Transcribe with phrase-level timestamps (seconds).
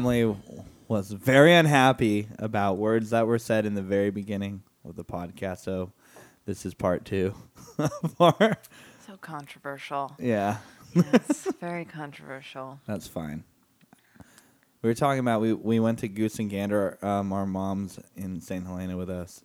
[0.00, 0.36] and Emily
[0.88, 5.58] was very unhappy about words that were said in the very beginning of the podcast.
[5.58, 5.92] So
[6.46, 7.34] this is part two.
[9.06, 10.14] So controversial.
[10.20, 10.58] yeah,
[10.94, 12.78] Yes, very controversial.
[12.86, 13.42] that's fine.
[14.82, 16.96] We were talking about we we went to Goose and Gander.
[17.04, 18.64] Um, our mom's in St.
[18.64, 19.42] Helena with us.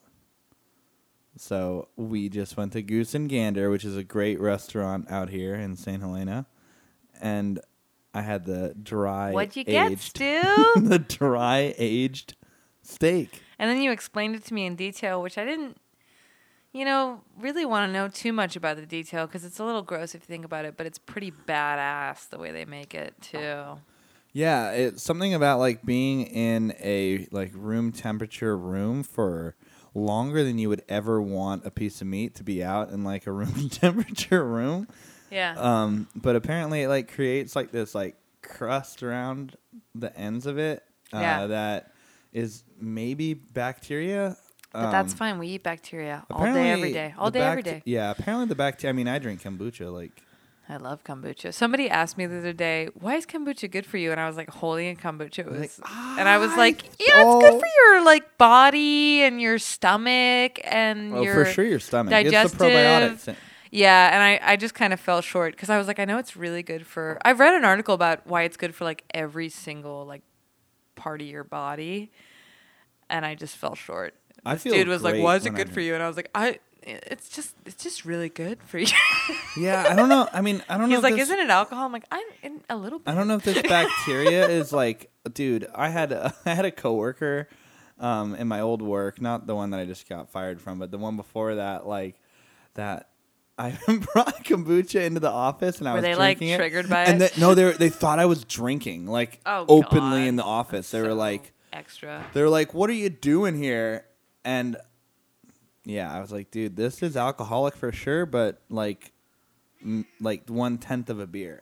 [1.37, 5.55] So we just went to Goose and Gander, which is a great restaurant out here
[5.55, 6.01] in St.
[6.01, 6.45] Helena,
[7.19, 7.59] and
[8.15, 9.31] I had the dry.
[9.31, 10.41] What'd you get, aged, Stu?
[10.77, 12.35] the dry aged
[12.81, 13.41] steak.
[13.59, 15.77] and then you explained it to me in detail, which I didn't,
[16.71, 19.81] you know, really want to know too much about the detail because it's a little
[19.81, 23.13] gross if you think about it, but it's pretty badass the way they make it
[23.21, 23.77] too.
[24.33, 29.55] Yeah, it's something about like being in a like room temperature room for
[29.93, 33.25] longer than you would ever want a piece of meat to be out in like
[33.27, 34.87] a room temperature room.
[35.31, 35.55] Yeah.
[35.57, 39.55] Um, but apparently it like creates like this like crust around
[39.93, 41.47] the ends of it uh, Yeah.
[41.47, 41.91] that
[42.33, 44.37] is maybe bacteria.
[44.73, 45.39] but that's Um, fine.
[45.39, 47.13] We eat bacteria all day, every day.
[47.17, 47.81] All day, every day.
[47.85, 48.89] Yeah, apparently the bacteria.
[48.89, 49.91] I mean, I drink kombucha.
[49.93, 50.11] Like,
[50.67, 51.53] I love kombucha.
[51.53, 54.35] Somebody asked me the other day, "Why is kombucha good for you?" And I was
[54.35, 55.71] like, holding a kombucha was, like,
[56.19, 61.13] and I was like, "Yeah, it's good for your like body and your stomach and
[61.13, 62.11] oh, your for sure, your stomach.
[62.13, 63.35] It's the digestive- probiotics.
[63.75, 66.17] Yeah, and I, I just kind of fell short because I was like, I know
[66.17, 67.17] it's really good for.
[67.25, 70.21] I've read an article about why it's good for like every single like
[70.95, 72.09] part of your body,
[73.09, 74.13] and I just fell short.
[74.45, 76.15] I This feel dude was like, "Why is it good for you?" And I was
[76.15, 78.87] like, "I, it's just, it's just really good for you."
[79.57, 80.27] Yeah, I don't know.
[80.31, 80.95] I mean, I don't know.
[80.95, 83.35] He's like, "Isn't it alcohol?" I'm like, "I'm in a little bit." I don't know
[83.35, 85.67] if this bacteria is like, dude.
[85.75, 87.49] I had a, I had a coworker
[87.99, 90.91] um, in my old work, not the one that I just got fired from, but
[90.91, 91.87] the one before that.
[91.87, 92.15] Like
[92.75, 93.09] that,
[93.57, 93.71] I
[94.13, 97.05] brought kombucha into the office, and I Were was they, like, drinking it, triggered by
[97.05, 97.33] and it?
[97.33, 100.27] they, no, they they thought I was drinking, like Oh, openly God.
[100.27, 100.91] in the office.
[100.91, 102.25] They were So like, extra.
[102.33, 104.05] they were like, "What are you doing here?"
[104.43, 104.75] And
[105.85, 109.11] yeah, I was like, "Dude, this is alcoholic for sure, but like,
[109.81, 111.61] m- like one tenth of a beer."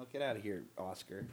[0.00, 1.24] Oh, get out of here, Oscar.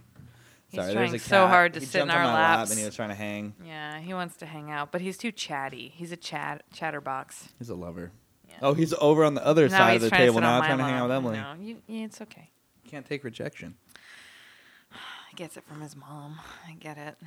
[0.74, 1.50] Sorry, he's there's trying so cat.
[1.50, 2.72] hard to He sit in jumped on our my lap laps.
[2.72, 3.54] and he was trying to hang.
[3.64, 5.90] Yeah, he wants to hang out, but he's too chatty.
[5.96, 7.50] He's a chat chatterbox.
[7.60, 8.12] He's a lover.
[8.62, 10.44] Oh, he's over on the other Now side he's of the trying to table sit
[10.44, 11.18] on now, my trying to hang out with lap.
[11.18, 11.38] Emily.
[11.38, 12.50] No, you, yeah, it's okay.
[12.90, 13.76] Can't take rejection.
[15.30, 16.40] He gets it from his mom.
[16.66, 17.18] I get it.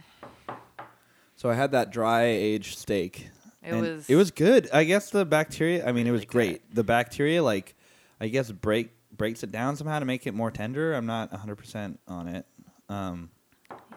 [1.36, 3.28] So I had that dry aged steak.
[3.62, 4.08] It and was.
[4.08, 4.68] it was good.
[4.72, 5.86] I guess the bacteria.
[5.86, 6.74] I mean, it was great.
[6.74, 7.74] The bacteria, like,
[8.20, 10.94] I guess break breaks it down somehow to make it more tender.
[10.94, 12.46] I'm not 100 percent on it.
[12.88, 13.30] Um,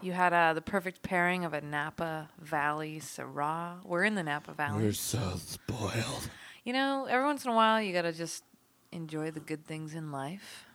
[0.02, 3.75] You had uh, the perfect pairing of a Napa Valley Syrah.
[3.86, 4.84] We're in the Napa Valley.
[4.84, 6.30] You're so spoiled.
[6.64, 8.44] You know, every once in a while, you gotta just
[8.92, 10.66] enjoy the good things in life.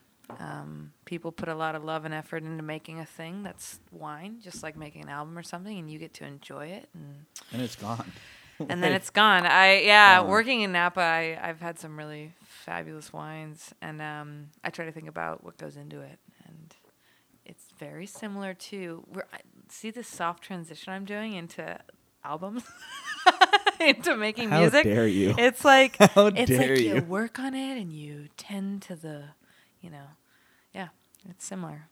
[0.41, 4.41] Um, people put a lot of love and effort into making a thing that's wine,
[4.43, 6.89] just like making an album or something, and you get to enjoy it.
[6.95, 8.11] And And it's gone.
[8.69, 9.47] and then it's gone.
[9.47, 10.29] I yeah, Gone.
[10.29, 14.93] working in Napa, I, I've had some really fabulous wines, and um, I try to
[14.93, 16.75] think about what goes into it, and
[17.45, 19.05] it's very similar to.
[19.13, 21.79] We're, I, see this soft transition I'm doing into
[22.27, 22.63] albums,
[23.81, 24.85] into making How music.
[24.85, 25.35] dare you?
[25.39, 26.95] It's like How it's dare like you?
[26.97, 29.25] you work on it and you tend to the,
[29.81, 30.07] you know,
[30.75, 30.89] yeah,
[31.29, 31.89] it's similar.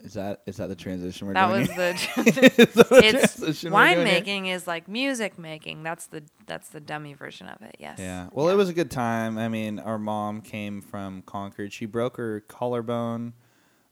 [0.00, 1.60] Is that is that the transition we're That doing?
[1.60, 1.92] was here?
[1.94, 2.22] the.
[2.62, 4.14] Is that the it's transition we're wine doing here?
[4.16, 5.82] making is like music making.
[5.82, 7.76] That's the that's the dummy version of it.
[7.78, 7.98] Yes.
[7.98, 8.28] Yeah.
[8.32, 9.38] Well, it was a good time.
[9.38, 11.72] I mean, our mom came from Concord.
[11.72, 13.32] She broke her collarbone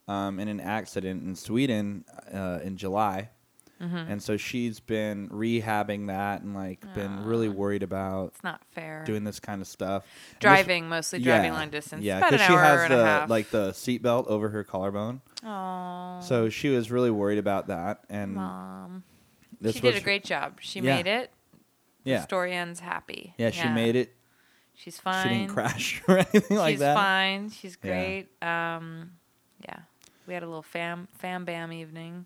[0.07, 3.29] um, in an accident in Sweden uh, in July,
[3.81, 4.09] Mhm.
[4.09, 9.03] and so she's been rehabbing that and like been really worried about It's not fair.
[9.05, 10.05] doing this kind of stuff.
[10.39, 12.03] Driving mostly driving yeah, long distance.
[12.03, 16.19] Yeah, because she has the like the seatbelt over her collarbone, Oh.
[16.21, 18.03] so she was really worried about that.
[18.09, 19.03] And mom,
[19.71, 20.59] she did a great job.
[20.61, 20.95] She Yeah.
[20.95, 21.31] made it.
[22.05, 23.33] yeah The story ends happy.
[23.37, 24.15] yeah she made it.
[24.75, 25.23] She's fine.
[25.27, 26.93] She didn't crash or anything like She's that.
[26.95, 27.49] She's fine.
[27.49, 27.91] She's Yeah.
[27.91, 28.27] great.
[28.41, 29.11] Um,
[29.63, 29.79] yeah,
[30.27, 32.25] we had a little fam fam bam evening,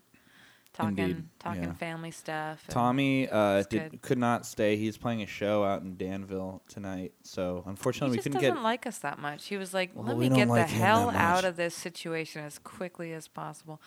[0.78, 1.72] talking Indeed, talking yeah.
[1.74, 2.64] family stuff.
[2.68, 4.76] Tommy uh, did, could not stay.
[4.76, 8.62] He's playing a show out in Danville tonight, so he unfortunately we couldn't doesn't get.
[8.62, 9.46] like us that much.
[9.46, 13.12] He was like, "Let me get like the hell out of this situation as quickly
[13.12, 13.80] as possible."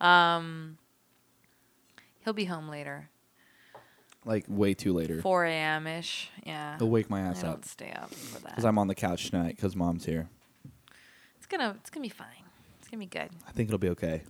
[0.00, 0.78] Um,
[2.24, 3.10] he'll be home later,
[4.24, 5.20] like way too later.
[5.20, 5.86] 4 a.m.
[5.88, 6.30] ish.
[6.44, 8.50] Yeah, He'll wake my I ass don't up stay up for that.
[8.50, 10.28] because I'm on the couch tonight because mom's here.
[11.38, 12.28] It's gonna it's gonna be fine.
[12.78, 13.30] It's gonna be good.
[13.48, 14.22] I think it'll be okay.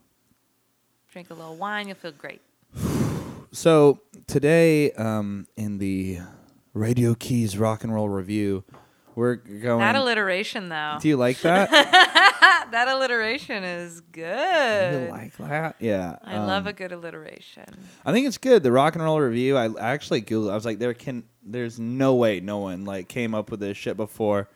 [1.17, 2.43] Drink a little wine, you'll feel great.
[3.51, 6.19] So today, um, in the
[6.75, 8.65] Radio Keys Rock and Roll Review,
[9.15, 9.79] we're going.
[9.79, 10.99] That alliteration though.
[11.01, 11.71] Do you like that?
[12.71, 15.05] that alliteration is good.
[15.05, 15.77] You like that?
[15.79, 16.19] Yeah.
[16.23, 17.65] I love um, a good alliteration.
[18.05, 18.63] I think it's good.
[18.63, 19.57] The rock and roll review.
[19.57, 20.51] I I actually googled.
[20.51, 21.25] I was like, there can.
[21.43, 24.51] There's no way no one like came up with this shit before,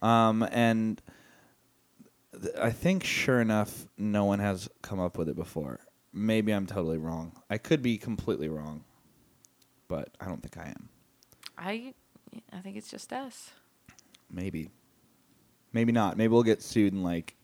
[0.00, 1.02] um, and
[2.40, 5.80] th- I think sure enough, no one has come up with it before.
[6.18, 7.32] Maybe I'm totally wrong.
[7.48, 8.84] I could be completely wrong,
[9.88, 10.88] but I don't think I am.
[11.56, 11.94] I
[12.52, 13.50] I think it's just us.
[14.30, 14.70] Maybe,
[15.72, 16.16] maybe not.
[16.16, 17.34] Maybe we'll get sued in like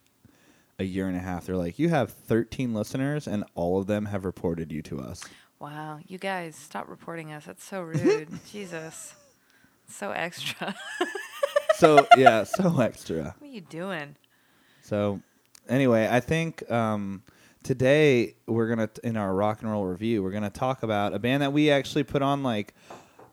[0.79, 1.47] a year and a half.
[1.47, 5.25] They're like, you have 13 listeners, and all of them have reported you to us.
[5.59, 7.47] Wow, you guys stop reporting us.
[7.47, 8.29] That's so rude.
[8.53, 9.15] Jesus,
[9.89, 10.75] so extra.
[11.77, 13.35] So yeah, so extra.
[13.39, 14.15] what are you doing?
[14.83, 15.21] So,
[15.69, 17.23] anyway, I think um,
[17.65, 21.43] today we're gonna in our rock and roll review we're gonna talk about a band
[21.43, 22.75] that we actually put on like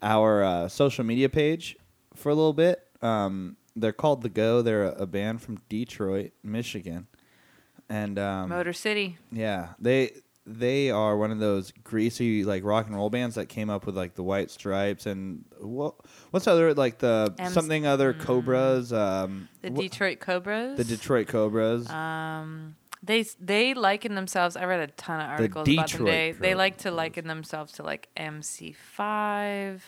[0.02, 1.78] our uh, social media page
[2.16, 2.88] for a little bit.
[3.04, 4.62] Um, they're called The Go.
[4.64, 7.06] They're a, a band from Detroit, Michigan,
[7.88, 9.18] and um, Motor City.
[9.32, 10.12] yeah, they
[10.48, 13.96] they are one of those greasy like rock and roll bands that came up with
[13.96, 15.94] like the White Stripes and what
[16.32, 18.92] what's other like the something other Cobras.
[18.92, 20.78] Um, The wh- Detroit Cobras.
[20.78, 21.88] the Detroit Cobras.
[21.90, 24.56] Um, they they liken themselves.
[24.56, 26.06] I read a ton of articles about them.
[26.06, 29.80] Detroit They they like to liken themselves to like MC5,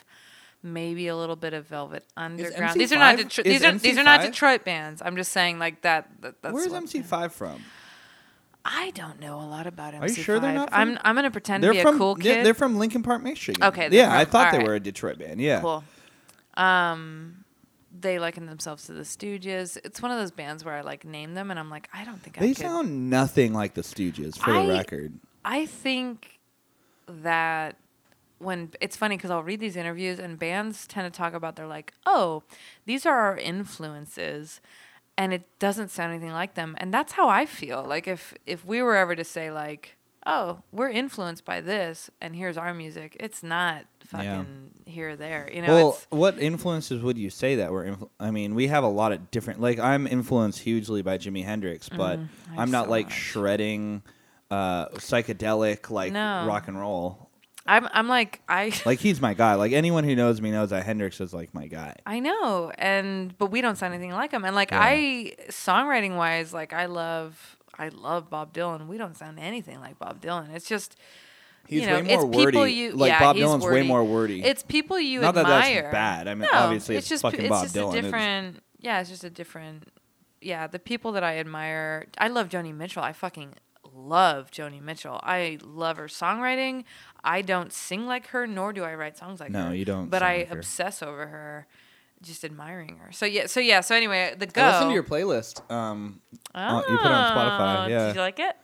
[0.63, 2.80] maybe a little bit of Velvet Underground.
[2.80, 3.45] These are not Detroit.
[3.45, 5.01] These are these are not Detroit bands.
[5.04, 6.10] I'm just saying like that.
[6.21, 7.62] that that's Where's MC5 from?
[8.65, 10.01] I don't know a lot about MC5.
[10.01, 12.15] Are you sure they're not I'm I'm gonna pretend They're to be from a cool
[12.15, 12.45] kid.
[12.45, 13.62] they're from Lincoln Park, Michigan.
[13.63, 14.68] Okay, yeah, I thought they alright.
[14.68, 15.42] were a Detroit band.
[15.42, 15.83] Yeah, Cool.
[16.56, 17.43] Um,
[18.04, 19.78] they liken themselves to the Stooges.
[19.84, 22.22] It's one of those bands where I like name them and I'm like, I don't
[22.22, 22.58] think I they could.
[22.58, 25.14] sound nothing like the Stooges for I- the record.
[25.44, 26.40] I think
[27.08, 27.76] that
[28.40, 31.68] when it's funny because I'll read these interviews and bands tend to talk about they're
[31.68, 32.44] like, oh,
[32.86, 34.60] these are our influences,
[35.18, 37.84] and it doesn't sound anything like them, and that's how I feel.
[37.84, 42.36] Like if if we were ever to say like, oh, we're influenced by this, and
[42.36, 44.92] here's our music, it's not fucking Yeah.
[44.92, 45.50] here or there.
[45.54, 47.86] You know, well, it's what influences would you say that were?
[47.86, 49.60] Influ- I mean, we have a lot of different.
[49.62, 52.28] Like, I'm influenced hugely by Jimi Hendrix, but Mm,
[52.58, 53.14] I'm not so like much.
[53.14, 54.02] shredding,
[54.52, 56.46] uh, psychedelic like No.
[56.48, 57.30] rock and roll.
[57.66, 59.56] I'm I'm like I Like he's my guy.
[59.56, 61.96] Like anyone who knows me knows that Hendrix is like my guy.
[62.06, 64.44] I know, and but we don't sound anything like him.
[64.44, 64.81] And like Yeah.
[64.84, 68.88] I, songwriting wise, like I love, I love Bob Dylan.
[68.88, 70.54] We don't sound anything like Bob Dylan.
[70.54, 70.96] It's just,
[71.68, 72.74] He's you know, way more it's people wordy.
[72.74, 74.44] you, like yeah, Bob Dylan's way more wordy.
[74.44, 76.28] It's people you Not that that's bad.
[76.28, 77.86] I mean, no, obviously it's just fucking it's Bob just Dylan.
[77.86, 78.64] a It's- different.
[78.80, 79.90] Yeah, it's just a different.
[80.42, 82.08] Yeah, the people that I admire.
[82.18, 83.02] I love Joni Mitchell.
[83.02, 83.54] I fucking
[83.94, 85.20] love Joni Mitchell.
[85.24, 86.84] I love her songwriting.
[87.24, 89.66] I don't sing like her, nor do I write songs like No, her.
[89.70, 91.68] No, you don't But I like obsess over her,
[92.24, 93.12] just admiring her.
[93.12, 94.62] So yeah, so yeah, so anyway, the go.
[94.62, 95.70] I listened to your playlist.
[95.72, 96.22] Um,
[96.56, 98.06] uh, you put it on Spotify, Oh, yeah.
[98.08, 98.56] Did you like it?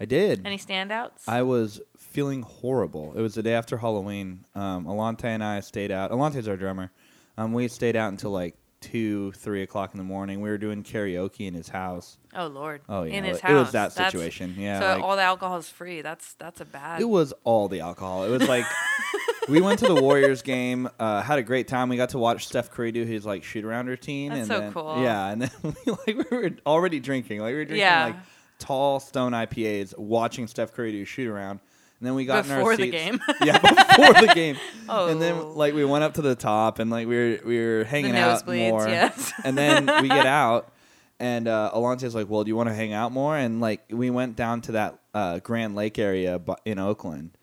[0.00, 0.46] I did.
[0.46, 1.22] Any standouts?
[1.28, 3.12] I was feeling horrible.
[3.16, 4.44] It was the day after Halloween.
[4.54, 6.10] Um, Alante and I stayed out.
[6.12, 6.90] Alante's our drummer.
[7.36, 10.40] Um, we stayed out until like two, three o'clock in the morning.
[10.40, 12.16] We were doing karaoke in his house.
[12.36, 12.80] oh Lord.
[12.88, 13.52] Oh yeah, In his it house.
[13.66, 14.54] was that That's- situation.
[14.56, 16.00] yeah, so like- all the alcohol is free.
[16.00, 17.00] That's that's a bad.
[17.00, 18.22] It was all the alcohol.
[18.24, 18.64] It was like
[19.48, 21.88] we went to the Warriors game, uh, had a great time.
[21.88, 24.30] We got to watch Steph Curry do his like shoot around routine.
[24.30, 25.02] That's and so then, cool.
[25.02, 28.04] Yeah, and then we like we were already drinking, like we were drinking Yeah.
[28.06, 28.16] like
[28.58, 31.60] tall stone IPAs, watching Steph Curry do shoot around.
[32.00, 32.96] And then we got in our Before the seats.
[32.96, 33.20] game.
[33.42, 34.56] yeah, before the game.
[34.88, 35.08] Oh.
[35.08, 37.84] And then like we went up to the top and like we were we were
[37.84, 38.88] hanging out nosebleeds, more.
[38.88, 39.32] yes.
[39.44, 40.72] and then we get out
[41.20, 44.08] and uh, Alonte's like, "Well, do you want to hang out more?" And like we
[44.10, 47.36] went down to that uh, Grand Lake area in Oakland,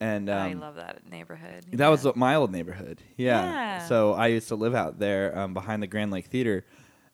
[0.00, 1.66] and um, I love that neighborhood.
[1.72, 3.00] that was my old neighborhood.
[3.16, 3.42] Yeah.
[3.44, 3.86] Yeah.
[3.86, 6.64] So I used to live out there um, behind the Grand Lake Theater,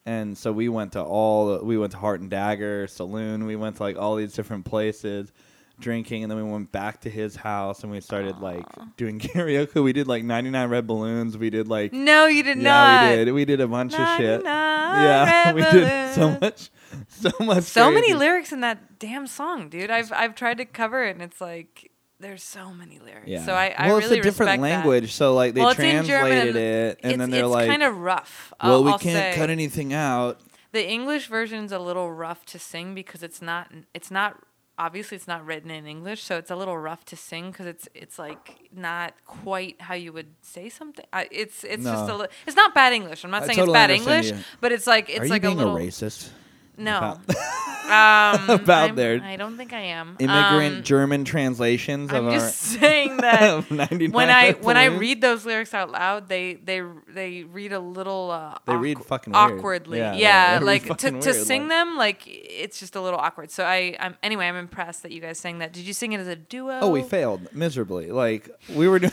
[0.05, 1.59] and so we went to all.
[1.63, 3.45] We went to Heart and Dagger Saloon.
[3.45, 5.31] We went to like all these different places,
[5.79, 8.65] drinking, and then we went back to his house and we started like
[8.97, 9.83] doing karaoke.
[9.83, 11.37] We did like 99 Red Balloons.
[11.37, 13.09] We did like No, you did yeah, not.
[13.09, 13.31] we did.
[13.33, 14.43] We did a bunch of shit.
[14.43, 16.69] 99 Yeah, we did so much,
[17.07, 17.63] so much.
[17.63, 19.91] So many lyrics in that damn song, dude.
[19.91, 21.90] I've I've tried to cover it, and it's like
[22.21, 23.27] there's so many lyrics.
[23.27, 23.45] Yeah.
[23.45, 24.69] So I, I well, really it's a different respect that.
[24.77, 27.67] language, so like they Well, translated it, and then they're like.
[27.67, 28.53] kind of rough.
[28.63, 29.39] "Well, I'll, we I'll can't say.
[29.39, 30.39] cut anything out."
[30.71, 34.37] The English version's a little rough to sing because it's not it's not
[34.77, 37.89] obviously it's not written in English, so it's a little rough to sing because it's
[37.93, 41.05] it's like not quite how you would say something.
[41.11, 43.23] I, it's it's just a li- it's not bad English.
[43.25, 44.37] I'm not I saying totally it's bad English, you.
[44.61, 46.29] but it's like it's Are you like being a little a racist?
[46.77, 46.97] No.
[46.97, 47.17] About,
[47.91, 50.15] um, about I'm- their I don't think I am.
[50.19, 54.85] immigrant Um, German translations I'm of just saying that our 99 when I when I
[54.85, 59.33] read those lyrics out loud, they they they read a little uh, They read fucking
[59.33, 59.59] weird.
[59.59, 59.97] awkwardly.
[59.99, 62.95] Yeah, Yeah, they read like to, fucking to weird, sing like- them, like it's just
[62.95, 63.51] a little awkward.
[63.51, 65.73] So I I'm anyway, I'm impressed that you guys sang that.
[65.73, 66.79] Did you sing it as a duo?
[66.81, 68.11] Oh, we failed miserably.
[68.11, 69.11] Like we were doing,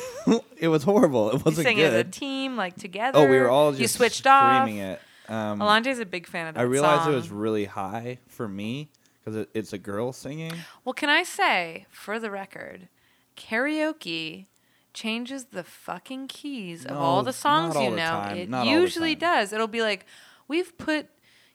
[0.58, 1.30] it was horrible.
[1.30, 1.92] It wasn't sang good.
[1.92, 3.18] it as a team, like together.
[3.18, 4.68] oh, we were all just you switched off.
[4.68, 5.00] it.
[5.28, 7.12] Um, Alonte's a big fan of that I realized song.
[7.12, 8.88] it was really high for me
[9.20, 10.52] because it, it's a girl singing.
[10.84, 12.88] Well, can I say, for the record,
[13.36, 14.46] karaoke
[14.94, 18.02] changes the fucking keys of all the songs not all you the know.
[18.10, 19.30] time, It not all the usually time.
[19.40, 19.52] does.
[19.52, 20.06] It'll be like,
[20.48, 21.06] we've put,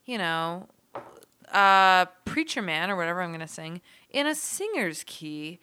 [0.05, 0.67] you know,
[1.51, 5.59] uh, Preacher Man or whatever I'm going to sing in a singer's key.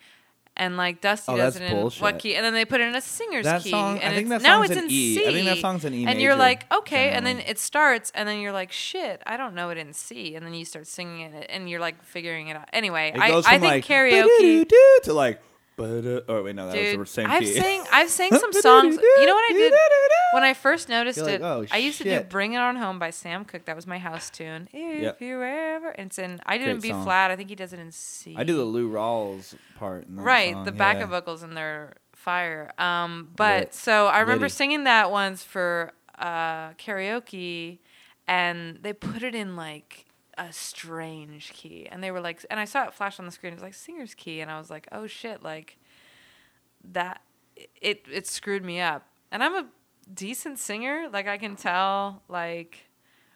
[0.57, 2.95] And like Dusty Oh, does it in what key, and then they put it in
[2.95, 3.71] a singer's That key.
[3.71, 5.15] song- I and think it's, that no, song's it's in E.
[5.15, 5.27] C.
[5.27, 8.29] I think that song's an E And you're like, okay, and then it starts, and
[8.29, 11.33] then you're like, shit, I don't know it in C, and then you start singing
[11.33, 12.69] it, and you're like figuring it out.
[12.75, 14.69] Anyway, It I, I think like karaoke.
[15.05, 15.41] To like.
[15.81, 17.47] "Ba-da-" Oh wait, no, that was Dude, the same I've key.
[17.55, 18.97] sang I've sang some songs.
[18.97, 19.73] You know what I did
[20.35, 21.43] when I first noticed You're like, it?
[21.43, 23.65] "Oh, I used to do shit." "Bring It On Home" by Sam Cooke.
[23.65, 24.69] That was my house tune.
[24.73, 25.21] If Yep.
[25.23, 26.41] you ever, and it's in.
[26.47, 27.05] I did it in Great B song.
[27.05, 27.31] flat.
[27.31, 28.35] I think he does it in C.
[28.37, 30.07] I do the Lou Rawls part.
[30.07, 30.53] In that right.
[30.55, 31.07] song, the backup yeah.
[31.07, 32.71] vocals in their fire.
[32.79, 33.75] Um, but Lit.
[33.75, 34.55] so I remember Litty.
[34.55, 37.79] singing that once for uh, karaoke,
[38.29, 40.05] and they put it in like
[40.41, 43.53] a strange key, and they were like, and I saw it flash on the screen.
[43.53, 45.77] It was like singer's key, and I was like, oh shit, like
[46.93, 47.21] that.
[47.81, 49.67] It it screwed me up, and I'm a
[50.13, 51.09] decent singer.
[51.13, 52.89] Like I can tell like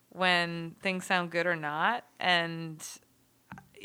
[0.08, 2.82] when things sound good or not, and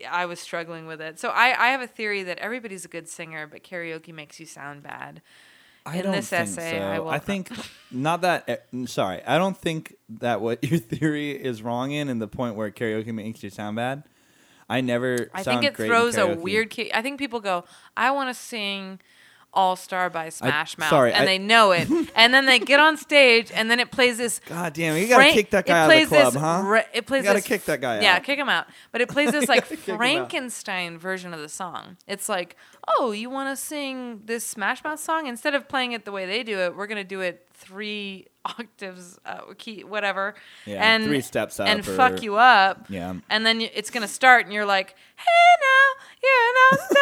[0.10, 1.20] I was struggling with it.
[1.20, 4.46] So I, I have a theory that everybody's a good singer, but karaoke makes you
[4.46, 5.22] sound bad.
[5.86, 6.86] I in don't this think essay, so.
[6.86, 7.50] I will- I think
[7.92, 8.44] not that.
[8.48, 12.28] eh, mm, Sorry, I don't think that what your theory is wrong in, in the
[12.28, 14.04] point where karaoke makes you sound bad.
[14.70, 15.30] I never.
[15.34, 16.92] I think it throws a weird key.
[16.94, 17.64] I think people go,
[17.98, 19.00] I want to sing
[19.52, 20.90] All Star by Smash Mouth.
[20.90, 21.90] sorry, and I- they know it.
[22.16, 24.40] and then they get on stage, and then it plays this.
[24.46, 24.96] God damn!
[24.96, 26.62] You gotta Frank- kick that guy out of the club, this huh?
[26.64, 28.04] ra- it plays You gotta this- kick that guy out.
[28.04, 28.68] Yeah, kick him out.
[28.92, 29.98] But it plays this like Kick him out.
[29.98, 31.98] Frankenstein version of the song.
[32.08, 32.56] It's like,
[32.88, 35.26] oh, you want to sing this Smash Mouth song?
[35.26, 38.28] Instead of playing it the way they do it, we're gonna do it three
[38.58, 42.86] octaves, uh, key, whatever, Yeah, and three steps up and or- fuck you up.
[42.90, 43.16] Yeah.
[43.30, 46.54] And then you, it's gonna start, and you're like, "Hey now, you're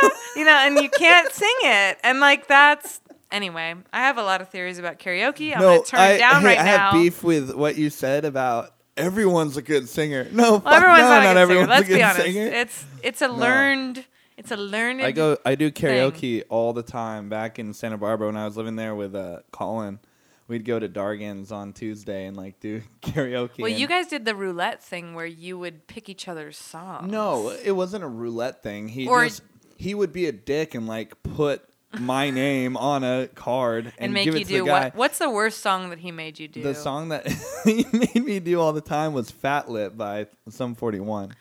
[0.04, 3.02] no you know, and you can't sing it, and like that's
[3.32, 3.76] anyway.
[3.92, 5.54] I have a lot of theories about karaoke.
[5.56, 6.92] I'm gonna turn I, it down hey, right I now.
[6.92, 10.28] have beef with what you said about everyone's a good singer.
[10.32, 11.40] No, Well, fuck everyone's no, not, singer.
[11.40, 12.22] everyone's Let's a good be honest.
[12.22, 12.46] singer.
[12.48, 14.06] It's it's a learned.
[14.38, 15.02] It's a learned.
[15.02, 15.38] I go.
[15.46, 17.28] I do karaoke all the time.
[17.28, 20.00] Back in Santa Barbara when I was living there with uh, Colin,
[20.48, 23.60] we'd go to Dargan's on Tuesday and like do karaoke.
[23.60, 27.12] Well, you guys did the roulette thing where you would pick each other's songs.
[27.12, 28.88] No, it wasn't a roulette thing.
[28.90, 29.42] He Or- just
[29.78, 31.64] he would be a dick and like put
[32.00, 34.84] my name on a card and, and make give you to do the guy.
[34.86, 34.96] what?
[34.96, 36.64] What's the worst song that he made you do?
[36.64, 37.28] The song that
[37.64, 41.34] he made me do all the time was "Fat Lip" by Sum 41.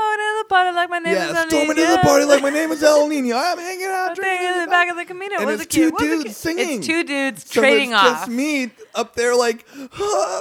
[0.00, 1.90] Party to the party like my name Yeah, is El storming to Nino.
[1.92, 3.36] the party like my name is El Nino.
[3.36, 5.36] I'm hanging out drinking in the back of the Camino.
[5.40, 6.78] And it's two dudes singing.
[6.78, 8.18] It's two dudes So trading it's off.
[8.20, 9.64] just me up there like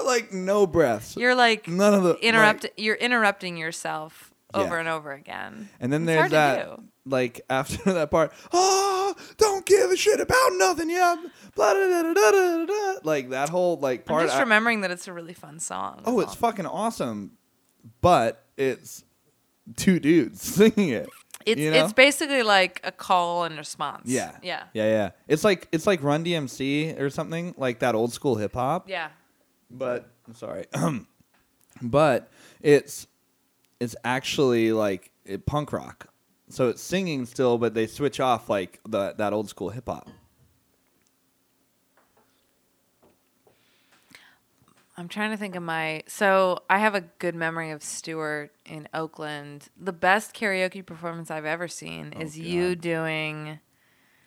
[0.06, 1.16] like no breaths.
[1.18, 2.64] You're like None of the interrupt.
[2.64, 4.80] like- you're interrupting yourself over Yeah.
[4.80, 5.70] and over again.
[5.80, 8.32] and then It's there's that like after that part.
[8.52, 10.90] Oh, don't give a shit about nothing.
[10.90, 11.16] Yeah,
[11.56, 13.00] blah, da, da, da, da, da, da.
[13.04, 14.22] like that whole like part.
[14.22, 16.02] I'm just I- remembering that it's a really fun song.
[16.06, 17.32] oh, it's fucking awesome,
[18.02, 19.04] but it's
[19.76, 21.10] two dudes singing it.
[21.46, 21.84] It's you know?
[21.84, 24.04] it's basically like a call and response.
[24.06, 24.32] Yeah.
[24.44, 24.64] Yeah.
[24.74, 25.10] Yeah, yeah.
[25.28, 28.90] It's like it's like Run DMC or something like that old school hip hop.
[28.90, 29.10] Yeah.
[29.72, 30.66] But I'm sorry,
[31.82, 32.30] but
[32.62, 33.08] it's
[33.80, 36.08] it's actually like it, punk rock.
[36.50, 40.10] So it's singing still, but they switch off like the that old school hip hop.
[44.98, 46.04] I'm trying to think of my.
[46.08, 49.70] So I have a good memory of Stewart in Oakland.
[49.80, 53.60] The best karaoke performance I've ever seen Oh, is you doing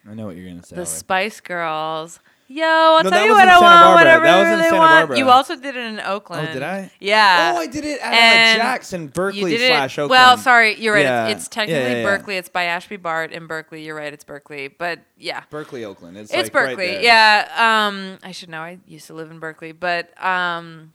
[0.08, 0.76] I know what you're gonna say.
[0.76, 2.20] the Spice Girls.
[2.49, 3.94] Yo, I'll No, tell you what I Santa want, Barbara.
[3.94, 4.90] whatever That was in they Santa want.
[4.90, 5.18] Barbara.
[5.18, 6.49] You also did it in Oakland.
[6.50, 6.90] Oh, did I?
[7.00, 7.52] Yeah.
[7.54, 9.96] Oh, I did it at uh, And Jackson, Berkeley slash.
[9.99, 10.11] Oakland.
[10.11, 11.00] Well, sorry, you're right.
[11.04, 11.28] Yeah.
[11.28, 12.04] It's, it's technically yeah, yeah.
[12.04, 12.37] Berkeley.
[12.37, 13.87] It's by Ashby Bart in Berkeley.
[13.87, 14.12] You're right.
[14.12, 14.68] It's Berkeley.
[14.68, 15.44] But yeah.
[15.49, 16.18] Berkeley, Oakland.
[16.18, 16.88] It's, It's like right Berkeley.
[16.88, 17.02] there.
[17.02, 17.87] yeah.
[17.87, 18.61] Um, I should know.
[18.61, 20.92] I used to live in Berkeley, but um,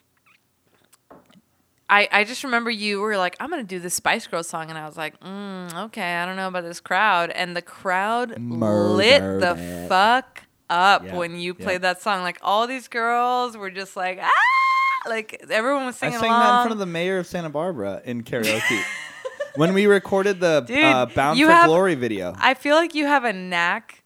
[1.89, 4.77] I I just remember you were like, I'm gonna do this Spice Girls song, and
[4.77, 9.21] I was like, mm, okay, I don't know about this crowd, and the crowd lit
[9.39, 9.87] the it.
[9.89, 11.63] fuck up Yeah, when you yeah.
[11.65, 12.23] played that song.
[12.23, 14.29] Like all these girls were just like, ah,
[15.09, 16.41] like everyone was singing I sang along.
[16.41, 18.83] that in front of the mayor of Santa Barbara in karaoke
[19.55, 22.33] when we recorded the Dude, uh, Bound for have- Glory video.
[22.37, 23.96] I feel like you have a knack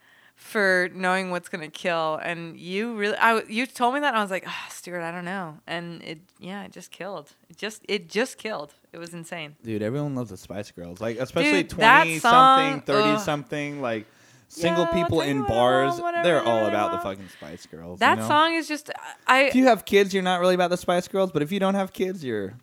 [0.52, 4.22] for knowing what's gonna kill, and you really, I, you told me that, and I
[4.22, 7.32] was like, oh, Stuart, I don't know, and it, yeah, it just killed.
[7.50, 8.74] It just, it just killed.
[8.94, 9.56] It was insane.
[9.64, 11.00] Dude, everyone loves the Spice Girls.
[11.02, 13.20] Like especially Dude, twenty song, something, thirty ugh.
[13.20, 14.06] something, like
[14.50, 16.00] single Yeah, people in bars.
[16.00, 18.00] want, they're all about the fucking Spice Girls.
[18.00, 18.28] That you know?
[18.28, 18.92] song is just,
[19.26, 21.32] I, If you have kids, you're not really about the Spice Girls.
[21.32, 22.56] But if you don't have kids, you're.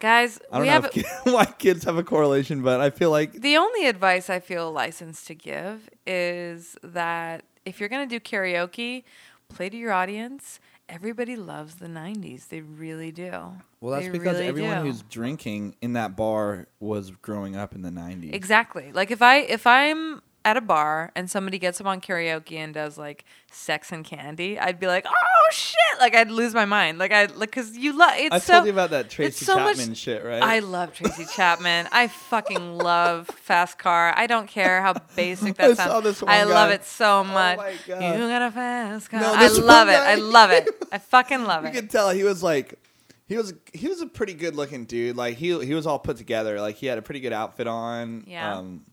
[0.00, 2.90] guys, I don't we know have if kid, why kids have a correlation, but I
[2.90, 8.06] feel like the only advice I feel licensed to give is that if you're gonna
[8.06, 9.04] do karaoke,
[9.48, 10.60] play to your audience.
[10.88, 12.48] Everybody loves the '90s.
[12.48, 13.30] They really do.
[13.80, 14.90] well, that's They because really everyone do.
[14.90, 18.34] who's drinking in that bar was growing up in the '90s.
[18.34, 18.90] Exactly.
[18.92, 22.72] Like if I if I'm at a bar and somebody gets up on karaoke and
[22.72, 25.76] does like sex and candy, I'd be like, oh shit!
[26.00, 26.98] Like I'd lose my mind.
[26.98, 28.52] Like I like because you love it's I so.
[28.54, 30.42] told you about that Tracy so much- Chapman shit, right?
[30.42, 31.88] I love Tracy Chapman.
[31.92, 34.14] I fucking love Fast Car.
[34.16, 35.90] I don't care how basic that I sounds.
[35.90, 37.58] saw this one I love it so much.
[37.58, 38.00] my God.
[38.18, 39.20] You got a fast car.
[39.20, 39.92] No, I love it.
[39.92, 40.68] guy- I love it.
[40.90, 41.74] I fucking love you it.
[41.74, 42.74] You could tell he was like
[43.28, 46.16] he was he was a pretty good looking dude like he he was all put
[46.16, 48.56] together like he had a pretty good outfit on Yeah.
[48.56, 48.84] um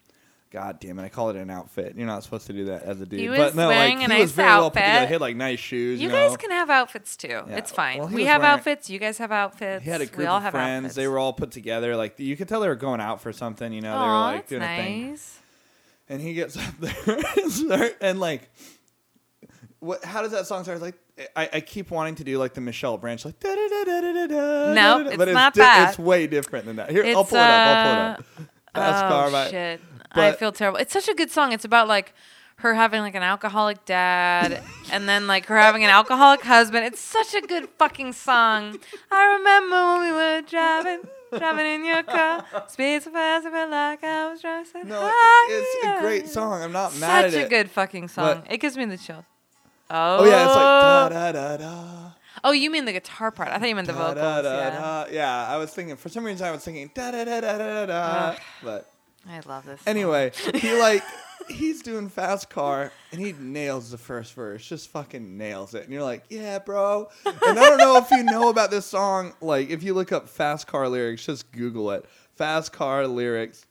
[0.51, 3.01] god damn it i call it an outfit you're not supposed to do that as
[3.01, 4.79] a dude He but was no wearing like a he was nice very well put
[4.79, 5.07] together outfit.
[5.09, 6.37] he had like nice shoes You you, guys know?
[6.37, 7.41] can have outfits too.
[7.49, 7.97] It's fine.
[7.99, 8.89] Well, he we was have wearing- outfits.
[8.89, 9.83] You guys have outfits.
[9.83, 10.95] he had a we group all of have friends outfits.
[10.95, 13.73] they were all put together like you could tell they were going out for something
[13.73, 15.39] you know they were Aw, like that's doing a thing nice.
[16.09, 18.49] and he gets up there and, start, and like
[19.79, 20.95] what how does that song start like
[21.35, 24.01] I, I keep wanting to do like the Michelle Branch like da da da da
[24.01, 25.89] da da da Nope, it's but not that.
[25.89, 28.19] it's way different than that here I'll It's, pull it up I'll pull it up
[28.19, 29.81] uh, Fast oh Car by- shit!
[30.19, 30.79] I feel terrible.
[30.79, 31.51] It's such a good song.
[31.53, 32.13] It's about like
[32.57, 36.85] her having like an alcoholic dad, and then like her having an alcoholic husband.
[36.85, 38.79] It's such a good fucking song.
[39.11, 41.01] I remember when we were driving,
[41.37, 44.65] driving in your car, speed so fast, I felt like I was driving.
[44.71, 45.47] so No, high.
[45.51, 46.63] it's a great song.
[46.63, 48.41] I'm not mad Such at a good fucking song.
[48.43, 49.23] But- it gives me the chills.
[49.89, 52.09] Oh, Oh yeah, it's like da da da da.
[52.43, 53.49] Oh, you mean the guitar part?
[53.49, 54.15] I thought you meant the Da, vocals.
[54.17, 54.69] da, da, yeah.
[54.69, 55.05] da.
[55.11, 57.85] Yeah, I was thinking for some reason I was thinking da da da da da
[57.85, 58.35] da.
[58.63, 58.89] But
[59.29, 59.81] I love this.
[59.81, 59.89] song.
[59.91, 61.03] anyway, he like
[61.49, 65.83] he's doing fast car and he nails the first verse, just fucking nails it.
[65.83, 67.07] And you're like, yeah, bro.
[67.25, 69.33] And I don't know if you know about this song.
[69.39, 72.05] Like, if you look up fast car lyrics, just Google it.
[72.35, 73.65] Fast car lyrics.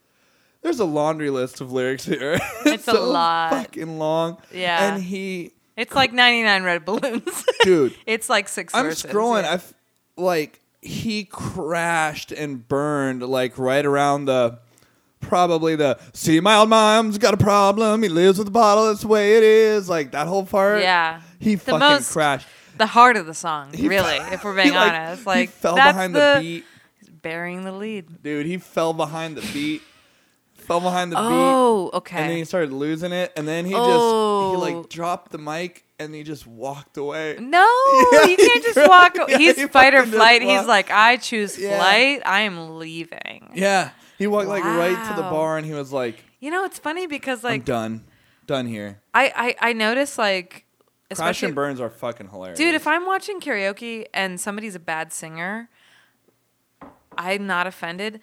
[0.62, 2.38] There's a laundry list of lyrics here.
[2.64, 3.51] It's a so lot.
[3.53, 4.38] fucking long.
[4.53, 4.95] Yeah.
[4.95, 7.45] And he, It's like 99 red balloons.
[7.62, 7.95] dude.
[8.07, 9.11] it's like 6 I'm verses.
[9.11, 9.42] scrolling.
[9.42, 9.51] yeah.
[9.51, 9.75] I f-
[10.16, 14.59] like he crashed and burned like right around the
[15.20, 18.02] probably the see my old mom's got a problem.
[18.02, 18.87] He lives with a bottle.
[18.87, 19.88] That's the way it is.
[19.88, 20.81] Like that whole part.
[20.83, 21.20] Yeah.
[21.38, 22.46] He The fucking most- crashed.
[22.79, 25.22] the heart of the song, He really, if we're being like, honest.
[25.22, 26.64] he Like fell behind the, the beat,
[27.22, 28.22] burying the lead.
[28.22, 28.46] dude.
[28.46, 29.83] He fell behind the beat.
[30.55, 31.22] fell behind the beat.
[31.24, 32.18] Oh, okay.
[32.18, 34.50] And then he started losing it, and then he just Oh.
[34.52, 34.87] he like oh.
[34.88, 37.37] dropped the mic and he just walked away.
[37.40, 37.66] No,
[38.12, 39.16] Yeah, you can't just walk.
[39.29, 40.42] yeah, He's he fight or flight.
[40.42, 41.79] He's like, I choose Yeah.
[41.79, 42.20] flight.
[42.26, 43.52] I am leaving.
[43.55, 45.31] Yeah, he walked like right to the Wow.
[45.31, 48.05] bar, and he was like, You know, it's funny because "I'm like done,
[48.46, 50.64] done here." I I, I notice like
[51.09, 54.81] Crash especially and burns are fucking hilarious, Dude, if I'm watching karaoke and somebody's a
[54.81, 55.68] bad singer,
[57.16, 58.20] I'm not offended.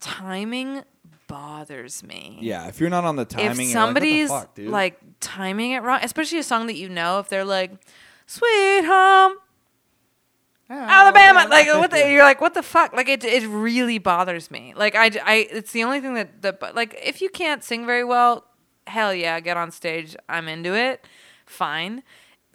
[0.00, 0.82] Timing
[1.26, 2.38] bothers me.
[2.40, 4.70] yeah, if you're not on the timing, if you're somebody's like, what the fuck, dude?
[4.70, 7.72] like timing it wrong, especially a song that you know, if they're like
[8.26, 9.32] "Sweet Home
[10.68, 12.92] Oh, Alabama," like what the, you're like, what the fuck?
[12.92, 14.74] Like it, it really bothers me.
[14.76, 17.86] Like I, I, it's the only thing that that but like if you can't sing
[17.86, 18.44] very well,
[18.86, 20.16] hell yeah, get on stage.
[20.28, 21.06] I'm into it.
[21.44, 22.02] Fine.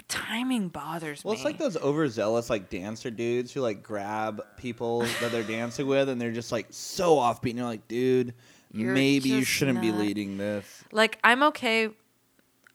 [0.08, 1.38] Timing bothers Well, me.
[1.38, 6.10] it's like those overzealous like dancer dudes who like grab people that they're dancing with,
[6.10, 7.52] and they're just like so offbeat.
[7.52, 8.34] And you're like, dude,
[8.74, 10.84] You're maybe you shouldn't be leading this.
[10.92, 11.92] Like I'm okay.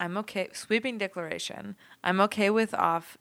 [0.01, 0.49] I'm okay.
[0.55, 1.77] Sweeping declaration.
[2.03, 3.19] I'm okay with off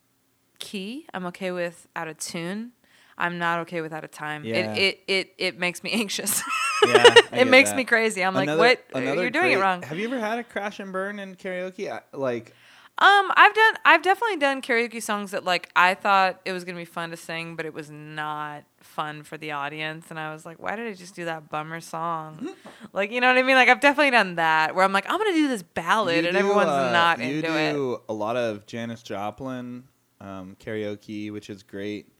[0.65, 1.05] key.
[1.13, 2.71] I'm okay with out of tune.
[3.17, 4.43] I'm not okay with out of time.
[4.43, 4.73] Yeah.
[4.73, 6.41] It, it it it makes me anxious.
[6.85, 7.77] Yeah, it makes that.
[7.77, 8.23] me crazy.
[8.23, 9.03] I'm Another- like, what?
[9.03, 9.81] You're doing it wrong.
[9.83, 11.89] Have you ever had a crash and burn in karaoke?
[11.89, 12.53] I, like,
[12.97, 13.73] Um, I've done.
[13.85, 17.17] I've definitely done karaoke songs that like I thought it was gonna be fun to
[17.17, 20.85] sing, but it was not fun for the audience, and I was like, why did
[20.87, 22.49] I just do that bummer song?
[22.93, 23.55] like, you know what I mean?
[23.55, 26.33] Like, I've definitely done that where I'm like, I'm gonna do this ballad, you and
[26.37, 27.71] do, everyone's uh, not you into it.
[27.73, 29.85] do a lot of Janis Joplin
[30.21, 32.11] um, karaoke, which is great.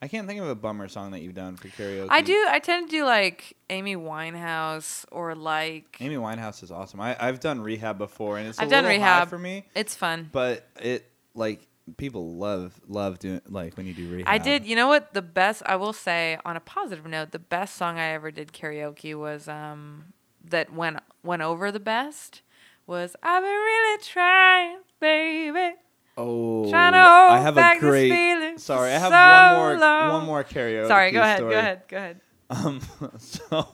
[0.00, 2.08] I can't think of a bummer song that you've done for karaoke.
[2.10, 2.46] I do.
[2.48, 7.00] I tend to do like Amy Winehouse or like Amy Winehouse is awesome.
[7.00, 9.28] I, I've done rehab before, and it's a I've done Rehab.
[9.28, 9.64] for me.
[9.76, 10.28] it's fun.
[10.32, 14.28] but it like people love love doing like when you do rehab.
[14.28, 14.66] I did.
[14.66, 15.14] You know what?
[15.14, 18.52] The best I will say on a positive note, the best song I ever did
[18.52, 20.12] karaoke was um
[20.44, 22.42] that went went over the best
[22.88, 25.76] was I've been really trying, baby.
[26.16, 28.10] Oh, Trying to hold I have back a this great.
[28.10, 30.12] feeling Sorry, I have one more long.
[30.12, 30.88] one more karaoke.
[30.88, 31.52] Sorry, go ahead, story.
[31.52, 32.20] go ahead, go ahead.
[32.50, 32.80] Um,
[33.18, 33.68] so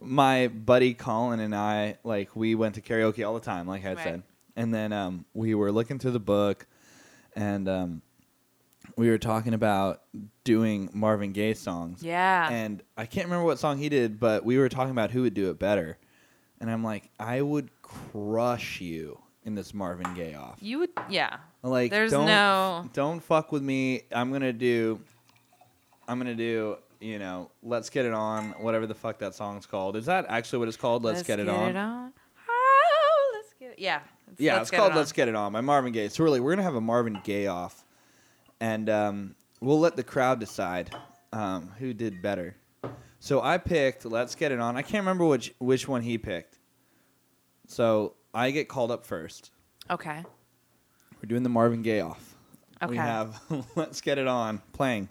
[0.00, 3.94] my buddy Colin and I, like, we went to karaoke all the time, like I
[3.94, 3.98] Right.
[3.98, 4.22] said,
[4.54, 6.66] and then um, we were looking through the book,
[7.34, 8.02] and um,
[8.96, 10.02] we were talking about
[10.44, 12.02] doing Marvin Gaye songs.
[12.02, 12.48] Yeah.
[12.50, 15.34] And I can't remember what song he did, but we were talking about who would
[15.34, 15.98] do it better,
[16.60, 20.58] and I'm like, I would crush you in this Marvin Gaye off.
[20.60, 21.38] you would yeah.
[21.62, 24.02] Like, There's don't, no- don't fuck with me.
[24.12, 25.00] I'm gonna do.
[26.08, 26.76] I'm gonna do.
[27.00, 28.50] You know, let's get it on.
[28.60, 29.96] Whatever the fuck that song's called.
[29.96, 31.02] Is that actually what it's called?
[31.02, 31.76] Let's, get, it, on.
[31.76, 33.78] Oh, let's get it.
[33.78, 34.00] Yeah.
[34.38, 36.08] Yeah, it's get called it "Let's Get It On" by Marvin Gaye.
[36.08, 37.84] So really, we're gonna have a Marvin Gaye off,
[38.60, 40.94] and um, we'll let the crowd decide
[41.32, 42.56] um, who did better.
[43.18, 46.58] So I picked "Let's Get It On." I can't remember which which one he picked.
[47.66, 49.50] So I get called up first.
[49.90, 50.22] Okay.
[51.16, 52.34] We're doing the Marvin Gaye off.
[52.82, 52.90] Okay.
[52.90, 53.40] We have
[53.76, 55.08] Let's Get It On playing.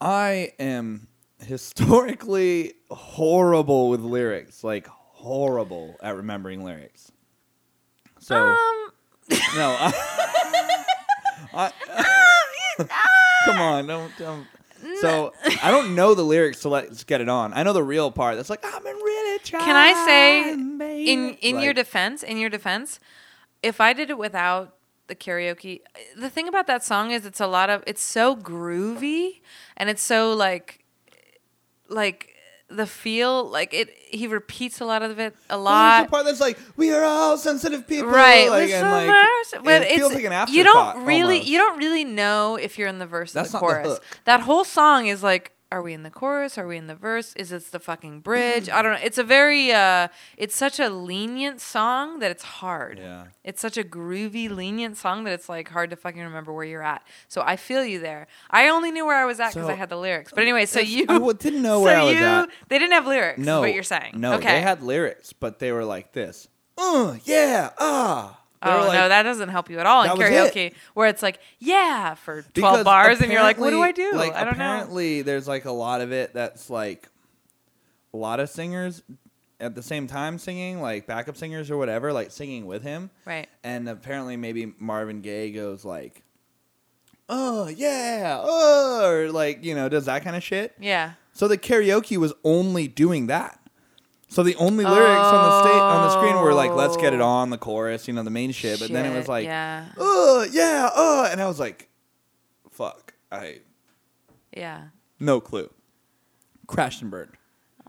[0.00, 7.12] I am historically horrible with lyrics, like horrible at remembering lyrics.
[8.18, 8.90] So um
[9.56, 9.92] no, I,
[11.54, 11.72] I,
[13.44, 14.46] come on, don't, don't.
[15.00, 17.52] So I don't know the lyrics to Let's Get It On.
[17.52, 18.36] I know the real part.
[18.36, 19.64] That's like I'm been really trying.
[19.64, 23.00] Can I say baby." in in your defense, in your defense,
[23.62, 25.80] if I did it without the karaoke,
[26.16, 29.40] the thing about that song is it's a lot of it's so groovy
[29.76, 30.84] and it's so like
[31.88, 32.29] like
[32.70, 36.04] the feel like it he repeats a lot of it a Well, lot.
[36.06, 39.82] the part that's like we are all sensitive people, Right, Like, and like, much- but
[39.82, 40.56] it it's feels like an afterthought.
[40.56, 41.48] you don't really almost.
[41.48, 43.86] you don't really know if you're in the verse That's or the the chorus.
[43.88, 44.04] hook.
[44.24, 46.58] that whole song is like, are we in the chorus?
[46.58, 47.32] Are we in the verse?
[47.36, 48.68] Is this the fucking bridge?
[48.68, 49.00] I don't know.
[49.02, 52.98] It's a very uh, it's such a lenient song that it's hard.
[52.98, 53.26] Yeah.
[53.44, 56.82] It's such a groovy, lenient song that it's like hard to fucking remember where you're
[56.82, 57.02] at.
[57.28, 58.26] So I feel you there.
[58.50, 60.32] I only knew where I was at because So- I had the lyrics.
[60.34, 62.48] But anyway, so you I didn't know so where I was you, at.
[62.68, 63.38] They didn't have lyrics.
[63.38, 64.14] No, what you're saying?
[64.16, 64.54] No, okay.
[64.54, 66.48] they had lyrics, but they were like this.
[66.76, 68.39] Uh, yeah, ah.
[68.62, 70.32] Oh like- no, that doesn't help you at all in was it.
[70.54, 73.92] karaoke, where it's like, yeah, for twelve because bars, and you're like, what do I
[73.92, 74.12] do?
[74.12, 74.64] Like, I don't know.
[74.64, 77.08] apparently, there's like a lot of it that's like
[78.12, 79.02] a lot of singers
[79.60, 83.10] at the same time singing, like backup singers or whatever, like singing with him.
[83.24, 83.48] Right.
[83.62, 86.22] And apparently, maybe Marvin Gaye goes like,
[87.28, 90.74] "Oh yeah, oh," or like you know, does that kind of shit.
[90.78, 91.12] Yeah.
[91.32, 93.59] So the karaoke was only doing that.
[94.30, 97.20] So the only lyrics on the state on the screen were like "Let's get it
[97.20, 97.26] Oh.
[97.26, 98.78] on" the chorus, you know, the main shit.
[98.78, 101.88] But then it was Shit, like, yeah, "Oh yeah, oh," and I was like,
[102.70, 103.58] "Fuck, I
[104.56, 104.84] yeah.
[105.18, 105.68] no clue."
[106.68, 107.32] Crashed and burned,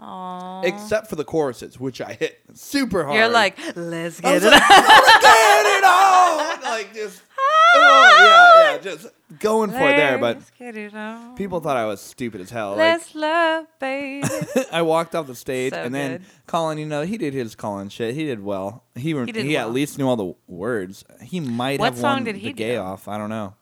[0.02, 0.64] Aww.
[0.66, 3.18] except for the choruses, which I hit super hard.
[3.18, 4.46] You're like, let's get it.
[4.46, 7.22] like, on." "Let's get it on!" Like just,
[7.76, 9.08] oh yeah, yeah, just
[9.40, 10.18] going for it there.
[10.18, 11.36] But get it on.
[11.36, 12.76] people thought I was stupid as hell.
[12.76, 14.28] Let's love, baby.
[14.72, 16.26] I walked off the stage, So and then good.
[16.48, 18.16] Colin, you know, he did his Colin shit.
[18.16, 18.86] He did well.
[18.96, 21.04] He he, He did at least knew all the words.
[21.22, 22.80] He might What have song won did the he gay do?
[22.82, 23.08] off.
[23.08, 23.54] I don't know,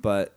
[0.00, 0.36] but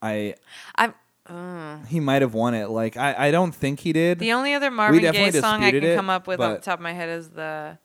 [0.00, 0.34] I
[0.76, 0.94] I'm.
[1.26, 2.68] Uh, he might have won it.
[2.68, 4.18] Like I, I don't think he did.
[4.18, 6.78] the only other Marvin Gaye song I can it, come up with off the top
[6.78, 7.78] of my head is the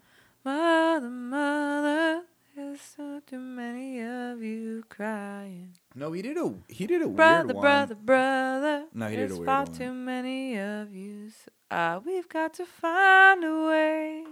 [0.43, 2.21] Mother, Mother,
[2.55, 5.73] there's so too many of you crying.
[5.95, 7.61] no, he did a he did a Brother, weird one.
[7.61, 8.85] brother, brother.
[8.93, 9.73] No, he did a weird far one.
[9.73, 11.29] too many of you.
[11.71, 14.23] Uh, we've got to find a way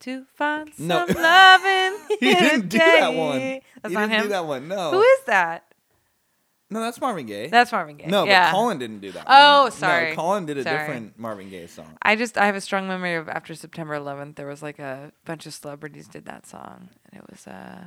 [0.00, 1.06] to find No.
[1.06, 1.98] some loving.
[2.20, 3.38] he didn't do that one.
[3.40, 4.22] That's he not didn't him.
[4.22, 4.68] do that one.
[4.68, 5.64] No, Who is that?
[6.68, 7.46] No, that's Marvin Gaye.
[7.48, 8.06] That's Marvin Gaye.
[8.06, 8.50] no, yeah.
[8.50, 9.24] but Colin didn't do that.
[9.28, 9.72] Oh, one.
[9.72, 10.10] sorry.
[10.10, 10.78] No, Colin did a Sorry.
[10.78, 11.96] different Marvin Gaye song.
[12.02, 15.12] I just I have a strong memory of after September 11th there was like a
[15.24, 17.84] bunch of celebrities did that song and it was uh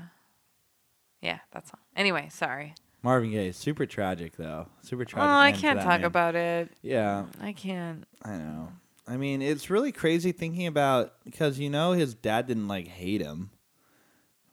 [1.22, 1.80] yeah that song.
[1.96, 2.74] Anyway, sorry.
[3.04, 4.68] Marvin Gaye is super tragic though.
[4.82, 5.30] Super tragic.
[5.30, 6.06] oh, I can't talk man.
[6.06, 6.72] about it.
[6.82, 8.06] Yeah, I can't.
[8.24, 8.70] I know.
[9.08, 13.22] I mean, it's really crazy thinking about because you know his dad didn't like hate
[13.22, 13.50] him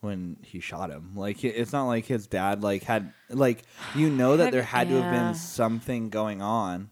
[0.00, 1.12] when he shot him.
[1.14, 3.62] Like it's not like his dad like had like
[3.94, 6.90] you know that there had to have been something going on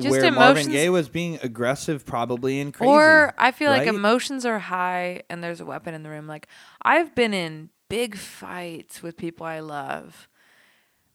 [0.00, 2.90] Just where Marvin Gaye was being aggressive, probably and crazy.
[2.90, 6.26] Or I feel like emotions are high and there's a weapon in the room.
[6.26, 6.48] Like
[6.82, 10.28] I've been in big fights with people I love,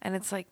[0.01, 0.47] and it's like.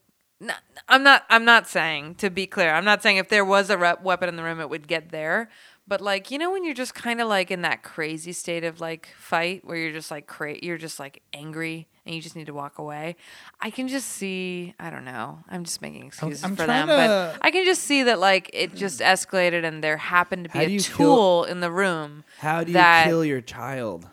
[0.87, 1.25] I'm not.
[1.29, 2.73] I'm not saying to be clear.
[2.73, 5.49] I'm not saying if there was a weapon in the room, it would get there.
[5.89, 8.79] But like, you know when you're just kind of like in that crazy state of
[8.79, 12.45] like fight where you're just like cra- you're just like angry and you just need
[12.45, 13.15] to walk away.
[13.59, 15.39] I can just see, I don't know.
[15.49, 18.51] I'm just making excuses I'm for them, to- but I can just see that like
[18.53, 19.05] it just mm.
[19.07, 22.23] escalated and there happened to be a you kill- tool in the room.
[22.37, 24.07] How do you that- kill your child?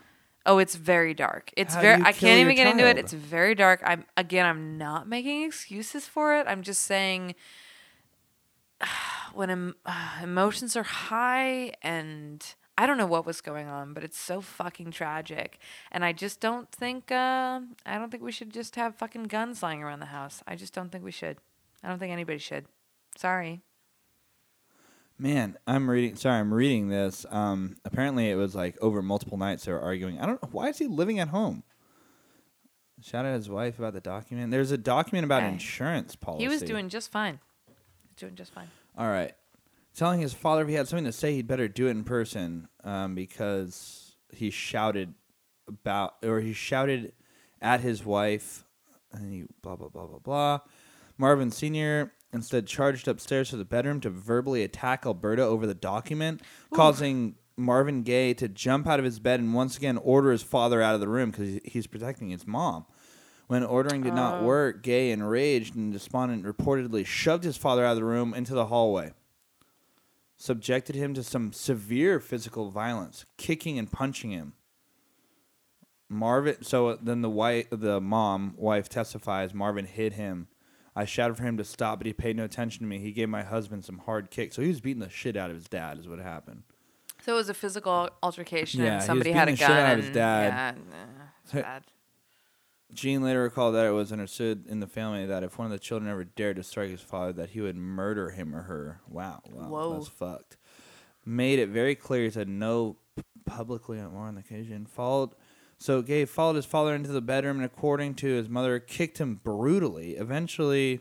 [0.47, 1.51] Oh, it's very dark.
[1.57, 2.03] It's How very.
[2.03, 2.97] I can't even get into it.
[2.97, 3.83] It's very dark.
[3.85, 4.47] I'm again.
[4.47, 6.47] I'm not making excuses for it.
[6.49, 7.35] I'm just saying
[9.37, 12.44] when em- uh, emotions are high and
[12.79, 15.59] I don't know what was going on, but it's so fucking tragic.
[15.90, 17.11] And I just don't think.
[17.11, 20.42] Uh, I don't think we should just have fucking guns lying around the house.
[20.46, 21.38] I just don't think we should.
[21.83, 22.66] I don't think anybody should.
[23.16, 23.62] Sorry.
[25.18, 26.16] Man, I'm reading.
[26.16, 27.25] Sorry, I'm reading this.
[27.31, 30.20] Um, apparently, it was like over multiple nights they were arguing.
[30.20, 31.62] I don't know why is he living at home.
[33.03, 34.51] Shout out his wife about the document.
[34.51, 35.49] There's a document about Hey.
[35.53, 36.44] insurance policy.
[36.44, 37.40] He was doing just fine.
[38.16, 38.68] Doing just fine.
[38.97, 39.33] All right.
[39.95, 42.69] Telling his father if he had something to say, he'd better do it in person
[42.85, 45.15] um, because he shouted
[45.67, 47.13] about or he shouted
[47.61, 48.65] at his wife
[49.13, 50.61] and he blah blah blah blah blah.
[51.19, 52.13] Marvin Sr.
[52.33, 56.43] instead charged upstairs to the bedroom to verbally attack Alberta over the document,
[56.75, 60.83] causing Marvin Gaye to jump out of his bed and once again order his father
[60.83, 62.85] out of the room because he's protecting his mom.
[63.49, 64.45] When ordering did not Oh.
[64.45, 68.67] work, Gaye, enraged and despondent, reportedly shoved his father out of the room into the
[68.67, 69.13] hallway,
[70.37, 74.55] subjected him to some severe physical violence, kicking and punching him.
[76.09, 76.63] Marvin.
[76.63, 79.53] So then the wife, the mom wife testifies.
[79.55, 80.49] Marvin hit him.
[80.95, 82.99] I shouted for him to stop, but he paid no attention to me.
[82.99, 84.57] He gave my husband some hard kicks.
[84.57, 85.99] So he was beating the shit out of his dad.
[85.99, 86.63] Is what happened.
[87.25, 89.77] So it was a physical altercation, Yeah, he was somebody had a beating the shit
[89.77, 89.87] gun.
[89.87, 90.77] out of his and- dad.
[90.77, 91.83] Yeah, nah, it's bad.
[92.92, 95.79] Jeanne later recalled that it was understood in the family that if one of the
[95.79, 99.01] children ever dared to strike his father, that he would murder him or her.
[99.09, 99.94] Wow, wow, Whoa.
[99.94, 100.57] that's fucked.
[101.25, 102.96] Made it very clear he said no
[103.44, 104.87] publicly on more on the occasion.
[104.87, 105.31] Followed,
[105.79, 109.40] so Gaye followed his father into the bedroom and, according to his mother, kicked him
[109.42, 110.12] brutally.
[110.12, 111.01] Eventually,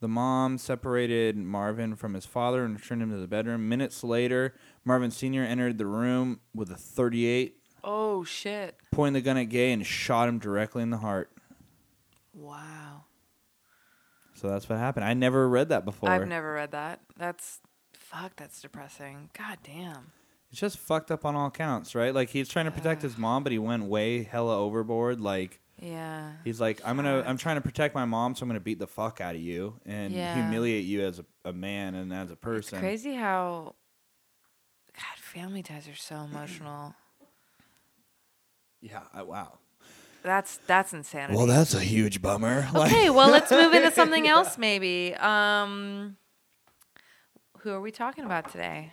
[0.00, 3.68] the mom separated Marvin from his father and returned him to the bedroom.
[3.68, 5.42] Minutes later, Marvin Sr.
[5.42, 8.76] entered the room with a 38, Oh shit!
[8.92, 11.30] pointing the gun at Gaye and shot him directly in the heart.
[12.32, 13.04] Wow.
[14.34, 15.04] So that's what happened.
[15.04, 16.08] I never read that before.
[16.08, 17.00] I've never read that.
[17.16, 17.60] That's
[17.92, 18.36] fuck.
[18.36, 19.30] That's depressing.
[19.36, 20.12] God damn.
[20.50, 22.14] It's just fucked up on all counts, right?
[22.14, 25.20] Like he's trying to protect his mom, but he went way hella overboard.
[25.20, 26.32] Like Yeah.
[26.44, 28.86] he's like, I'm gonna, I'm trying to protect my mom, so I'm gonna beat the
[28.86, 30.34] fuck out of you and Yeah.
[30.34, 32.58] humiliate you as a, a man and as a person.
[32.58, 32.78] It's person.
[32.80, 33.74] crazy how.
[34.94, 36.94] God, family ties are so emotional.
[38.84, 39.00] Yeah.
[39.14, 39.58] I, wow.
[40.22, 41.36] That's that's insanity.
[41.36, 42.68] Well, that's a huge bummer.
[42.74, 43.08] Like- okay.
[43.10, 45.14] Well, let's move into something else, maybe.
[45.14, 46.16] Um,
[47.60, 48.92] who are we talking about today?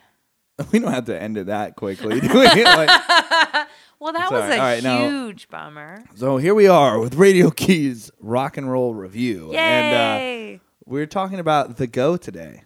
[0.72, 2.44] we don't have to end it that quickly, do we?
[2.64, 4.56] Like- Well, that was right.
[4.56, 6.02] a right, now- huge bummer.
[6.16, 9.58] so here we are with Radio Keys Rock and Roll Review, Yay!
[9.58, 12.64] and uh, we're talking about the Go today.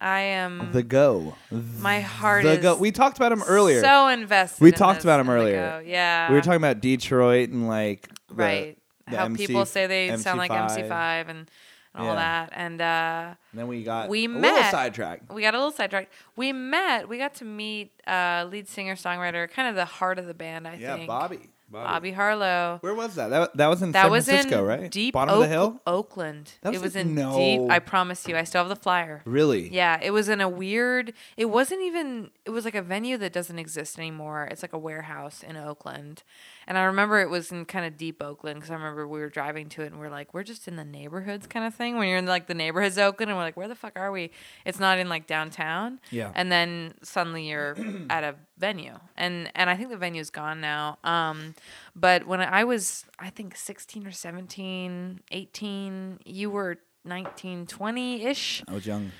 [0.00, 0.70] I am.
[0.72, 1.34] The Go.
[1.50, 2.76] my heart the is Go.
[2.76, 3.80] We talked about him earlier.
[3.80, 4.62] So invested.
[4.62, 5.82] We in talked this about the earlier.
[5.84, 6.28] Yeah.
[6.28, 8.78] we were talking about Detroit and like the- right.
[9.10, 10.88] the How MC people say they sound like MC5.
[10.88, 11.48] MC5 and, and
[11.96, 12.14] all Yeah.
[12.16, 12.52] that.
[12.52, 15.32] And uh, And then we got We a little met- sidetracked.
[15.32, 16.12] we got a little sidetracked.
[16.36, 17.08] We met.
[17.08, 20.68] We got to meet uh, lead singer songwriter, kind of the heart of the band.
[20.68, 21.06] I Yeah, think.
[21.08, 21.38] Bobby.
[21.68, 22.78] Bobby Harlow.
[22.80, 23.28] Where was that?
[23.28, 24.90] That, that was in That San was Francisco, in right?
[24.90, 25.80] deep Bottom Oak- of the hill.
[25.86, 26.52] Oakland.
[26.62, 27.36] That it was was in- in no.
[27.36, 27.70] deep.
[27.70, 28.36] I promise you.
[28.36, 29.22] I still have the flyer.
[29.24, 29.68] Really?
[29.68, 31.12] Yeah, it was in a weird.
[31.36, 32.30] It wasn't even.
[32.44, 34.48] It was like a venue that doesn't exist anymore.
[34.50, 36.22] It's like a warehouse in Oakland,
[36.68, 39.28] and I remember it was in kind of deep Oakland because I remember we were
[39.28, 41.96] driving to it and we're like, we're just in the neighborhoods kind of thing.
[41.96, 44.12] When you're in like the neighborhoods of Oakland and we're like, where the fuck are
[44.12, 44.30] we?
[44.64, 45.98] It's not in like downtown.
[46.10, 46.30] Yeah.
[46.34, 47.76] And then suddenly you're
[48.08, 50.98] at a venue, and and I think the venue's gone now.
[51.02, 51.54] Um,
[51.94, 58.62] but when I was, I think 16 or 17, 18, you were 19, 20 ish
[58.68, 59.12] I was young.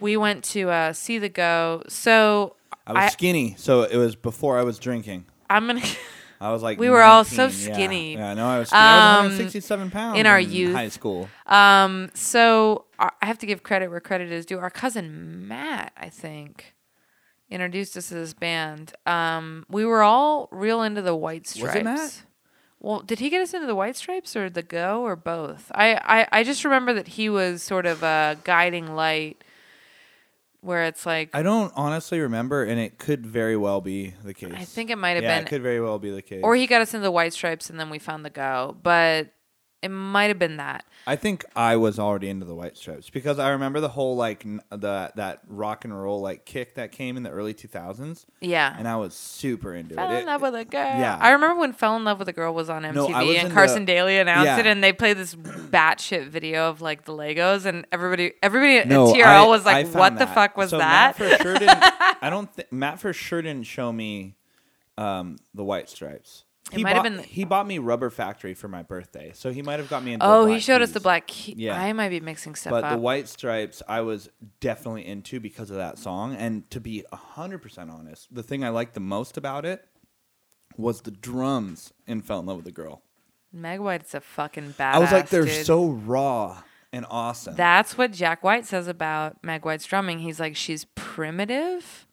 [0.00, 1.82] we went to uh, see the go.
[1.88, 5.26] So I was I- skinny, so it was before I was drinking.
[5.50, 5.82] I'm gonna
[6.40, 7.74] I was like We were all so 19, yeah.
[7.74, 8.14] skinny.
[8.14, 8.46] Yeah, I know.
[8.46, 8.80] I was skinny.
[8.82, 10.74] I was Um, 167 pounds in our youth.
[10.74, 11.28] high school.
[11.46, 12.10] um.
[12.14, 14.58] So I have to give credit where credit is due.
[14.58, 16.74] Our cousin Matt, I think,
[17.50, 18.92] introduced us to this band.
[19.06, 19.64] Um.
[19.68, 21.74] We were all real into the White Stripes.
[21.74, 22.22] Was it Matt?
[22.78, 25.72] Well, did he get us into the White Stripes or the Go or both?
[25.74, 29.42] I I, I just remember that he was sort of a guiding light,
[30.60, 34.52] where it's like I don't honestly remember, and it could very well be the case.
[34.54, 36.40] I think it might have yeah, been it could very well be the case.
[36.42, 39.32] or he got us into the white stripes and then we found the go but
[39.82, 40.84] It might have been that.
[41.06, 44.44] I think I was already into the White Stripes because I remember the whole like
[44.44, 48.74] n- the that rock and roll like kick that came in the early 2000s, Yeah.
[48.76, 50.08] and I was super into Fell it.
[50.08, 50.80] Fell in love with a girl.
[50.80, 51.18] yeah.
[51.20, 53.52] I remember when Fell in Love with a Girl was on MTV No, was and
[53.52, 54.58] Carson the- Daly announced Yeah.
[54.60, 55.34] it and they played this
[55.70, 59.86] batshit video of like the Legos and everybody everybody no, at TRL I- was like,
[59.94, 61.16] What the fuck was so that?
[61.20, 61.84] Matt for sure didn't.
[62.22, 62.52] I don't.
[62.52, 64.34] think Matt for sure didn't show me
[64.98, 66.44] um, the White Stripes.
[66.72, 69.52] He might have bought, been the- he bought me Rubber Factory for my birthday, so
[69.52, 70.26] he might have got me into.
[70.26, 71.54] oh, the he showed us the black key.
[71.56, 71.80] Yeah.
[71.80, 72.92] I might be mixing stuff But up.
[72.92, 76.34] the White Stripes, I was definitely into because of that song.
[76.34, 79.86] And to be hundred percent honest, the thing I liked the most about it
[80.76, 83.02] was the drums in "Fell in Love with a Girl."
[83.52, 84.94] Meg White's a fucking badass.
[84.94, 85.64] I was like, they're dude.
[85.64, 87.54] so raw and awesome.
[87.54, 90.18] That's what Jack White says about Meg White's drumming.
[90.18, 92.06] He's like, she's primitive.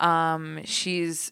[0.00, 1.30] Um, she's.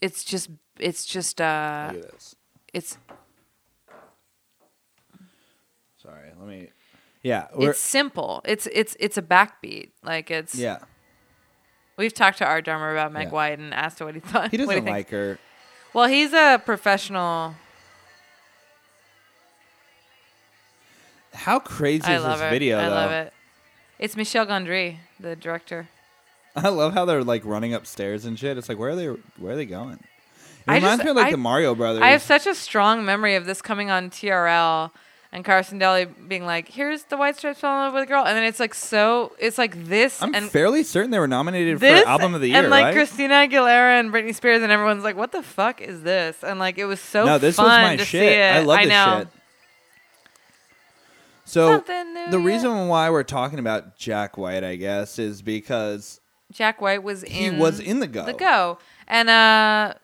[0.00, 0.50] It's just.
[0.78, 1.40] It's just.
[1.40, 2.36] Uh, Look at this.
[2.74, 2.98] it's
[6.02, 6.68] Sorry, let me.
[7.22, 8.40] Yeah, we're, it's simple.
[8.44, 9.90] It's it's it's a backbeat.
[10.04, 10.54] Like it's.
[10.54, 10.78] yeah.
[11.96, 13.32] We've talked to our drummer about Meg Yeah.
[13.32, 14.50] White and asked her what he thought.
[14.50, 14.90] He what doesn't thinks.
[14.90, 15.38] like her.
[15.94, 17.54] Well, he's a professional.
[21.32, 22.50] How crazy I is love this it.
[22.50, 22.78] video?
[22.78, 22.94] I though?
[22.94, 23.32] love it.
[23.98, 25.88] It's Michel Gondry, the director.
[26.54, 28.56] I love how they're like running upstairs and shit.
[28.58, 29.06] It's like where are they?
[29.38, 30.02] Where are they going?
[30.66, 32.02] It I reminds just- me of like I- the Mario Brothers.
[32.02, 34.90] I have such a strong memory of this coming on TRL
[35.32, 38.24] and Carson Daly being like, "Here's the White Stripes falling in love with a girl,"
[38.24, 39.32] and then it's like so.
[39.38, 42.48] It's like this I'm and fairly certain they were nominated this for album of the
[42.48, 42.94] year, and like right?
[42.94, 46.78] Christina Aguilera and Britney Spears, and everyone's like, "What the fuck is this?" And like
[46.78, 48.40] it was so no, this fun was my shit.
[48.56, 49.18] I love I this know.
[49.18, 49.28] shit.
[51.44, 51.92] So the
[52.30, 52.44] yeah.
[52.44, 57.44] reason why we're talking about Jack White, I guess, is because Jack White was he
[57.44, 58.24] in was in the go.
[58.24, 59.94] the go and uh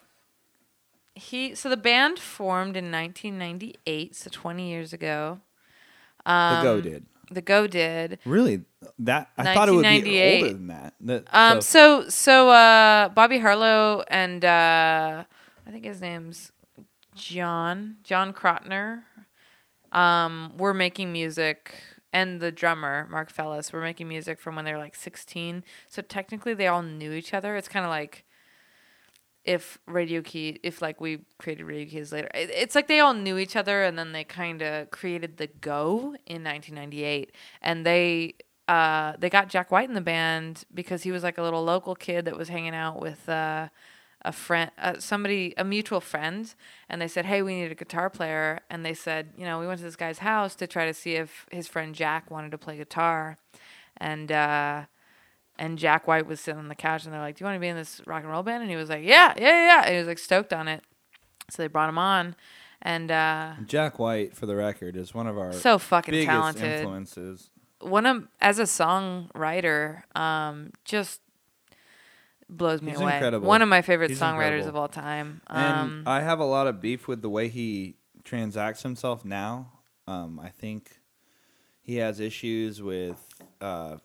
[1.30, 5.40] he so the band formed in 1998 so 20 years ago
[6.26, 7.06] um, The Go did.
[7.30, 8.62] the go did Really?
[8.98, 10.42] That I thought it would be 1998.
[10.42, 10.94] older than that.
[11.00, 15.24] That- um so- so so uh bobby harlow and uh
[15.66, 16.50] i think his name's
[17.14, 19.02] john john krautner
[19.92, 21.74] um were making music
[22.12, 26.02] and the drummer mark fellis were making music from when they were like 16 so
[26.02, 28.24] technically they all knew each other it's kind of like
[29.44, 33.14] if radio key if like we created radio keys later it, it's like they all
[33.14, 38.34] knew each other and then they kind of created the go in 1998 and they
[38.68, 41.94] uh they got jack white in the band because he was like a little local
[41.94, 43.68] kid that was hanging out with uh
[44.24, 46.54] a friend uh, somebody a mutual friend.
[46.88, 48.60] And they said hey we need a guitar player.
[48.70, 51.14] And they said you know we went to this guy's house to try to see
[51.14, 53.38] if his friend jack wanted to play guitar.
[53.96, 54.84] And uh
[55.58, 57.60] and Jack White was sitting on the couch, and they're like, "Do you want to
[57.60, 59.92] be in this rock and roll band?" And he was like, "Yeah, yeah, yeah." And
[59.92, 60.82] he was like stoked on it,
[61.50, 62.34] so they brought him on,
[62.80, 66.80] and uh, Jack White, for the record, is one of our so fucking biggest talented.
[66.80, 67.50] influences.
[67.80, 71.20] One of as a songwriter, um, just
[72.48, 73.14] blows me He's away.
[73.14, 73.48] incredible.
[73.48, 74.68] One of my favorite He's songwriters incredible.
[74.68, 75.40] of all time.
[75.48, 79.72] And Um, I have a lot of beef with the way he transacts himself now.
[80.06, 81.00] Um, I think
[81.80, 83.16] he has issues with.
[83.60, 83.96] Uh,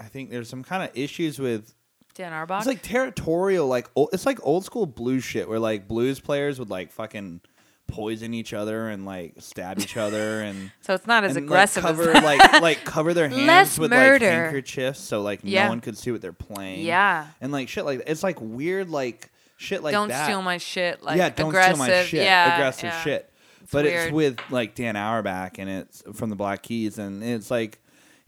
[0.00, 1.74] I think there's some kind of issues with.
[2.14, 2.58] Dan Auerbach.
[2.58, 6.58] It's like territorial, like o- it's like old school blues shit, where like blues players
[6.58, 7.40] would like fucking
[7.86, 10.72] poison each other and like stab each other and.
[10.80, 12.24] so it's not as and, aggressive like, cover as that.
[12.24, 14.24] like like cover their hands Less with murder.
[14.26, 15.64] like handkerchiefs so like Yeah.
[15.64, 16.84] no one could see what they're playing.
[16.86, 17.26] yeah.
[17.40, 20.24] and like shit like it's like weird like shit like Don't that.
[20.24, 21.02] steal my shit.
[21.02, 22.24] Like yeah, don't steal my shit.
[22.24, 23.02] Yeah, aggressive yeah.
[23.02, 23.32] shit.
[23.72, 27.80] but it's with like Dan Auerbach and it's from the Black Keys and it's like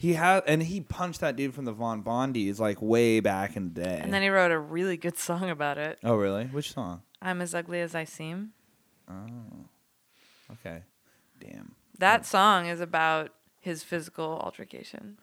[0.02, 3.72] he had and he punched that dude from the Von Bondies like way back in
[3.72, 4.00] the day.
[4.02, 6.00] And then he wrote a really good song about it.
[6.02, 6.46] oh really?
[6.46, 7.02] Which song?
[7.22, 8.50] I'm as ugly as I seem.
[9.08, 9.66] Oh,
[10.54, 10.82] okay,
[11.38, 11.76] damn.
[12.00, 15.18] That song is about his physical altercation.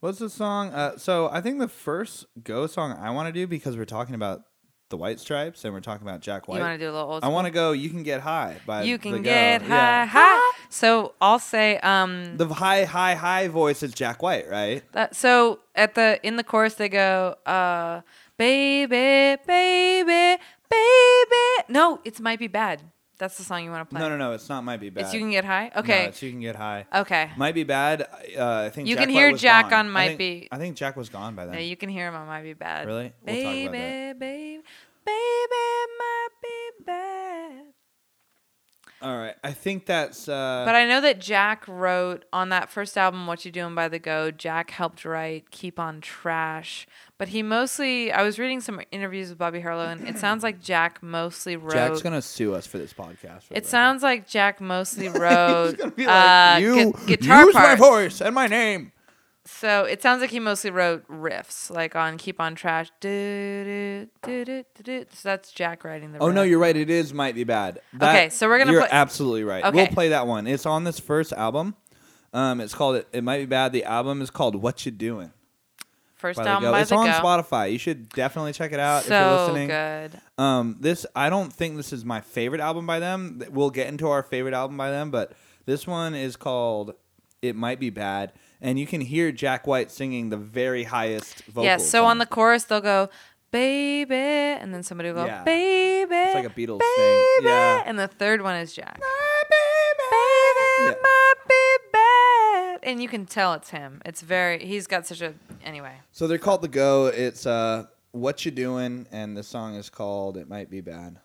[0.00, 0.72] What's the song?
[0.72, 4.14] Uh, so I think the first Go song I want to do because we're talking
[4.14, 4.44] about
[4.92, 6.58] the White Stripes and we're talking about Jack White.
[6.58, 7.72] You want to do a little old I want to go.
[7.72, 9.22] You can get high by You can Go.
[9.22, 10.06] get high, Yeah.
[10.06, 10.52] high.
[10.68, 14.82] So I'll say, um, The high, high, high voice is Jack White, right?
[14.92, 18.02] that, so at the in the chorus they go, uh,
[18.38, 21.64] baby, baby, baby.
[21.68, 22.82] No, it's might be bad.
[23.18, 24.00] That's the song you want to play.
[24.02, 24.32] No, no, no.
[24.32, 24.64] It's not.
[24.64, 25.04] Might be bad.
[25.04, 25.70] It's you can get high.
[25.76, 26.86] No, Okay, it's you can get high.
[26.92, 27.30] okay.
[27.36, 28.02] Might be bad.
[28.36, 29.86] Uh, I think You Jack can hear Jack gone.
[29.86, 30.48] on I Might think- Be.
[30.50, 31.54] I think Jack was gone by then.
[31.54, 32.84] Yeah, you can hear him on might be bad.
[32.88, 33.12] Really?
[33.24, 33.68] We'll baby,
[34.18, 34.60] baby,
[35.04, 37.62] baby, might be bad.
[39.02, 39.34] All right.
[39.42, 40.28] I think that's.
[40.28, 43.88] Uh, But I know that Jack wrote on that first album, What You Doing by
[43.88, 46.86] the Go, Jack helped write Keep on Trash.
[47.18, 50.60] But he mostly, I was reading some interviews with Bobby Harlow, and it sounds like
[50.60, 51.72] Jack mostly wrote.
[51.72, 53.42] Jack's gonna sue us for this podcast.
[53.42, 56.94] for the it sounds like Jack mostly wrote He's gonna be uh, like, gu- you
[57.06, 58.92] guitar use my voice and my name.
[59.44, 64.64] So it sounds like he mostly wrote riffs, like on "Keep on Trash." Du- du-
[64.82, 65.04] du.
[65.12, 66.20] So that's Jack writing the.
[66.20, 66.76] Oh no, you're right.
[66.76, 67.80] It is might be bad.
[68.00, 69.72] Okay, so we're gonna You're play- absolutely right.
[69.74, 70.46] We'll play that one.
[70.46, 71.74] It's on this first album.
[72.32, 73.08] Um, it's called it.
[73.12, 73.72] It might be bad.
[73.72, 75.32] The album is called "What You Doing."
[76.14, 77.12] First by the album It's on Go.
[77.12, 77.72] Spotify.
[77.72, 79.66] You should definitely check it out if you're So listening.
[79.68, 80.20] good.
[80.38, 83.42] Um, this I don't think this is my favorite album by them.
[83.50, 85.32] We'll get into our favorite album by them, but
[85.66, 86.94] this one is called
[87.42, 88.32] "It Might Be Bad,"
[88.62, 91.66] and you can hear Jack White singing the very highest vocals.
[91.66, 91.76] Yeah.
[91.76, 93.10] So on the chorus, they'll go,
[93.50, 95.42] "Baby," and then somebody will go, Yeah.
[95.44, 96.92] "Baby." It's like a Beatles baby.
[96.96, 97.44] thing.
[97.48, 97.82] Yeah.
[97.84, 98.98] And the third one is Jack.
[99.00, 99.08] Yeah.
[100.10, 102.78] Baby, might be bad.
[102.82, 104.00] And you can tell it's him.
[104.04, 104.64] It's very.
[104.64, 105.34] He's got such a.
[105.64, 105.94] Anyway.
[106.12, 107.06] So they're called the Go.
[107.06, 111.18] It's uh, "What You Doing," and the song is called "It Might Be Bad."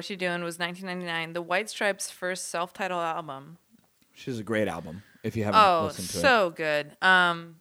[0.00, 3.58] "What You Doing," was 1999, the White Stripes' first self-titled album.
[4.12, 5.02] Which is a great album.
[5.22, 6.96] If you haven't Oh, listened to it, so good.
[7.02, 7.60] Um,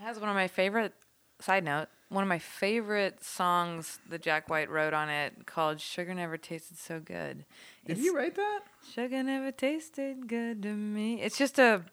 [0.00, 0.94] has one of my favorite.
[1.40, 6.12] Side note: one of my favorite songs that Jack White wrote on it, called "Sugar
[6.12, 7.44] Never Tasted So Good."
[7.86, 8.62] did It's- you write that?
[8.92, 11.22] Sugar never tasted good to me.
[11.22, 11.84] It's just a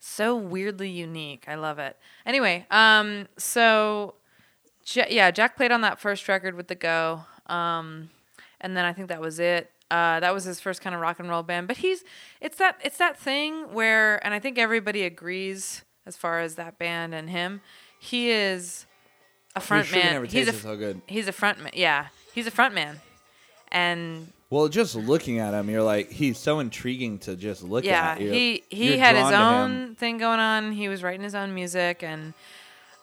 [0.00, 1.44] so weirdly unique.
[1.48, 1.98] I love it.
[2.24, 4.14] Anyway, um, so
[4.94, 8.08] yeah, Jack played on that first record with the Go, um,
[8.60, 9.70] and then I think that was it.
[9.90, 11.66] Uh, that was his first kind of rock and roll band.
[11.66, 12.04] But he's
[12.40, 16.78] it's that it's that thing where, and I think everybody agrees as far as that
[16.78, 17.60] band and him,
[17.98, 18.86] he is
[19.56, 20.24] a front man.
[20.26, 21.00] He's a So Good.
[21.06, 21.72] he's a front man.
[21.74, 23.00] Yeah, he's a front man,
[23.72, 28.12] and Well, just looking at him, you're like, he's so intriguing to just look yeah,
[28.12, 28.20] at.
[28.20, 30.72] You're- he he had his own thing going on.
[30.72, 32.34] He was writing his own music, and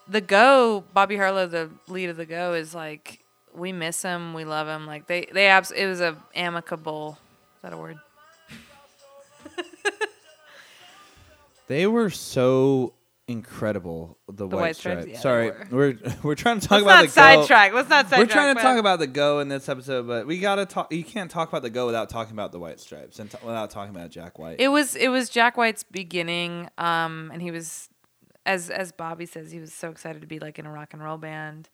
[0.08, 3.20] the Go, Bobby Harlow, the lead of the Go, is like
[3.58, 4.86] we miss him, we love him.
[4.86, 7.18] Like they they abs- it was a amicable.
[7.58, 7.98] Is that a word?
[11.68, 12.94] They were so
[13.28, 14.20] incredible.
[14.32, 15.08] The, White, White Stripes?
[15.08, 15.68] Yeah, Sorry, were.
[15.72, 17.42] we're we're trying to talk Let's about not the go.
[17.42, 17.74] sidetrack.
[17.74, 18.20] Let's not sidetrack.
[18.20, 20.94] We're trying to talk about the go in this episode, but we gotta talk.
[20.94, 23.72] You can't talk about the go without talking about the White Stripes and t- without
[23.72, 24.58] talking about Jack White.
[24.60, 27.90] It was it was Jack White's beginning, um, and he was,
[28.46, 31.04] as as Bobby says, he was so excited to be like in a rock and
[31.04, 31.70] roll band.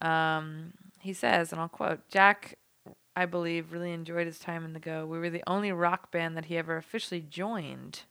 [0.00, 2.58] Um, he says, and I'll quote: "Jack,
[3.16, 5.06] I believe, really enjoyed his time in the Go.
[5.06, 8.02] We were the only rock band that he ever officially joined.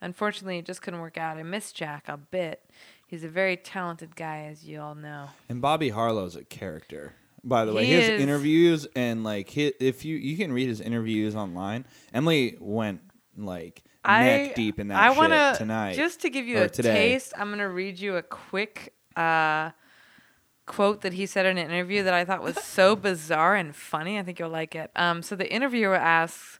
[0.00, 1.36] Unfortunately, it just couldn't work out.
[1.36, 2.64] I miss Jack a bit.
[3.06, 5.28] He's a very talented guy, as you all know.
[5.48, 7.14] and Bobby Harlow's a character.
[7.44, 8.20] By the way, He his is.
[8.20, 11.84] interviews and like his, if you you can read his interviews online.
[12.14, 13.00] Emily went
[13.36, 15.94] like neck deep in that I shit wanna, tonight.
[15.94, 17.10] Just to give you a today.
[17.12, 19.70] taste, I'm gonna read you a quick uh,
[20.72, 24.18] quote that he said in an interview that I thought was so bizarre and funny.
[24.18, 24.90] I think you'll like it.
[24.96, 26.58] Um, so the interviewer asks,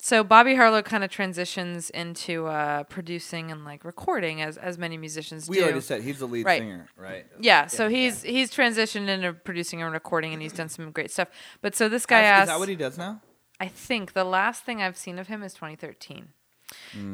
[0.00, 4.96] so Bobby Harlow kind of transitions into uh, producing and like recording as as many
[4.96, 5.62] musicians we do.
[5.62, 6.60] We already said he's the lead Right.
[6.60, 7.26] singer, right?
[7.40, 11.28] yeah, so he's he's transitioned into producing and recording, and he's done some great stuff.
[11.62, 13.20] But so this guy asks Is that what he does now?
[13.58, 16.28] I think the last thing I've seen of him is 2013.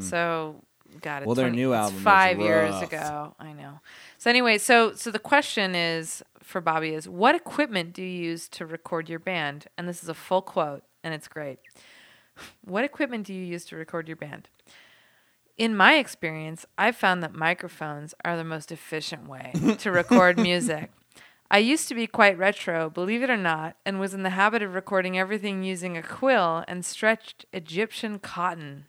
[0.01, 0.63] So,
[1.01, 1.27] got it.
[1.27, 3.35] Well, their 20 new it's album five years ago.
[3.39, 3.81] I know.
[4.19, 8.49] So anyway, so so the question is for Bobby is what equipment do you use
[8.51, 9.67] to record your band?
[9.77, 11.59] And this is a full quote, and it's great.
[12.65, 14.49] What equipment do you use to record your band?
[15.57, 20.91] In my experience, I've found that microphones are the most efficient way to record music.
[21.49, 24.63] I used to be quite retro, believe it or not, and was in the habit
[24.63, 28.87] of recording everything using a quill and stretched Egyptian cotton.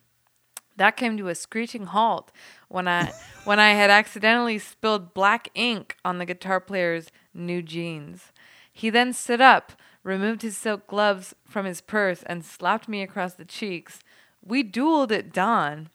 [0.75, 2.31] That came to a screeching halt
[2.67, 8.31] when I when I had accidentally spilled black ink on the guitar player's new jeans.
[8.71, 9.73] He then stood up,
[10.03, 13.99] removed his silk gloves from his purse, and slapped me across the cheeks.
[14.43, 15.89] We dueled at dawn.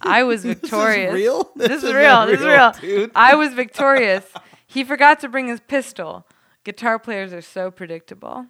[0.00, 1.12] I was victorious.
[1.12, 1.50] this is real?
[1.56, 2.26] This, This is is real.
[2.26, 2.72] This is real, real.
[2.80, 3.10] dude.
[3.14, 4.24] I was victorious.
[4.66, 6.26] He forgot to bring his pistol.
[6.64, 8.46] Guitar players are so predictable.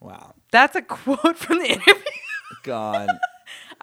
[0.00, 1.94] Wow, That's a quote from the interview.
[2.64, 3.08] God.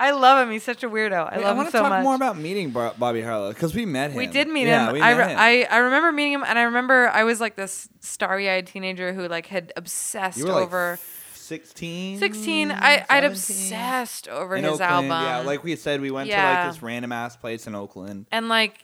[0.02, 0.52] I love him.
[0.54, 1.30] He's such a weirdo.
[1.32, 3.86] I Wait, love want him to talk more about meeting Bar- Bobby Harlow because we
[3.86, 4.18] met him.
[4.18, 4.94] we did meet Yeah, him.
[4.94, 5.38] we I, met re- him.
[5.40, 9.28] I I remember meeting him, and I remember I was like this starry-eyed teenager who
[9.28, 10.98] like had obsessed you were like over
[11.34, 12.72] 16, 16.
[12.72, 15.12] I I'd obsessed over in his Oakland.
[15.12, 15.26] album.
[15.26, 18.48] Yeah, like we said, we went to like this random ass place in Oakland, and
[18.48, 18.76] like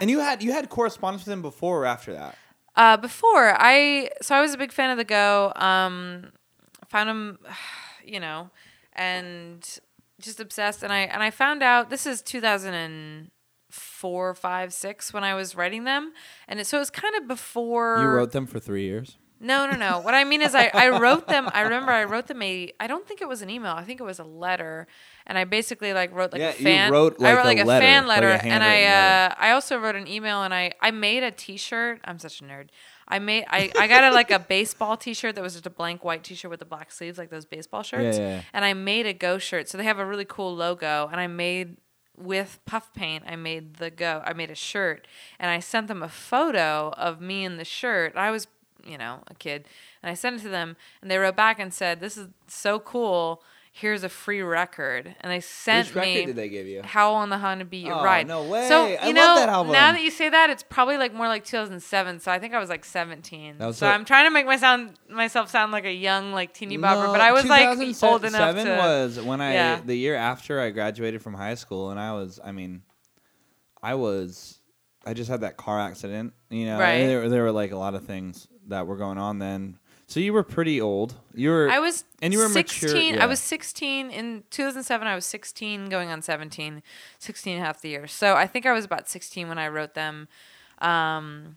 [0.00, 2.36] and you had you had correspondence with him before or after that.
[2.74, 5.50] Uh, before I, so I was a big fan of the Go.
[5.56, 6.32] Um,
[6.88, 7.38] found him,
[8.04, 8.50] you know,
[8.92, 9.66] and
[10.20, 10.82] just obsessed.
[10.82, 15.84] And I and I found out this is 2004, five, six when I was writing
[15.84, 16.12] them,
[16.48, 17.98] and it, so it was kind of before.
[18.00, 19.18] You wrote them for three years.
[19.38, 20.00] No, no, no.
[20.00, 21.50] What I mean is, I, I wrote them.
[21.52, 22.72] I remember I wrote them a.
[22.80, 23.72] I don't think it was an email.
[23.72, 24.86] I think it was a letter,
[25.26, 26.90] and I basically like wrote like Yeah, a you fan.
[26.90, 28.92] wrote, I like, wrote a like a, letter, fan like a letter, and I handwritten
[28.92, 29.34] letter.
[29.34, 32.00] uh, I also wrote an email, and I I made a T-shirt.
[32.04, 32.68] I'm such a nerd.
[33.08, 36.04] I made I, I got a like a baseball T-shirt that was just a blank
[36.04, 38.18] white T-shirt with the black sleeves, like those baseball shirts.
[38.18, 38.42] yeah, yeah.
[38.52, 41.26] And I made a Go shirt, so they have a really cool logo, and I
[41.26, 41.76] made
[42.18, 45.06] with puff paint i made the go i made a shirt.
[45.38, 48.16] And i sent them a photo of me in the shirt.
[48.16, 48.46] I was
[48.84, 49.66] you know a kid.
[50.02, 50.76] And i sent it to them.
[51.02, 53.42] And they wrote back and said this is so cool
[53.78, 56.80] here's a free record and they sent Which record me did they give you?
[56.82, 57.36] how on the
[57.76, 58.26] Your Oh, Ride.
[58.26, 58.66] no way.
[58.68, 59.72] So you I love know, that album.
[59.72, 62.20] now that you say that, it's probably like more like 2007.
[62.20, 63.58] So I think I was like 17.
[63.58, 66.32] That was so so- I'm trying to make my sound myself sound like a young
[66.32, 67.78] like teeny bopper, but I was like old
[68.24, 68.70] enough 2007 to.
[68.78, 69.80] was when I Yeah.
[69.84, 72.80] the year after I graduated from high school, and I was, I mean,
[73.82, 74.58] I was,
[75.04, 76.78] I just had that car accident, you know.
[76.78, 77.06] Right.
[77.06, 79.78] There, there were like a lot of things that were going on then.
[80.08, 81.16] So you were pretty old.
[81.34, 81.68] You were.
[81.68, 82.88] I was and you were 16.
[82.88, 83.02] mature.
[83.16, 83.24] yeah.
[83.24, 85.06] I was 16 in 2007.
[85.06, 86.82] I was 16 going on 17,
[87.18, 88.06] 16 and a half the year.
[88.06, 90.28] So I think I was about 16 when I wrote them.
[90.78, 91.56] Um,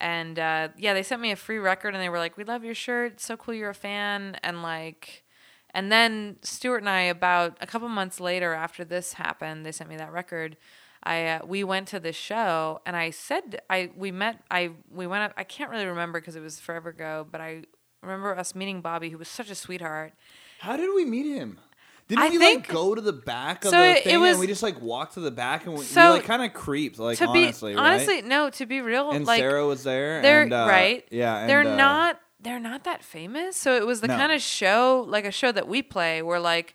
[0.00, 2.64] and uh, yeah, they sent me a free record and they were like, "We love
[2.64, 3.20] your shirt.
[3.20, 5.24] So cool you're a fan." And like
[5.72, 9.90] and then Stuart and I about a couple months later after this happened, they sent
[9.90, 10.56] me that record.
[11.02, 15.06] I uh, we went to this show and I said I we met I we
[15.06, 17.64] went up I can't really remember because it was forever ago, but I
[18.04, 20.12] remember us meeting Bobby who was such a sweetheart.
[20.60, 21.58] How did we meet him?
[22.06, 24.40] Didn't I we think- like go to the back of So the thing was- and
[24.40, 26.98] we just like walked to the back and we, So- we like kind of creeped
[26.98, 27.92] like to honestly, be right?
[27.92, 30.20] honestly no, to be real, and like Sarah was there.
[30.20, 31.06] they're and, uh, right.
[31.10, 33.56] Yeah, and, they're uh, not they're not that famous.
[33.56, 34.16] So it was the No.
[34.18, 36.74] kind of show like a show that we play where like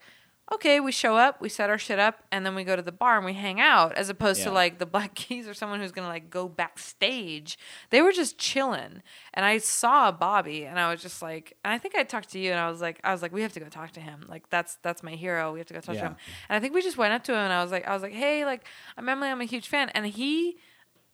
[0.52, 2.92] okay, we show up, we set our shit up, and then we go to the
[2.92, 5.92] bar and we hang out, as opposed to like the Black Keys or someone who's
[5.92, 7.58] gonna like go backstage.
[7.92, 9.02] They were just chilling,
[9.34, 12.40] and I saw Bobby, and I was just like, and I think I talked to
[12.40, 14.26] you, and I was like, I was like, we have to go talk to him.
[14.28, 15.54] Like that's that's my hero.
[15.54, 16.02] We have to go talk Yeah.
[16.02, 16.16] to him.
[16.50, 18.02] And I think we just went up to him, and I was like, I was
[18.02, 18.66] like, hey, like
[18.98, 20.58] I'm Emily, I'm a huge fan, and he,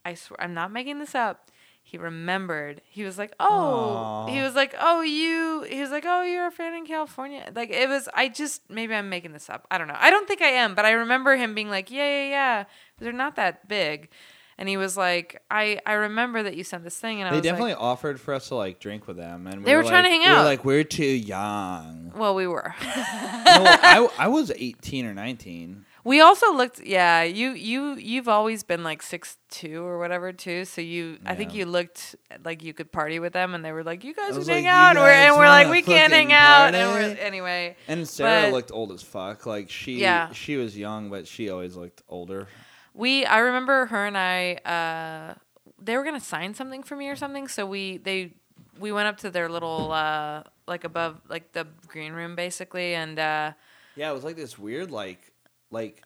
[0.06, 1.50] I swear, I'm not making this up.
[1.88, 2.82] He remembered.
[2.90, 4.26] He was like, "Oh." Aw.
[4.28, 7.70] He was like, "Oh, you." He was like, "Oh, you're a fan in California." Like
[7.70, 8.10] it was.
[8.14, 9.68] I just maybe I'm making this up.
[9.70, 9.96] I don't know.
[9.98, 12.64] I don't think I am, but I remember him being like, "Yeah, yeah, yeah."
[12.98, 14.10] They're not that big,
[14.58, 17.42] and he was like, "I I remember that you sent this thing," and I They
[17.42, 20.06] definitely like, offered for us to like drink with them, and we They were trying
[20.06, 20.46] to like- hang We were out.
[20.46, 22.14] like, we're too young.
[22.16, 25.86] "Well, we were." no, I, I was eighteen or nineteen.
[26.06, 26.80] We also looked.
[26.80, 30.64] Yeah, you you you've always been like six two or whatever too.
[30.64, 31.60] So you, I think Yeah.
[31.60, 34.46] you looked like you could party with them, and they were like, "You guys can
[34.46, 36.34] hang like, "You out," and we're, guys and we're like, wanna "We can't hang fucking
[36.34, 37.08] out." And party?
[37.16, 39.46] we're, anyway, And Sarah But- looked old as fuck.
[39.46, 40.32] Like she, Yeah.
[40.32, 42.48] she was young, but she always looked older.
[42.94, 45.34] We I remember her and I uh
[45.82, 48.34] they were gonna sign something for me or something, so we they
[48.80, 53.18] we went up to their little uh like above like the green room basically and
[53.20, 53.52] uh
[53.96, 55.32] Yeah, it was like this weird, like,
[55.76, 56.02] like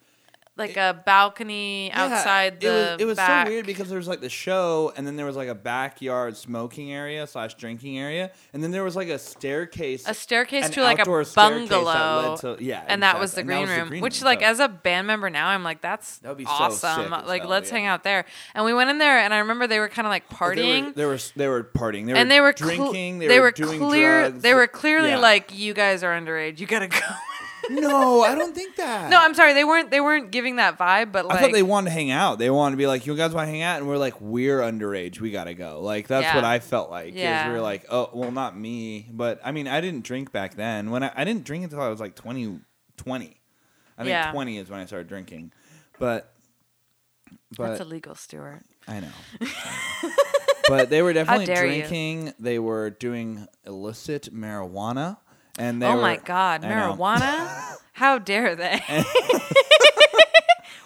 [0.58, 4.10] like a balcony Yeah, outside the It was, it was so weird because there was
[4.10, 8.30] like the show, and then there was like a backyard smoking area slash drinking area,
[8.52, 11.82] and then there was like a staircase, a staircase to like a outdoor staircase that
[11.84, 12.36] bungalow.
[12.58, 13.66] to- yeah, and that was the exactly.
[13.68, 16.28] green And room, which like so- as a band member now, I'm like that's That
[16.28, 17.04] would be so awesome.
[17.10, 17.76] sick like hell, let's yeah.
[17.78, 18.26] hang out there.
[18.54, 20.62] And we went in there, and I remember they were kind of like But they
[20.62, 20.86] partying.
[20.88, 22.06] were, they were they were partying.
[22.08, 23.20] They were and they were cl- drinking.
[23.20, 24.28] they, were, doing clear.
[24.28, 24.44] drugs.
[24.44, 25.20] They were clearly Yeah.
[25.20, 26.60] like, "You guys are underage.
[26.60, 27.00] You gotta go."
[27.70, 29.10] No, I don't think that.
[29.10, 29.54] no, I'm sorry.
[29.54, 29.92] They weren't.
[29.92, 31.12] They weren't giving that vibe.
[31.12, 32.40] But like, I thought they wanted to hang out.
[32.40, 34.60] They wanted to be like, "You guys want to hang out?" And we're like, "We're
[34.62, 35.20] underage.
[35.20, 36.36] We gotta go." Like that's Yeah.
[36.36, 37.10] what I felt like.
[37.10, 37.48] is Yeah.
[37.50, 40.92] we were like, "Oh, well, not me." But I mean, I didn't drink back then.
[40.92, 42.60] When I, I didn't drink until I was like 20,
[42.98, 43.26] 20.
[43.98, 44.32] I think Yeah.
[44.32, 45.52] twenty is when I started drinking.
[46.00, 46.34] But
[47.58, 48.62] but that's illegal, Stuart.
[48.88, 49.12] I know.
[50.70, 51.80] but they were definitely dare you.
[51.82, 52.34] drinking.
[52.40, 55.18] They were doing illicit marijuana,
[55.60, 57.76] and they oh were, my God, marijuana!
[57.94, 58.82] How dare they?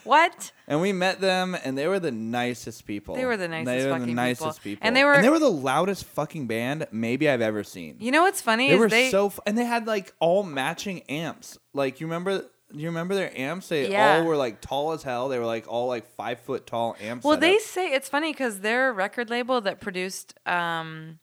[0.03, 0.51] what?
[0.67, 3.15] And we met them, and they were the nicest people.
[3.15, 4.71] They were the nicest They were the nicest people.
[4.81, 4.87] people.
[4.87, 7.97] And they were- and they were the loudest fucking band maybe I've ever seen.
[7.99, 10.43] You know what's funny they is were they so, f- and they had like all
[10.43, 11.57] matching amps.
[11.73, 13.69] Like you remember, you remember their amps?
[13.69, 14.17] They Yeah.
[14.17, 15.29] all were like tall as hell.
[15.29, 17.23] They were like all like five foot tall amps.
[17.23, 17.61] Well, they up.
[17.61, 21.19] say it's funny because their record label that produced, um,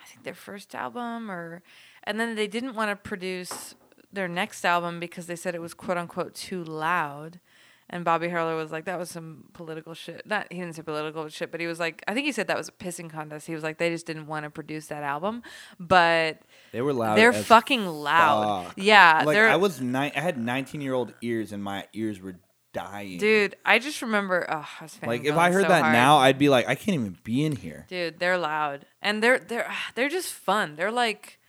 [0.00, 1.62] I think their first album, or
[2.10, 3.76] and then they didn't want to produce
[4.12, 7.38] their next album because they said it was quote unquote too loud.
[7.92, 10.24] And Bobby Harlow was like, that was some political shit.
[10.24, 12.56] Not he didn't say political shit, but he was like, I think he said that
[12.56, 13.46] was a pissing contest.
[13.46, 15.42] He was like, they just didn't want to produce that album,
[15.78, 16.42] but
[16.72, 17.16] they were loud.
[17.16, 18.66] they're fucking loud.
[18.66, 18.74] fuck.
[18.76, 20.12] Yeah, like I was nine.
[20.16, 22.36] I had nineteen year old ears, and my ears were
[22.72, 23.18] dying.
[23.18, 23.56] dude.
[23.64, 25.92] I just remember, oh, I was like if I heard so that hard.
[25.92, 27.86] now, I'd be like, I can't even be in here.
[27.88, 28.86] Dude, they're loud.
[29.02, 30.76] And they're they're they're just fun.
[30.76, 31.39] They're like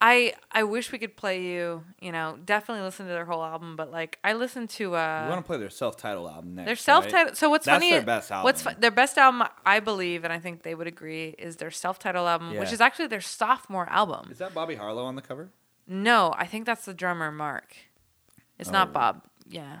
[0.00, 3.74] I I wish we could play you, you know, definitely listen to their whole album,
[3.74, 6.66] but like I listened to We uh want to play their self titled album next.
[6.66, 7.36] their self-titled.
[7.36, 7.90] So what's That's funny?
[7.90, 8.74] their best What's album.
[8.76, 9.42] fu- their best album?
[9.66, 13.08] I believe, and I think they would agree, is their self-titled album, which is actually
[13.08, 14.28] their sophomore album.
[14.30, 15.50] Is that Bobby Harlow on the cover?
[15.88, 17.74] No, I think that's the drummer Mark.
[18.58, 18.92] It's not Oh.
[18.92, 19.22] Bob.
[19.48, 19.78] Yeah.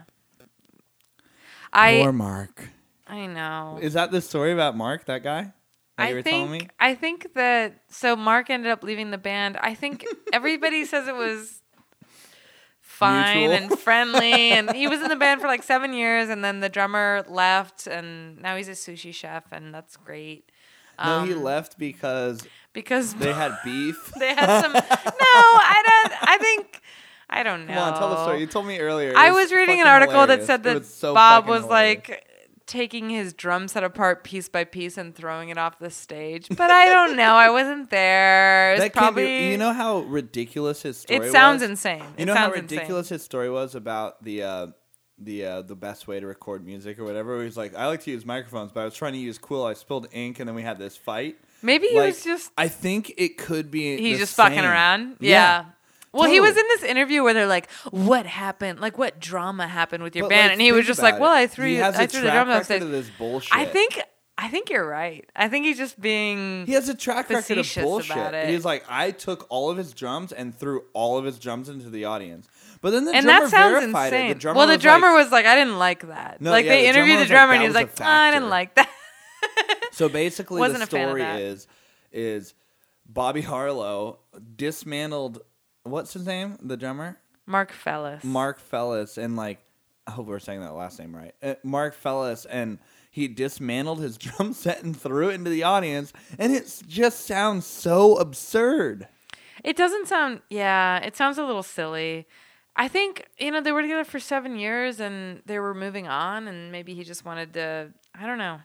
[1.72, 2.70] I or Mark.
[3.06, 3.78] I know.
[3.80, 5.52] Is that the story about Mark, that guy?
[5.98, 6.70] You I were think?
[6.78, 9.56] I think that so Mark ended up leaving the band.
[9.60, 11.60] I think everybody says it was
[12.80, 13.56] fine Mutual.
[13.70, 16.68] and friendly and he was in the band for like 7 years and then the
[16.68, 20.50] drummer left and now he's a sushi chef and that's great.
[21.04, 22.42] No, he Um, left because
[22.72, 24.12] because they had beef.
[24.18, 26.80] they had some No, I don't I think
[27.30, 27.74] I don't know.
[27.74, 28.40] Come on, tell the story.
[28.40, 29.12] You told me earlier.
[29.16, 32.08] I was reading an article that said that was so Bob was hilarious.
[32.08, 32.27] like
[32.68, 36.46] taking his drum set apart piece by piece and throwing it off the stage.
[36.48, 37.32] But I don't know.
[37.34, 38.74] I wasn't there.
[38.74, 41.70] It's That can't be- probably you know how ridiculous his story it sounds was?
[41.70, 41.98] insane.
[42.16, 43.16] You it know how ridiculous Insane.
[43.16, 44.66] his story was about the uh,
[45.18, 47.42] the uh, the best way to record music or whatever.
[47.42, 49.64] He's like, I like to use microphones, but I was trying to use Quill.
[49.64, 51.38] I spilled ink, and then we had this fight.
[51.60, 53.96] Maybe he Like, was just I think it could be.
[53.96, 54.64] he's just fucking same.
[54.64, 55.16] around.
[55.18, 55.64] Yeah.
[56.12, 58.80] Well, he was in this interview where they're like, "What happened?
[58.80, 61.32] Like, what drama happened with your But, band?" like, and he was just like, "Well.
[61.32, 63.54] I threw you, I threw the track drum record upstairs." of this bullshit.
[63.54, 64.00] I think,
[64.38, 65.28] I think you're right.
[65.36, 66.66] I think he's just being.
[66.66, 68.48] He has a track record of bullshit.
[68.48, 71.90] He's like, I took all of his drums and threw all of his drums into
[71.90, 72.48] the audience.
[72.80, 74.30] But then the and drummer that sounds verified insane.
[74.30, 74.34] it.
[74.34, 76.64] The drummer well, the was drummer like, was like, "I didn't like that." No, like
[76.64, 78.08] yeah, they the interviewed drummer the was like, drummer, and "That he was was like,
[78.08, 78.88] "Ah, "I didn't like that."
[79.92, 81.66] So basically, the a fan of story is
[82.12, 82.54] is
[83.04, 84.20] Bobby Harlow
[84.56, 85.40] dismantled
[85.90, 88.22] what's his name, the drummer, Mark Fellis.
[88.24, 89.58] Mark Fellis, and like
[90.06, 92.78] I hope we're saying that last name right, uh, Mark Fellis, and
[93.10, 97.66] he dismantled his drum set and threw it into the audience, and it just sounds
[97.66, 99.08] so absurd.
[99.64, 100.42] It doesn't sound.
[100.50, 102.26] Yeah, it sounds a little silly.
[102.76, 106.46] I think you know they were together for seven years and they were moving on,
[106.46, 107.92] and maybe he just wanted to.
[108.14, 108.60] I don't know.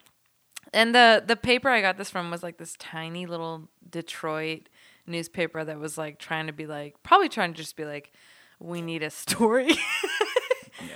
[0.71, 4.69] And the the paper I got this from was like this tiny little Detroit
[5.07, 8.11] newspaper that was like trying to be like probably trying to just be like,
[8.59, 9.69] we need a story.
[10.81, 10.87] yeah.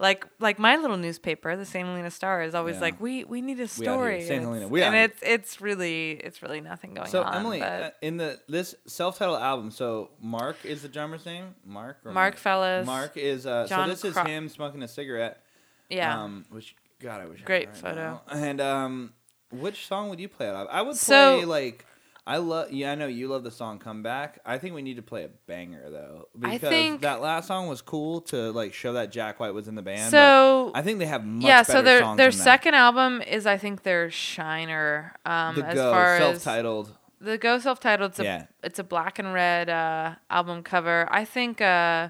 [0.00, 1.86] Like like my little newspaper, the St.
[1.86, 2.80] Helena Star, is always Yeah.
[2.82, 4.20] like we we need a We out here, story.
[4.22, 4.32] St.
[4.32, 7.32] and Helena, it's- we and it's it's really it's really nothing going So on.
[7.32, 11.54] So Emily, uh, in the this self-titled album, so Mark is the drummer's name.
[11.64, 11.98] Mark.
[12.04, 12.84] Or Mark Fellis.
[12.84, 15.40] Mark is uh, so John this is him smoking a cigarette.
[15.88, 16.20] yeah.
[16.22, 17.40] Um, which God, I wish.
[17.42, 17.94] I Great it photo.
[17.94, 18.22] now.
[18.32, 19.12] And um,
[19.52, 20.54] which song would you play it?
[20.54, 20.66] of?
[20.72, 21.86] I would So- play like.
[22.26, 22.72] I love.
[22.72, 25.24] Yeah, I know you love the song "Come Back." I think we need to play
[25.24, 29.12] a banger though, I because think- that last song was cool to like show that
[29.12, 30.10] Jack White was in the band.
[30.10, 32.32] so I think they have much yeah, better so their their than that.
[32.32, 35.14] second album is I think their shiner.
[35.26, 36.96] Um, the as Go far as self-titled.
[37.20, 38.46] the Go self-titled, it's a Yeah.
[38.62, 41.06] it's a black and red uh, album cover.
[41.10, 42.08] I think uh,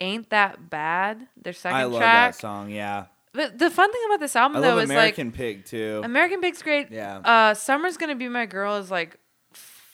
[0.00, 2.34] "Ain't That Bad" their second I love track.
[2.34, 2.70] that song.
[2.70, 6.00] Yeah, But the fun thing about this album I though is American Pig too.
[6.04, 6.92] American Pig's great.
[6.92, 7.18] Yeah.
[7.18, 9.16] Uh, "Summer's Gonna Be My Girl" is like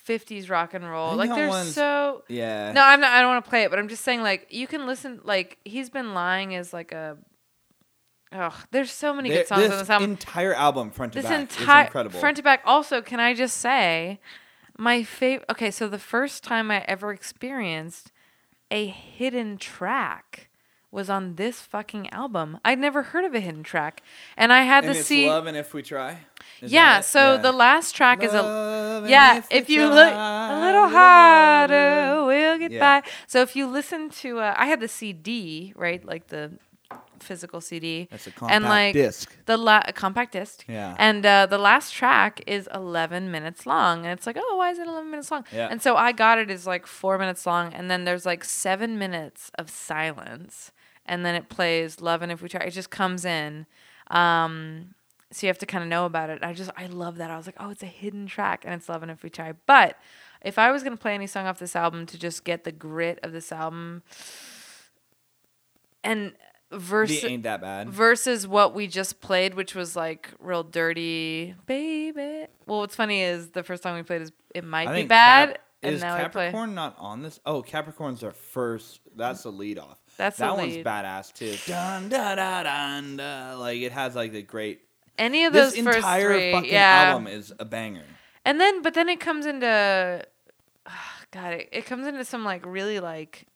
[0.09, 1.15] 50s rock and roll.
[1.17, 2.73] Like they're one's- so yeah.
[2.73, 3.11] No, I'm not.
[3.13, 5.21] I don't want to play it, but I'm just saying, like, you can listen.
[5.25, 7.17] Like, he's been lying is like a.
[8.33, 10.11] Oh, there's so many There- good songs this on this album.
[10.11, 12.19] entire album, front to this back, entire is incredible.
[12.21, 12.63] front to back.
[12.65, 14.19] Also, can I just say,
[14.77, 15.47] my favorite.
[15.51, 18.11] Okay, so the first time I ever experienced
[18.73, 20.49] a hidden track
[20.95, 22.59] was on this fucking album.
[22.65, 24.03] I'd never heard of a hidden track,
[24.37, 25.29] and I had and to it's see.
[25.29, 26.19] "Love and If We Try."
[26.63, 27.37] Yeah, so Yeah.
[27.47, 29.43] the last track is a Love yeah.
[29.51, 33.01] we If you look a little harder, we'll get Yeah.
[33.01, 33.09] by.
[33.27, 36.53] So if you listen to, uh, I had the CD, right, like the
[37.21, 39.35] physical CD, That's a compact and like disc.
[39.47, 40.65] the la- a compact disc.
[40.69, 40.95] Yeah.
[40.99, 44.79] And uh, the last track is 11 minutes long, and it's like, oh, why is
[44.79, 45.45] it 11 minutes long?
[45.53, 45.69] Yeah.
[45.71, 48.99] And so I got it as like four minutes long, and then there's like seven
[48.99, 50.71] minutes of silence,
[51.07, 53.67] and then it plays "Love and If We Try." It just comes in.
[54.09, 54.95] Um,
[55.31, 56.43] so you have to kind of know about it.
[56.43, 57.31] I just I love that.
[57.31, 59.53] I was like, oh, it's a hidden track, and it's "Love and If We Try."
[59.67, 59.99] But
[60.43, 63.19] if I was gonna play any song off this album to just get the grit
[63.23, 64.03] of this album,
[66.03, 66.35] and
[66.71, 67.89] versus ain't that bad.
[67.89, 72.47] versus what we just played, which was like real dirty, baby.
[72.67, 75.49] Well, what's funny is the first song we played is it might I be bad,
[75.51, 76.17] Cap- and is now.
[76.17, 77.41] Capricorn not on this?
[77.45, 79.01] Oh, Capricorn's our first.
[79.17, 79.99] That's the lead off.
[80.17, 80.85] That's that one's lead.
[80.87, 81.57] badass too.
[81.67, 83.57] Dun da da dun da.
[83.57, 84.81] Like it has like the great.
[85.19, 87.11] Any of those This first entire three, fucking yeah.
[87.11, 88.03] album is a banger.
[88.45, 90.25] And then, but then it comes into,
[91.31, 93.47] God, it, it comes into some like really like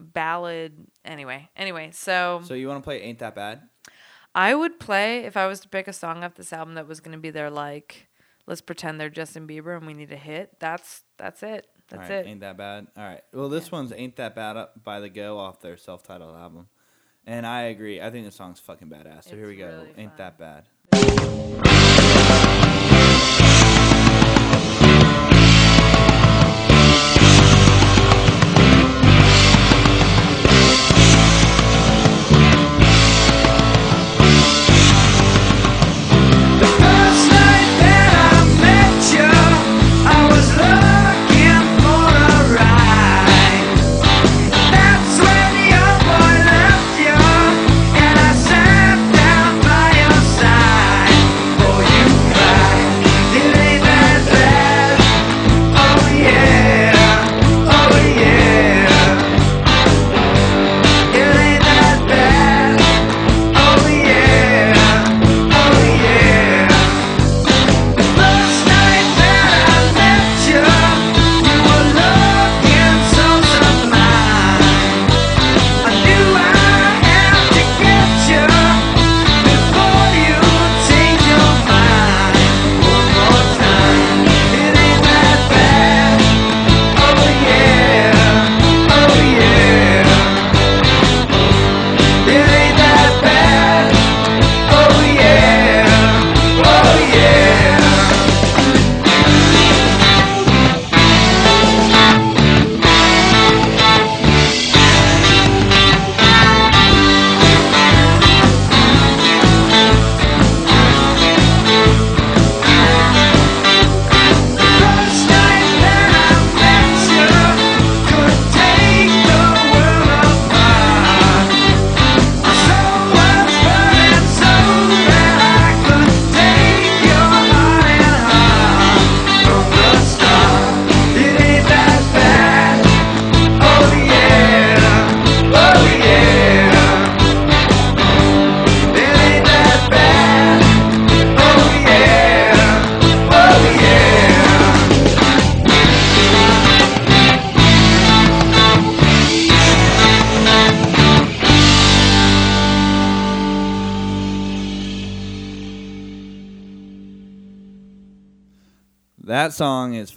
[0.00, 0.86] ballad.
[1.04, 3.62] Anyway, anyway, so, So you want to play "Ain't That Bad"?
[4.34, 7.00] I would play if I was to pick a song off this album that was
[7.00, 8.08] going to be their like,
[8.46, 10.58] let's pretend they're Justin Bieber and we need a hit.
[10.58, 11.66] That's that's it.
[11.92, 12.26] That's right, it.
[12.26, 12.86] Ain't that bad?
[12.96, 13.22] All right.
[13.32, 16.68] Well, this one's "Ain't That Bad" up by the Go off their self-titled album,
[17.26, 18.00] and I agree.
[18.00, 19.24] I think the song's fucking badass.
[19.24, 19.66] So here we go.
[19.66, 20.16] really "Ain't fun.
[20.16, 21.81] That Bad."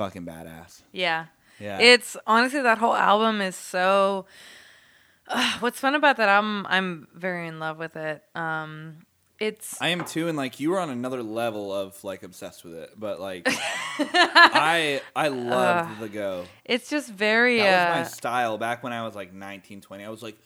[0.06, 0.82] Fucking badass.
[0.92, 1.26] Yeah.
[1.60, 1.80] Yeah.
[1.80, 4.26] It's honestly that whole album is so.
[5.28, 6.66] Ugh, what's fun about that album?
[6.70, 8.24] I'm very in love with it.
[8.36, 9.06] Um,
[9.40, 12.74] it's I am too, and like you were on another level of like obsessed with
[12.76, 13.44] it, but like
[14.00, 16.46] I I loved the go.
[16.64, 17.58] it's just very.
[17.58, 20.06] That was my uh, style back when I was like 19, 20.
[20.06, 20.38] I was like,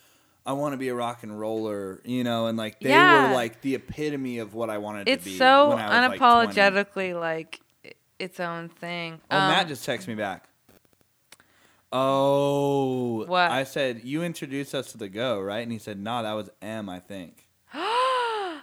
[0.45, 3.29] I want to be a rock and roller, you know, and like they Yeah.
[3.29, 5.31] were like the epitome of what I wanted it's to be.
[5.35, 6.53] It's so when I was, like, 20.
[6.55, 7.68] unapologetically like, i-
[8.19, 9.21] its own thing.
[9.31, 10.45] Oh, Um, Matt just texted me back.
[11.91, 13.49] Oh, What?
[13.49, 15.59] I said you introduced us to the go, right?
[15.63, 17.47] And he said, "Nah, that was M, I think."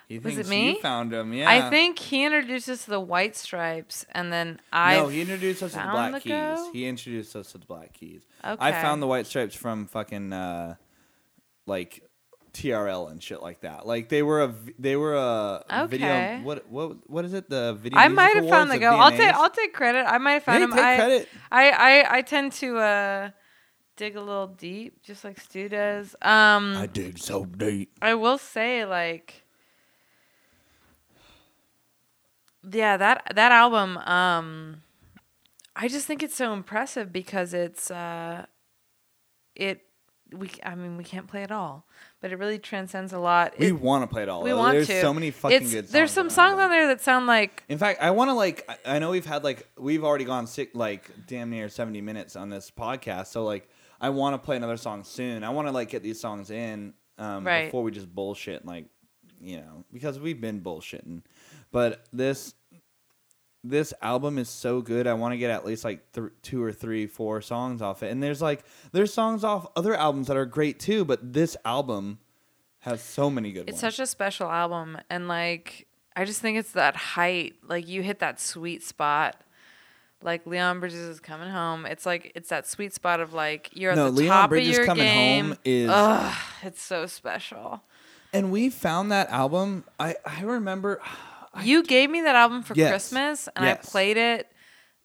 [0.09, 0.75] He Was it me?
[0.75, 1.51] You found him, yeah.
[1.51, 4.99] I think he introduced us to the White Stripes, and then I.
[4.99, 6.31] no, he introduced us to the Black the Keys.
[6.31, 6.71] Go?
[6.73, 8.23] He introduced us to the Black Keys.
[8.45, 8.57] Okay.
[8.65, 10.77] I found the White Stripes from fucking uh,
[11.67, 12.06] like
[12.57, 13.87] TRL and shit like that.
[13.87, 16.09] Like they were a they were a video.
[16.09, 16.41] Okay.
[16.43, 17.49] What what what is it?
[17.51, 17.99] The video.
[17.99, 18.91] I might have found the go.
[18.97, 19.35] I'll take.
[19.35, 20.07] I'll take credit.
[20.07, 20.71] I might have found Hey, him.
[20.73, 21.29] take I, credit.
[21.51, 23.31] I, I I tend to uh,
[23.97, 26.15] dig a little deep, just like Stu does.
[26.23, 27.93] Um, I dig so deep.
[28.01, 29.45] I will say, like,
[32.71, 33.99] yeah, that that album.
[33.99, 34.83] Um,
[35.75, 38.47] I just think it's so impressive because it's uh,
[39.55, 39.83] it.
[40.33, 41.87] We, I mean, we can't play it all,
[42.21, 43.55] but it really transcends a lot.
[43.59, 44.43] We want to play it all.
[44.43, 45.01] we want There's to.
[45.01, 45.85] so many fucking it's, good.
[45.85, 48.69] songs There's some songs on there that sound like In fact, I want to like.
[48.85, 52.51] I know we've had like we've already gone sick like damn near seventy minutes on
[52.51, 53.29] this podcast.
[53.29, 53.69] So like,
[54.01, 55.45] I want to play another song soon.
[55.45, 57.67] I want to like get these songs in um, Right.
[57.67, 58.87] before we just bullshit like,
[59.41, 61.23] you know, because we've been bullshitting.
[61.71, 62.55] But this
[63.69, 65.07] this album is so good.
[65.07, 68.11] I want to get at least like th- two or three, four songs off it.
[68.11, 71.05] And there's like there's songs off other albums that are great too.
[71.05, 72.19] But this album
[72.81, 73.95] has so many good It's ones.
[73.97, 77.55] such a special album, and like I just think it's that height.
[77.67, 79.37] Like you hit that sweet spot.
[80.23, 81.85] Like Leon Bridges is coming home.
[81.85, 84.71] It's like it's that sweet spot of like you're No, at the Leon top Bridges
[84.71, 85.45] of your Coming game.
[85.49, 87.83] Home is- Ugh, it's so special.
[88.33, 89.85] and we found that album.
[90.01, 91.01] I I remember.
[91.63, 92.91] You gave me that album for Yes.
[92.91, 93.87] Christmas, and Yes.
[93.87, 94.53] I played it.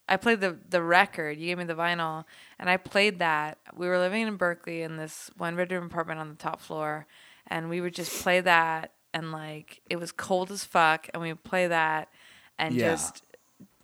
[0.07, 1.37] I played the the record.
[1.37, 2.25] You gave me the vinyl,
[2.59, 3.57] and I played that.
[3.75, 7.05] We were living in Berkeley in this one bedroom apartment on the top floor,
[7.47, 11.29] and we would just play that, and like it was cold as fuck, and we
[11.29, 12.09] would play that,
[12.59, 12.91] and Yeah.
[12.95, 13.23] just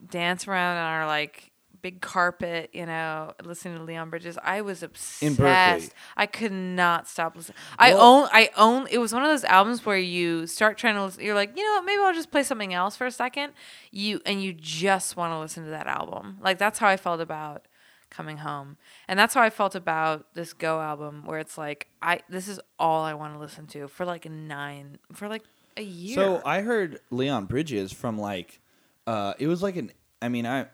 [0.10, 1.52] dance around on our like
[1.82, 4.38] big carpet, you know, listening to Leon Bridges.
[4.44, 5.24] I was obsessed.
[5.24, 5.90] In Berkeley.
[6.16, 7.58] I could not stop listening.
[7.78, 8.30] I Well- own.
[8.32, 8.88] I own.
[8.90, 11.04] It was one of those albums where you start trying to.
[11.06, 11.86] Listen, you're like, you know what?
[11.86, 13.54] Maybe I'll just play something else for a second.
[13.92, 16.38] You and you just want to listen to that album.
[16.42, 17.66] Like that's how I felt about
[18.10, 22.22] coming home, and that's how I felt about this Go album, where it's like, I
[22.30, 25.44] this is all I want to listen to for like nine for like
[25.76, 26.16] a year.
[26.16, 28.62] So I heard Leon Bridges from like,
[29.06, 29.92] uh, it was like an.
[30.22, 30.68] I mean, I,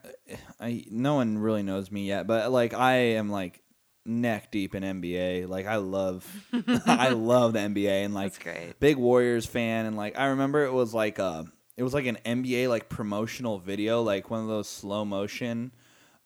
[0.59, 3.61] I no one really knows me yet, but like I am like
[4.05, 5.47] neck deep in NBA.
[5.47, 6.25] Like I love,
[6.85, 8.79] I love the NBA and like That's great.
[8.79, 9.85] big Warriors fan.
[9.85, 11.43] And like I remember it was like uh
[11.75, 15.71] it was like an NBA like promotional video, like one of those slow motion,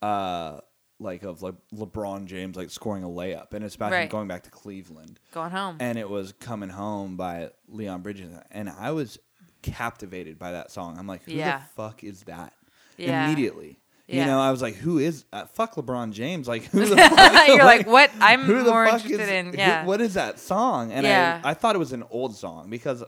[0.01, 0.59] uh,
[0.99, 4.43] like of like LeBron James like scoring a layup, and it's about him going back
[4.43, 5.77] to Cleveland going home.
[5.79, 9.17] and it was coming home by Leon Bridges, and I was
[9.61, 10.97] captivated by that song.
[10.99, 11.59] I'm like, who Yeah.
[11.59, 12.53] the fuck is that?
[12.97, 13.25] Yeah.
[13.25, 16.47] Immediately, you know, I was like, who is uh, fuck LeBron James?
[16.47, 17.47] Like, who the fuck?
[17.47, 18.09] You're like, what?
[18.19, 19.45] I'm who the more fuck interested is- in.
[19.51, 19.85] who- Yeah.
[19.85, 20.91] what is that song?
[20.91, 21.41] And Yeah.
[21.43, 23.03] I I thought it was an old song because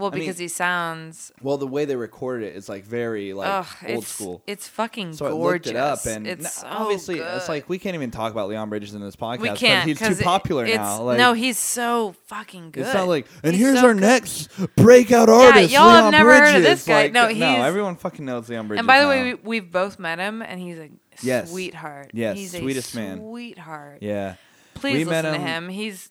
[0.00, 1.30] well, I mean- because he sounds.
[1.42, 4.42] well the way they recorded it is like very like ugh, old it's, school.
[4.46, 7.94] It's fucking So I looked it up, and it's so obviously it's like we can't
[7.94, 9.38] even talk about Leon Bridges in this podcast.
[9.40, 11.02] we can't He's too popular it's- now.
[11.02, 12.84] Like, no, he's so fucking good.
[12.86, 14.00] It's not like, and He's here's so our good.
[14.00, 15.70] next breakout artist.
[15.70, 17.02] Yeah, y'all have Leon never heard of this guy.
[17.04, 18.80] Like, No, no, everyone fucking knows Leon Bridges.
[18.80, 19.10] And by the now.
[19.10, 20.88] way, we, we've both met him, and he's a
[21.22, 21.50] Yes.
[21.50, 22.10] sweetheart.
[22.14, 23.18] Yes, he's sweetest a man.
[23.18, 23.98] Sweetheart.
[24.00, 24.34] yeah,
[24.74, 25.68] Please We met listen to him- him.
[25.68, 26.10] He's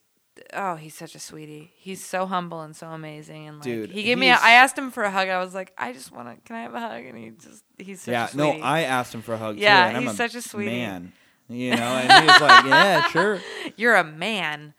[0.54, 1.72] oh, he's such a sweetie.
[1.76, 3.48] He's so humble and so amazing.
[3.48, 4.30] And like, Dude, he gave me.
[4.30, 5.28] A, I asked him for a hug.
[5.28, 6.42] I was like, I just want to.
[6.46, 7.06] Can I have a hug?
[7.06, 7.64] And he just.
[7.78, 8.30] He's such yeah.
[8.32, 8.52] a No.
[8.52, 9.58] I asked him for a hug.
[9.58, 10.72] Yeah, too, and I'm he's such a sweetie.
[10.72, 11.14] man.
[11.48, 13.40] You know, and he was like, "Yeah, sure."
[13.76, 14.76] You're a man.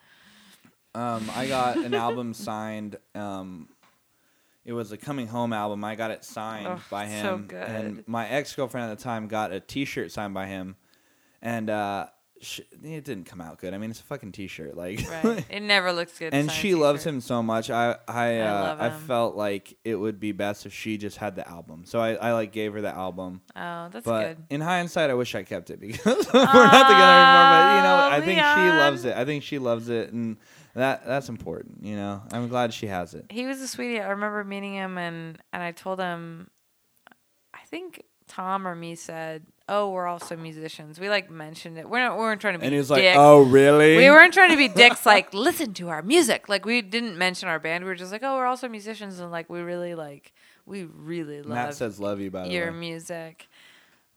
[0.94, 2.96] Um, I got an album signed.
[3.14, 3.68] Um,
[4.64, 5.82] it was a coming home album.
[5.82, 7.62] I got it signed Ugh, by so him, good.
[7.62, 10.76] and my ex girlfriend at the time got a T-shirt signed by him,
[11.42, 12.06] and uh,
[12.40, 13.74] sh- it didn't come out good.
[13.74, 15.00] I mean, it's a fucking T-shirt, like.
[15.10, 15.44] Right.
[15.50, 16.34] it never looks good.
[16.34, 17.14] and she loves t-shirt.
[17.14, 17.70] him so much.
[17.70, 21.16] I I I uh, love I, felt like it would be best if she just
[21.16, 21.84] had the album.
[21.84, 23.42] So I, I like gave her the album.
[23.54, 24.44] Oh, that's but good.
[24.50, 27.50] in hindsight, I wish I kept it because we're not together anymore.
[27.50, 29.16] But you know, I think she loves it.
[29.16, 30.36] I think she loves it, and
[30.74, 31.84] that that's important.
[31.84, 33.26] You know, I'm glad she has it.
[33.30, 34.00] He was a sweetie.
[34.00, 36.50] I remember meeting him, and and I told him,
[37.54, 41.88] I think Tom or me said, "Oh, we're also musicians." We like mentioned it.
[41.88, 42.16] We're not.
[42.16, 42.66] We weren't trying to be.
[42.66, 43.16] And he was like, dicks.
[43.18, 45.06] "Oh, really?" We weren't trying to be dicks.
[45.06, 46.48] Like, listen to our music.
[46.48, 47.84] Like, we didn't mention our band.
[47.84, 50.32] We were just like, "Oh, we're also musicians," and like, we really like,
[50.66, 52.78] we really love Matt says love you by the your way.
[52.78, 53.46] music.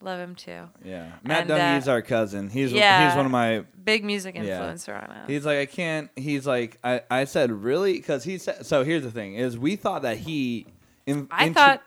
[0.01, 0.63] Love him too.
[0.83, 2.49] Yeah, Matt And, uh, our cousin.
[2.49, 3.63] He's he's one of my.
[3.85, 4.59] Big music Yeah.
[4.59, 5.27] influencer on us.
[5.29, 6.09] He's like I can't.
[6.17, 7.01] He's like I.
[7.09, 8.65] I said really because he said.
[8.65, 10.65] So here's the thing: is we thought that he.
[11.05, 11.83] In, I intro- thought,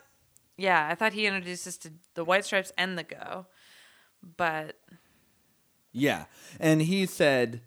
[0.56, 3.46] yeah, I thought he introduced us to the White Stripes and the Go,
[4.36, 4.76] but
[5.92, 6.24] Yeah,
[6.60, 7.62] and he said,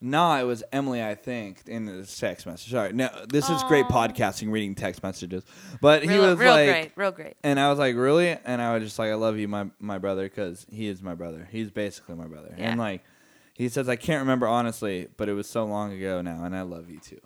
[0.00, 2.70] "Nah, it was Emily, I think." In his text message.
[2.70, 4.08] Sorry, no, this is great Aw.
[4.08, 5.44] podcasting, reading text messages.
[5.80, 7.34] But he real, was real like, great, real great.
[7.42, 9.98] and I was like, "Really?" And I was just like, "I love you, my my
[9.98, 11.48] brother, because he is my brother.
[11.50, 12.70] He's basically my brother." Yeah.
[12.70, 13.02] And like,
[13.54, 16.62] he says, "I can't remember honestly, but it was so long ago now, and I
[16.62, 17.20] love you too."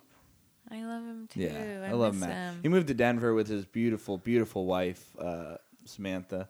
[0.71, 1.41] I love him too.
[1.41, 2.53] Yeah, I, I, love miss Matt.
[2.53, 2.59] Him.
[2.61, 5.55] He moved to Denver with his beautiful, beautiful wife, uh,
[5.85, 6.47] Samantha,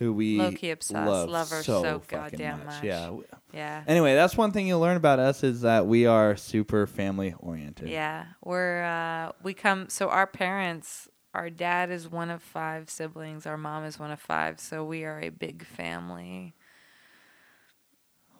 [0.00, 0.92] who we obsessed.
[0.92, 2.66] love, Love her so, so fucking goddamn much.
[2.66, 2.84] much.
[2.84, 3.16] Yeah.
[3.52, 3.84] yeah.
[3.86, 7.90] Anyway, that's one thing you'll learn about us is that we are super family oriented.
[7.90, 9.90] Yeah, we're uh, we come.
[9.90, 13.46] So our parents, our dad is one of five siblings.
[13.46, 14.58] Our mom is one of five.
[14.58, 16.54] So we are a big family.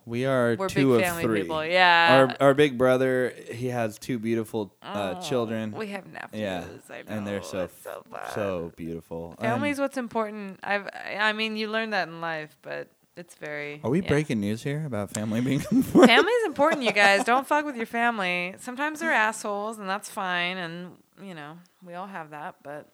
[0.07, 1.41] We are We're two big of family three.
[1.43, 1.65] people.
[1.65, 2.29] Yeah.
[2.41, 5.73] Our our big brother, he has two beautiful uh, Oh, children.
[5.73, 6.41] We have nephews.
[6.41, 8.21] yeah, I and they're so it's so fun.
[8.35, 9.35] so beautiful.
[9.39, 10.59] And- Family's what's important.
[10.63, 10.89] I've.
[11.19, 13.81] I mean, you learn that in life, but it's very.
[13.85, 14.09] are we yeah.
[14.09, 16.07] breaking news here about family being important?
[16.11, 17.25] Family's important, you guys.
[17.25, 18.55] Don't fuck with your family.
[18.59, 20.57] Sometimes they're assholes, and that's fine.
[20.57, 20.93] And
[21.23, 22.57] you know, we all have that.
[22.63, 22.89] But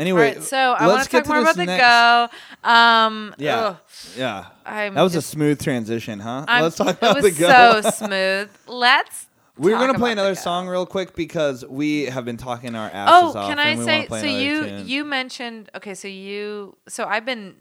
[0.00, 0.42] Anyway, right.
[0.42, 2.28] So I want to talk more about the next- go.
[2.68, 3.76] Um, Yeah, ugh,
[4.16, 4.46] yeah.
[4.64, 6.44] I'm That was a smooth transition, huh?
[6.48, 7.80] I'm- Let's talk about it the was go.
[7.82, 8.50] so smooth.
[8.66, 9.26] Let's.
[9.58, 13.36] We're gonna play another song real quick because we have been talking our Oh, asses
[13.36, 13.48] off.
[13.50, 14.06] can I say?
[14.08, 14.88] So you tune.
[14.88, 15.92] you mentioned okay.
[15.94, 17.56] So you so I've been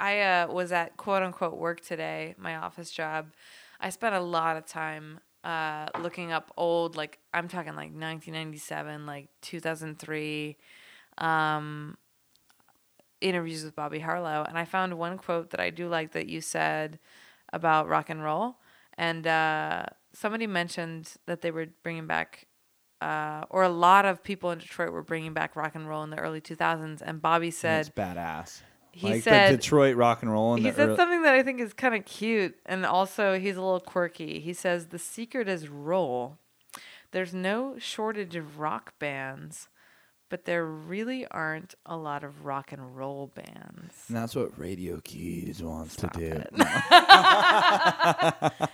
[0.00, 3.28] I uh, was at quote unquote work today, my office job.
[3.80, 9.06] I spent a lot of time uh, looking up old like I'm talking like 1997,
[9.06, 10.56] like 2003
[11.18, 11.96] um,
[13.20, 16.40] interviews with Bobby Harlow, and I found one quote that I do like that you
[16.40, 16.98] said
[17.52, 18.56] about rock and roll,
[18.98, 22.46] and uh, somebody mentioned that they were bringing back
[23.00, 26.10] uh, or a lot of people in Detroit were bringing back rock and roll in
[26.10, 27.02] the early 2000s.
[27.04, 28.62] And Bobby said, it's badass.
[28.92, 30.56] he like said, the Detroit rock and roll.
[30.56, 32.56] He said early- something that I think is kind of cute.
[32.64, 34.40] And also, he's a little quirky.
[34.40, 36.38] He says, The secret is roll.
[37.12, 39.68] There's no shortage of rock bands,
[40.28, 43.94] but there really aren't a lot of rock and roll bands.
[44.08, 46.42] And that's what Radio Keys wants Stop to do.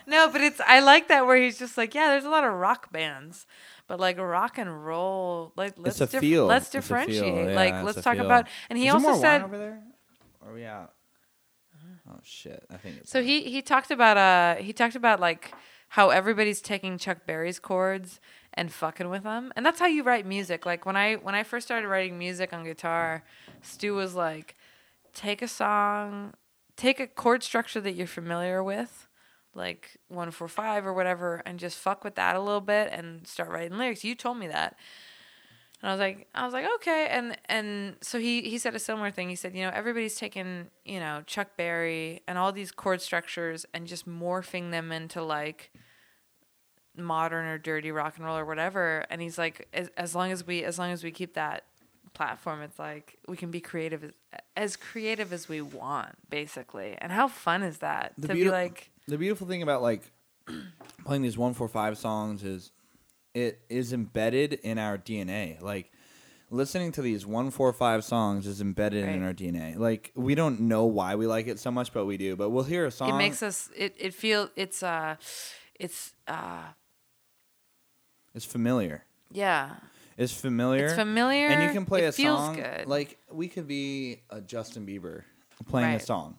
[0.06, 2.52] no, but it's I like that where he's just like, yeah, there's a lot of
[2.54, 3.46] rock bands,
[3.86, 7.48] but like rock and roll, like let's dif- let's It's differentiate.
[7.50, 8.24] Yeah, like let's talk feel.
[8.24, 8.46] about.
[8.70, 9.82] And he Is also said, over there?
[10.46, 10.92] Are we out?
[12.10, 12.64] Oh shit!
[12.70, 15.54] I think it's so he he talked about uh he talked about like
[15.88, 18.18] how everybody's taking Chuck Berry's chords
[18.54, 20.66] and fucking with them, and that's how you write music.
[20.66, 23.22] Like when I when I first started writing music on guitar,
[23.62, 24.56] Stu was like,
[25.14, 26.34] take a song,
[26.76, 29.08] take a chord structure that you're familiar with,
[29.54, 33.26] like one four five or whatever, and just fuck with that a little bit and
[33.26, 34.04] start writing lyrics.
[34.04, 34.76] You told me that.
[35.82, 37.08] And I was like, I was like, okay.
[37.10, 39.28] And and so he he said a similar thing.
[39.28, 43.66] He said, you know, everybody's taking you know Chuck Berry and all these chord structures
[43.74, 45.72] and just morphing them into like
[46.96, 49.04] modern or dirty rock and roll or whatever.
[49.10, 51.64] And he's like, as, as long as we as long as we keep that
[52.14, 54.10] platform, it's like we can be creative as,
[54.56, 56.96] as creative as we want, basically.
[56.98, 60.02] And how fun is that The to beauti- be like, the beautiful thing about like
[61.04, 62.72] playing these one four five songs is
[63.34, 65.60] it is embedded in our DNA.
[65.62, 65.90] Like
[66.50, 69.78] listening to these one four five songs is embedded in our DNA.
[69.78, 72.36] Like we don't know why we like it so much, but we do.
[72.36, 73.08] But we'll hear a song.
[73.08, 75.16] it makes us it it feel it's uh
[75.80, 76.64] it's uh
[78.34, 79.04] it's familiar.
[79.30, 79.70] yeah
[80.16, 80.86] It's familiar.
[80.86, 81.46] It's familiar.
[81.48, 82.86] and you can play it a feels song good.
[82.86, 85.22] like we could be a Justin Bieber
[85.66, 86.38] playing a song.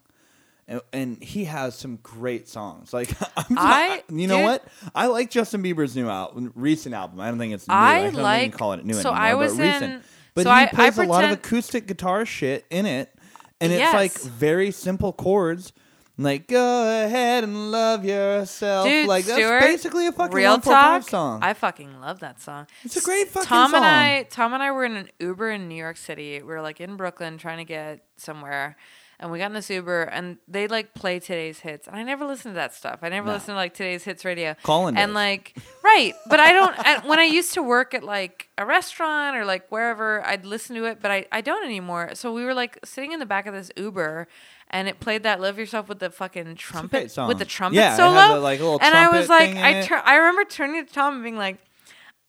[0.65, 2.93] And, and he has some great songs.
[2.93, 4.65] Like I'm not- I- you know dude- what?
[4.95, 7.19] I like Justin Bieber's new album, recent album.
[7.19, 7.73] I don't think it's new.
[7.73, 10.03] I I don't even like- call it new so anymore, I was but recent.
[10.35, 13.13] But so he I- I plays a lot of acoustic guitar shit in it,
[13.59, 15.73] and it's like very simple chords.
[16.17, 18.85] Like go ahead and love yourself.
[18.87, 21.09] Dude, like that's Stuart, basically a fucking real one four five talk.
[21.09, 21.39] song.
[21.41, 22.67] I fucking love that song.
[22.83, 23.71] It's a great fucking song.
[23.71, 23.83] Tom and.
[23.85, 26.37] I, Tom and I were in an Uber in New York City.
[26.37, 28.77] We were like in Brooklyn trying to get somewhere,
[29.19, 32.25] and we got in this Uber, and they like play today's hits, and I never
[32.25, 32.99] listened to that stuff.
[33.01, 33.33] I never No.
[33.33, 34.55] listened to like today's hits radio.
[34.61, 35.15] Colin and does.
[35.15, 35.57] like
[35.95, 36.75] right, but I don't.
[36.79, 40.75] I, when I used to work at like a restaurant or like wherever, I'd listen
[40.75, 42.11] to it, but I, I don't anymore.
[42.15, 44.27] So we were like sitting in the back of this Uber,
[44.69, 47.27] and it played that "Live Yourself" with the fucking trumpet song.
[47.27, 48.35] with the trumpet Yeah, solo.
[48.35, 51.37] the, like, and I was like, I tur- I remember turning to Tom and being
[51.37, 51.57] like,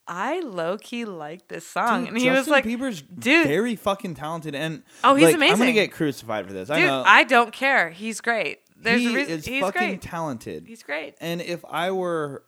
[0.07, 3.47] I low key like this song, Dude, and he was like, Bieber's dude.
[3.47, 6.69] very fucking talented, and Oh, he's like, I'm gonna get crucified for this.
[6.71, 7.03] I know.
[7.07, 7.91] I don't care.
[7.91, 8.59] He's great.
[8.77, 10.03] There's he a reason is he's fucking great.
[10.03, 10.65] talented.
[10.67, 11.15] he's great.
[11.23, 12.45] And if I were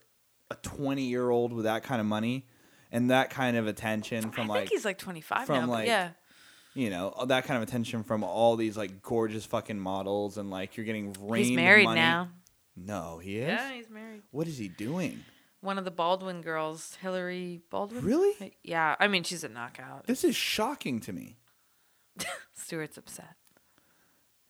[0.50, 2.46] a 20 year old with that kind of money
[2.92, 5.70] and that kind of attention from I from think like he's like 25 from, now.
[5.72, 6.10] like, yeah.
[6.74, 10.50] you know uh, that kind of attention from all these like gorgeous fucking models and
[10.50, 12.00] like you're getting rained He's married money.
[12.00, 12.28] now.
[12.76, 13.48] No, he is.
[13.48, 14.22] Yeah, he's married.
[14.30, 15.24] What is he doing?
[15.62, 18.04] One of the Baldwin girls, Hillary Baldwin.
[18.04, 18.54] Really?
[18.62, 18.94] Yeah.
[19.00, 20.06] I mean, she's a knockout.
[20.06, 21.38] This is shocking to me.
[22.54, 23.34] Stuart's upset.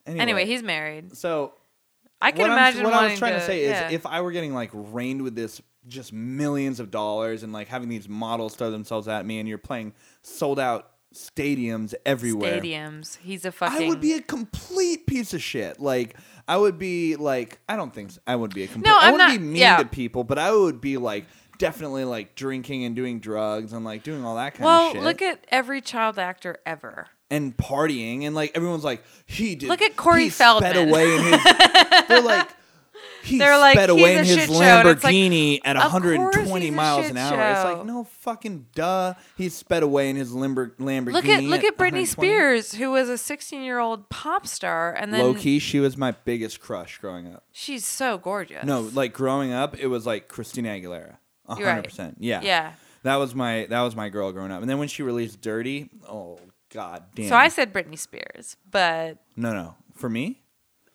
[0.06, 1.16] Anyway, Anyway, he's married.
[1.16, 1.52] so
[2.20, 3.86] I can what I'm- imagine what I was trying to, say yeah.
[3.88, 7.68] is if I were getting like rained with this just millions of dollars and like
[7.68, 12.60] having these models throw themselves at me and you're playing sold out stadiums everywhere.
[12.60, 13.86] stadiums, he's a fucking.
[13.86, 15.80] I would be a complete piece of shit.
[15.80, 16.16] Like
[16.48, 18.20] I would be like I don't think so.
[18.26, 18.90] I would be a complete.
[18.90, 19.76] No, I I'm wouldn't not- be mean yeah.
[19.78, 21.26] to people, but I would be like
[21.58, 25.02] definitely like drinking and doing drugs and like doing all that kind well, of shit.
[25.02, 27.06] look at every child actor ever.
[27.30, 29.68] and partying and like everyone's like he did.
[29.68, 30.88] Look at Corey he Sped Feldman.
[30.88, 31.44] away in his.
[32.08, 32.48] they're like.
[33.22, 34.50] He They're like, sped away in his show, it's
[35.02, 37.50] like, Lamborghini at 120 miles an hour.
[37.52, 39.14] It's like no fucking duh.
[39.36, 41.12] He sped away in his Lambo- Lamborghini.
[41.12, 45.12] Look at look at Britney Spears, who was a 16 year old pop star, and
[45.12, 47.44] then Low key, she was my biggest crush growing up.
[47.52, 48.64] she's so gorgeous.
[48.64, 51.16] No, like growing up, it was like Christina Aguilera.
[51.48, 51.74] A You're right.
[51.74, 52.16] hundred percent.
[52.20, 52.40] Yeah.
[52.42, 52.72] yeah.
[53.02, 54.60] That was my that was my girl growing up.
[54.60, 56.38] And then when she released Dirrty, oh
[56.72, 57.28] god damn.
[57.28, 59.74] So I said Britney Spears, but No, no.
[59.94, 60.42] For me?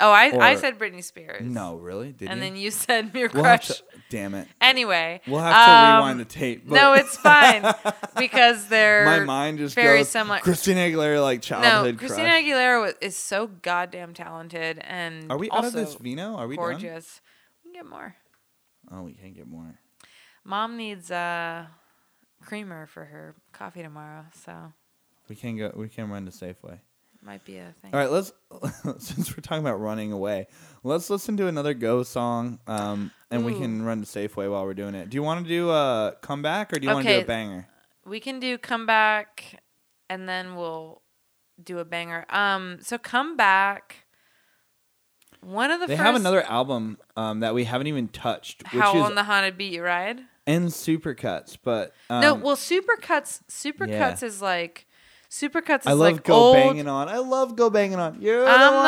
[0.02, 1.44] Oh, I I said Britney Spears.
[1.44, 2.12] No, really?
[2.12, 2.44] Did and you?
[2.46, 3.68] then you said your we'll crush.
[3.68, 4.48] to, damn it.
[4.60, 6.66] Anyway, We'll have to um, rewind the tape.
[6.68, 7.74] No, it's fine
[8.18, 10.40] because they're my mind just very goes similar.
[10.40, 12.44] Christina Aguilera like no, childhood Christina crush.
[12.44, 16.36] Aguilera is so goddamn talented and Are we out of this vino?
[16.36, 16.64] Are we done?
[16.64, 17.22] gorgeous.
[17.64, 18.16] We can get more.
[18.92, 19.80] Oh, we can't get more.
[20.44, 21.66] Mom needs uh,
[22.44, 24.74] creamer for her coffee tomorrow, so
[25.30, 25.72] We can go.
[25.76, 26.80] We can run to Safeway.
[27.24, 27.92] Might be a thing.
[27.94, 28.32] All right, let's
[29.04, 30.48] since we're talking about running away,
[30.84, 33.60] let's listen to another Go song, um, and we Ooh.
[33.60, 35.10] can run to Safeway while we're doing it.
[35.10, 37.24] Do you want to do a comeback or do you want to do Okay.
[37.24, 37.68] a banger?
[38.06, 39.62] We can do come back,
[40.10, 41.02] and then we'll
[41.64, 42.26] do a banger.
[42.30, 44.06] Um, so come back.
[45.42, 48.84] One of the They first have another album um, that we haven't even touched, which
[48.84, 50.22] is on the haunted beat you ride.
[50.46, 53.42] and Supercuts, but um, no, well, Supercuts.
[53.50, 54.88] Supercuts is like
[55.32, 56.56] Supercuts is I love like Go old.
[56.58, 57.08] Banging On.
[57.08, 58.22] I love Go Banging On.
[58.22, 58.84] You're I'm the one.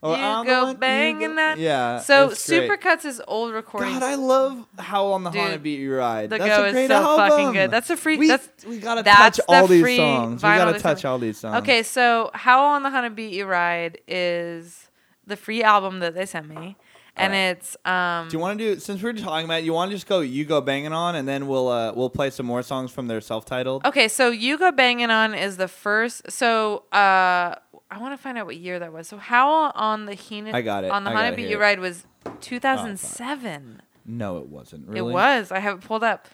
[0.00, 0.18] the one.
[0.18, 1.58] You I'm go one, you banging go- that.
[1.58, 1.98] Yeah.
[1.98, 2.28] So.
[2.30, 3.98] Supercuts is old recordings.
[3.98, 6.30] God, I love how on the Dude, Haunted Beat You Ride.
[6.30, 7.28] the that's Go a is great so album.
[7.28, 7.70] fucking good.
[7.70, 10.42] That's a free- We, that's- we gotta that's touch the all these songs.
[10.42, 11.56] We gotta touch on- all these songs.
[11.58, 14.88] Okay, so Howl on the Haunted Beat You Ride is
[15.26, 16.76] the free album that they sent me,
[17.16, 17.56] and Alright.
[17.58, 18.28] it's um.
[18.28, 20.20] Do you want to do since we're talking about it, you want to just go
[20.20, 23.20] you go banging on and then we'll uh we'll play some more songs from their
[23.20, 23.84] self-titled.
[23.86, 26.30] Okay, so You Go Banging On is the first.
[26.30, 27.54] So uh,
[27.90, 29.08] I want to find out what year that was.
[29.08, 30.90] So How on the Heenan I got it.
[30.90, 31.48] on the I got it here.
[31.48, 32.06] You Ride was
[32.40, 33.82] 2007.
[34.04, 34.88] No, it wasn't.
[34.88, 35.10] Really?
[35.10, 35.50] It was.
[35.50, 36.28] I have it pulled up.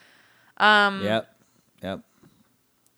[0.59, 1.36] Um, Yep.
[1.82, 2.00] Yep.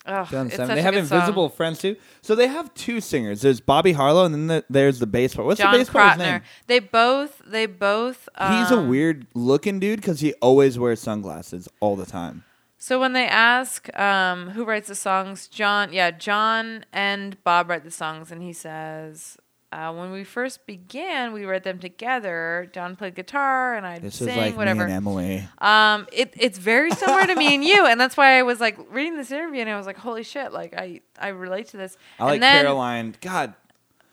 [0.05, 1.19] Ugh, it's such They have good song.
[1.19, 1.95] Invisible Friends too.
[2.21, 3.41] So they have two singers.
[3.41, 5.45] There's Bobby Harlow and then the, there's the bass player.
[5.45, 6.41] What's John the bass player's name?
[6.67, 7.41] They both.
[7.45, 8.27] They both.
[8.35, 12.43] Um, He's a weird looking dude because he always wears sunglasses all the time.
[12.77, 17.83] So when they ask um, who writes the songs, John, yeah, John and Bob write
[17.83, 19.37] the songs, and he says,
[19.71, 22.69] uh, when we first began, we read them together.
[22.73, 24.79] John played guitar, and I'd This sing, is like whatever.
[24.79, 25.49] me and Emily.
[25.59, 28.77] Um, it, it's very similar to me and you, and that's why I was like
[28.89, 31.97] reading this interview, and I was like, holy shit, like I I relate to this.
[32.19, 33.15] I like then, Caroline.
[33.21, 33.53] God,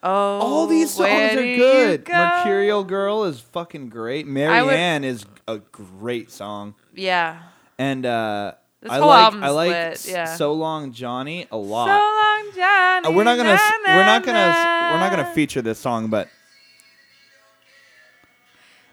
[0.05, 0.11] Oh,
[0.41, 2.05] all these songs are good.
[2.05, 2.13] go?
[2.13, 4.27] Mercurial Girl is fucking great.
[4.27, 6.75] I Marianne would- is a great song.
[6.93, 7.41] Yeah.
[7.79, 8.55] And uh,
[8.89, 9.71] I like I like
[10.09, 10.35] yeah.
[10.35, 11.87] So Long Johnny a lot.
[11.87, 13.07] So long, Johnny.
[13.09, 16.09] Uh, we're not gonna s- na, we're not gonna we're not gonna feature this song,
[16.09, 16.29] but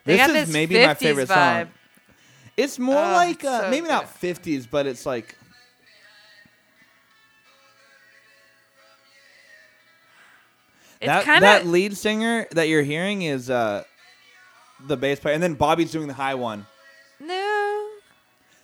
[0.06, 1.66] They this is this maybe my favorite vibe.
[1.66, 1.74] song.
[2.58, 5.36] It's more Oh, like uh, so maybe not 50s, but it's like
[11.02, 13.84] It's that kind that lead singer that you're hearing is uh,
[14.86, 16.66] the bass player, and then Bobby's doing the high one.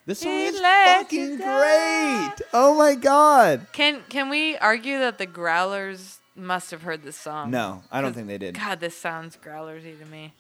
[0.06, 2.34] This song He is fucking great.
[2.54, 3.68] Oh my god.
[3.72, 7.50] Can can we argue that the Growlers must have heard this song?
[7.50, 8.54] No, I don't think they did.
[8.56, 10.34] God, this sounds Growlersy to me.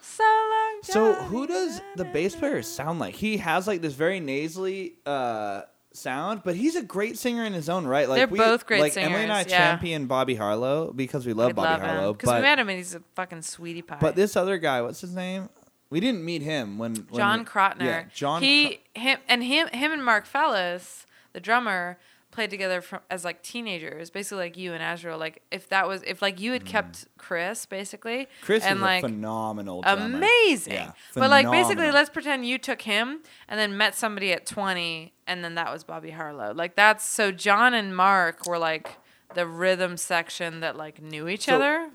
[0.00, 3.14] So long, So Johnny, who does the bass player sound like?
[3.14, 5.62] He has like this very nasally uh
[5.92, 8.08] sound, but he's a great singer in his own right.
[8.08, 9.44] Like They're we, both great like Emily and I yeah.
[9.44, 12.12] champion Bobby Harlow because we love I'd Bobby love Harlow.
[12.12, 13.98] Because we met him and he's a fucking sweetie pie.
[14.00, 15.48] but this other guy, what's his name?
[15.90, 17.84] We didn't meet him when, when John Krautner.
[17.84, 18.42] Yeah, John.
[18.42, 21.98] He him and him him and Mark Fellis, the drummer,
[22.30, 25.18] played together from as like teenagers, basically like you and Azrael.
[25.18, 26.68] Like if that was if like you had hmm.
[26.68, 28.28] kept Chris, basically.
[28.42, 30.16] Chris and is like a phenomenal drummer.
[30.16, 30.74] amazing.
[30.74, 35.14] Yeah, but like basically, let's pretend you took him and then met somebody at twenty,
[35.26, 36.52] and then that was Bobby Harlow.
[36.54, 38.98] Like that's so John and Mark were like
[39.34, 41.90] the rhythm section that like knew each So- other,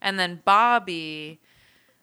[0.00, 1.40] and then Bobby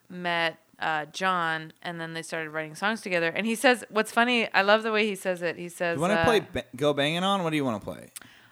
[0.09, 3.27] met uh, John, and then they started writing songs together.
[3.29, 4.51] And he says, "What's funny?
[4.53, 5.57] I love the way he says it.
[5.57, 7.43] He says, You want to uh, play ba- Go Banging On?
[7.43, 8.07] What do you want to play?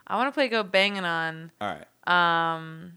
[0.08, 1.76] I want to play Go Banging On." All
[2.08, 2.56] right.
[2.56, 2.94] Um,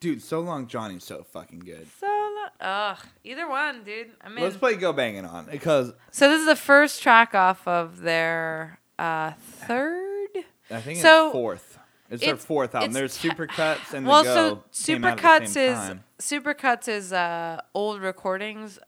[0.00, 1.86] Dude, So Long Johnny's so fucking good.
[1.98, 4.10] so lo- ugh, either one, dude.
[4.22, 4.44] I'm in.
[4.44, 8.78] Let's play Go Banging On because So this is the first track off of their
[8.98, 10.28] uh, third.
[10.70, 11.73] I think So, it's fourth.
[12.10, 12.92] It's, their it's- fourth album.
[12.92, 16.04] There's Supercuts and well, so came out at the Supercuts is time.
[16.18, 18.78] Supercuts is uh, old recordings,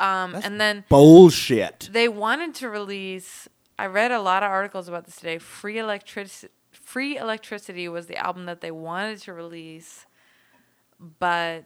[0.00, 1.88] um, and then bullshit.
[1.92, 3.48] they wanted to release.
[3.78, 5.38] I read a lot of articles about this today.
[5.38, 6.52] Free electricity.
[6.72, 10.06] Free electricity was the album that they wanted to release,
[11.18, 11.64] but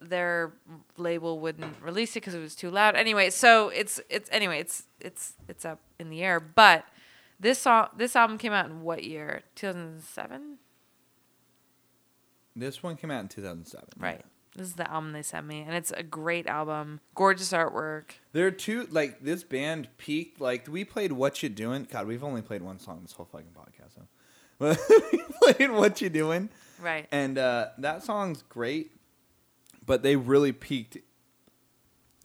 [0.00, 0.52] their
[0.96, 2.96] label wouldn't release it because it was too loud.
[2.96, 6.40] Anyway, so it's it's anyway it's it's it's up in the air.
[6.40, 6.84] But
[7.42, 9.42] this song this album came out in what year?
[9.54, 10.58] Two thousand seven.
[12.54, 13.88] This one came out in 2007.
[13.98, 14.20] Right.
[14.54, 17.00] This is the album they sent me, and it's a great album.
[17.14, 18.10] Gorgeous artwork.
[18.32, 20.40] There are two like this band peaked.
[20.40, 23.54] Like we played "What You Doing." God, we've only played one song this whole fucking
[23.56, 23.94] podcast.
[23.94, 24.02] So.
[25.12, 26.50] We played "What You Doing,"
[26.80, 27.08] Right.
[27.10, 28.92] and uh, that song's great.
[29.84, 30.98] But they really peaked.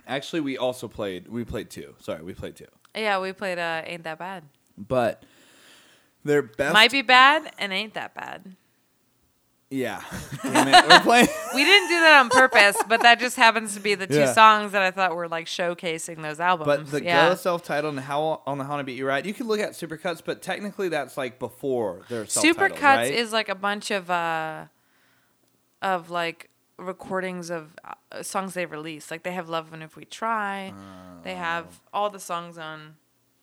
[0.05, 1.29] Actually, we also played.
[1.29, 1.95] We played two.
[2.01, 2.67] Sorry, we played two.
[2.93, 4.43] Yeah, we played uh, "Ain't That Bad."
[4.77, 5.23] But
[6.23, 8.55] their best Might be bad and ain't that bad.
[9.69, 10.01] Yeah,
[10.43, 11.27] we're playing.
[11.53, 14.33] We didn't do that on purpose, but that just happens to be the two Yeah.
[14.33, 16.67] songs that I thought were like showcasing those albums.
[16.67, 17.29] But the yeah.
[17.29, 19.71] Go self-titled and How on the How to Beat You Right, you could look at
[19.71, 23.13] Supercuts, but technically that's like before their Supercuts right?
[23.13, 24.65] is like a bunch of uh
[25.81, 29.11] of like recordings of uh, songs they've released.
[29.11, 30.73] Like they have "Love and If We Try."
[31.23, 32.95] They have all the songs on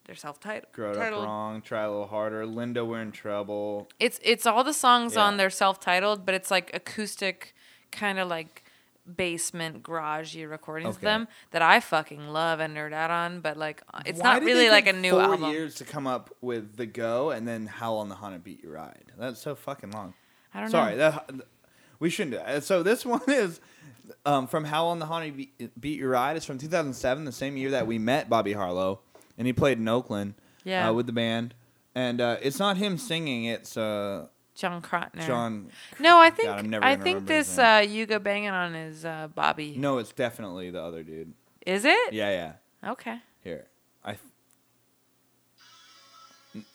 [0.06, 0.72] their self-titled.
[0.72, 3.88] Grow Up Wrong, Try a Little Harder, Linda, We're in Trouble.
[3.98, 5.22] It's it's all the songs Yeah.
[5.24, 7.54] on their self-titled, but it's like acoustic,
[7.90, 8.62] kind of like
[9.16, 13.40] basement garagey recordings of them that I fucking love and nerd out on.
[13.40, 15.50] But like, uh, it's Why not really like a new four album.
[15.50, 18.70] years to come up with the Go and then Howl on the Haunted Beat You
[18.70, 19.12] Ride.
[19.18, 20.14] That's so fucking long.
[20.54, 20.98] I don't Sorry, know.
[20.98, 21.30] that
[21.98, 22.64] we shouldn't do that.
[22.64, 23.60] So this one is
[24.24, 26.36] um, from Howl on the Haunted Beat, Beat You Ride.
[26.36, 29.00] It's from 2007, the same year that we met Bobby Harlow,
[29.38, 30.34] and he played in Oakland
[30.64, 30.88] Yeah.
[30.88, 31.54] uh, with the band.
[31.94, 35.24] And uh, it's not him singing; it's uh, John Krautner.
[35.26, 35.70] John.
[36.00, 39.76] No, I think never I think this uh, "You Go Banging On" is uh, Bobby.
[39.78, 41.32] No, it's definitely the other dude.
[41.64, 42.12] Is it?
[42.12, 42.30] Yeah,
[42.82, 42.90] yeah.
[42.90, 43.66] Okay, Here,
[44.04, 44.16] I.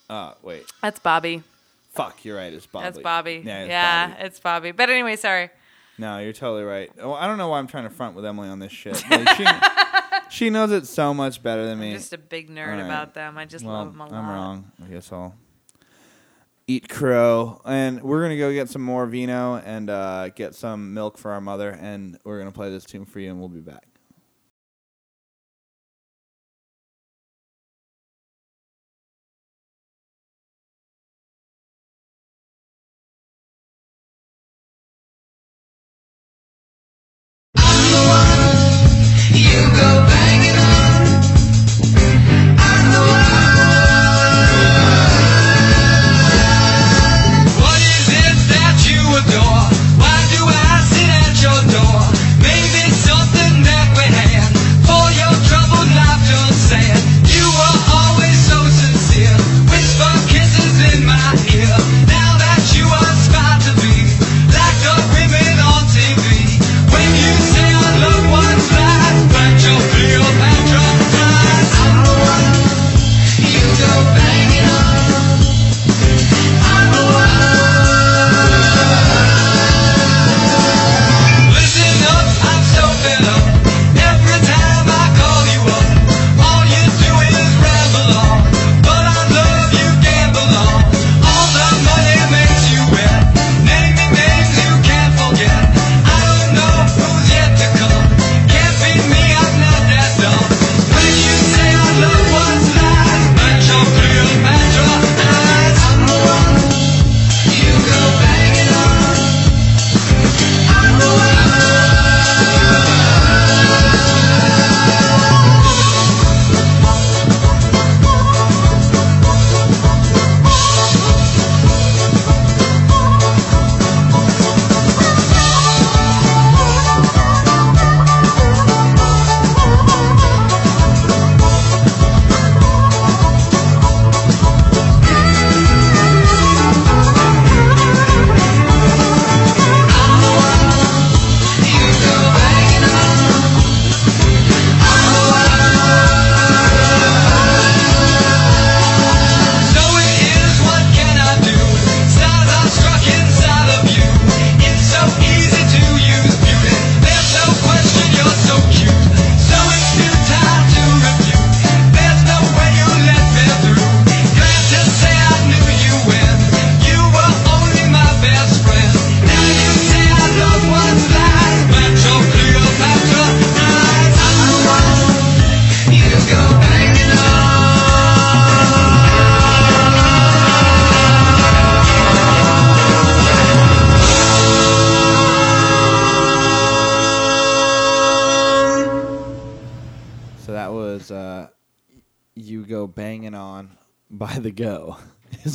[0.10, 0.66] Uh, wait.
[0.82, 1.44] that's Bobby.
[1.92, 2.52] Fuck, you're right.
[2.54, 2.84] It's Bobby.
[2.86, 3.44] That's Bobby.
[3.46, 4.26] Yeah, Yeah, it's Bobby.
[4.28, 4.72] it's Bobby.
[4.72, 5.50] But anyway, sorry.
[5.98, 6.90] No, you're totally right.
[6.98, 8.94] Well, I don't know why I'm trying to front with Emily on this shit.
[9.10, 9.44] Like, she,
[10.30, 11.92] she knows it so much better than me.
[11.92, 12.86] I'm just a big nerd Alright.
[12.86, 13.38] about them.
[13.38, 14.14] I just well, love them a lot.
[14.14, 14.72] I'm wrong.
[14.84, 15.36] I guess I'll
[16.68, 21.18] eat crow, and we're gonna go get some more vino and uh, get some milk
[21.18, 23.89] for our mother, and we're gonna play this tune for you, and we'll be back.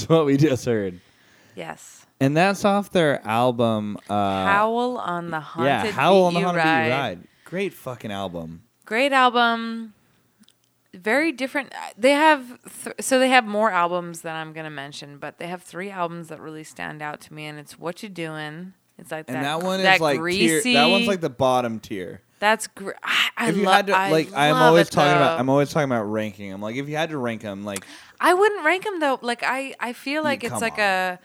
[0.05, 1.01] Is what we just heard.
[1.55, 2.06] Yes.
[2.20, 3.98] And that's off their album.
[4.09, 6.90] Uh, Howl on the Haunted yeah, Howl on the Haunted Ride.
[6.90, 7.20] Ride.
[7.44, 8.62] Great fucking album.
[8.86, 9.94] Great album.
[10.93, 11.74] Very different.
[11.98, 15.62] They have th- so they have more albums than I'm gonna mention, but they have
[15.62, 19.24] three albums that really stand out to me, and it's "What You Doing." It's like
[19.26, 20.74] And that, that, one that is like tier, greasy.
[20.74, 22.20] that one's like the bottom tier.
[22.45, 22.97] That's great.
[23.03, 23.75] I, I if you love.
[23.75, 25.41] had to I like I'm always it, talking about.
[25.41, 26.61] I'm always talking about ranking them.
[26.61, 27.85] Like if you had to rank them like
[28.21, 29.19] I wouldn't rank them though.
[29.23, 30.81] Like I, I feel like it's like on.
[30.81, 31.19] a,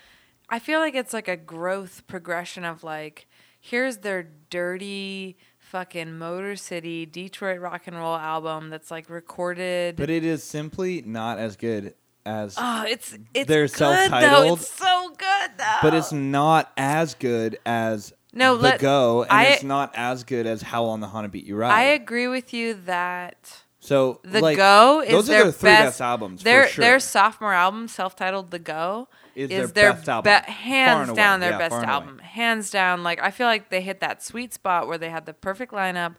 [0.49, 3.27] I feel like it's like a growth progression of like,
[3.59, 9.95] here's their dirty fucking Motor City Detroit rock and roll album that's like recorded.
[9.95, 11.93] but it is simply not as good
[12.25, 13.93] as oh, it's it's they're good though.
[13.93, 15.77] self-titled, It's so good though.
[15.81, 20.23] but it's not as good as No, the let- go and I- it's not as
[20.23, 21.71] good as Howl on the Haunted Beat You Ride.
[21.73, 25.69] I agree with you that so the like, Go is those their are their three
[25.69, 26.81] best, best albums Their for sure.
[26.83, 30.31] their sophomore album, self-titled "The Go," Is is, their best album.
[30.45, 33.03] be- hands and down their Yeah, best album, hands down.
[33.03, 36.15] Like I feel like they hit that sweet spot where they had the perfect lineup.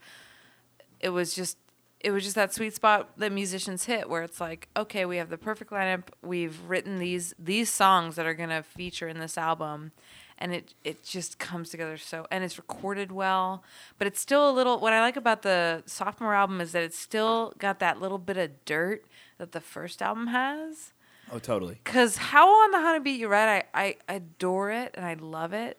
[1.00, 1.56] It was just.
[2.02, 5.28] It was just that sweet spot that musicians hit, where it's like, okay, we have
[5.28, 6.04] the perfect lineup.
[6.22, 9.92] We've written these these songs that are gonna feature in this album,
[10.40, 13.62] and it it just comes together so and it's recorded well
[13.98, 16.98] but it's still a little what i like about the sophomore album is that it's
[16.98, 19.04] still got that little bit of dirt
[19.38, 20.92] that the first album has
[21.32, 21.78] oh totally.
[21.84, 25.52] because Howl on the Haunted Beat You Ride I, I adore it and i love
[25.52, 25.78] it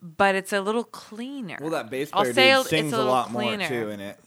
[0.00, 3.58] but it's a little cleaner Well, that bass player dude sings a a lot cleaner.
[3.58, 4.18] more too in it.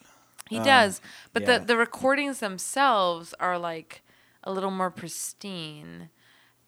[0.50, 1.02] he Um, does
[1.34, 1.58] but yeah.
[1.60, 4.02] the the recordings themselves are like
[4.44, 6.10] a little more pristine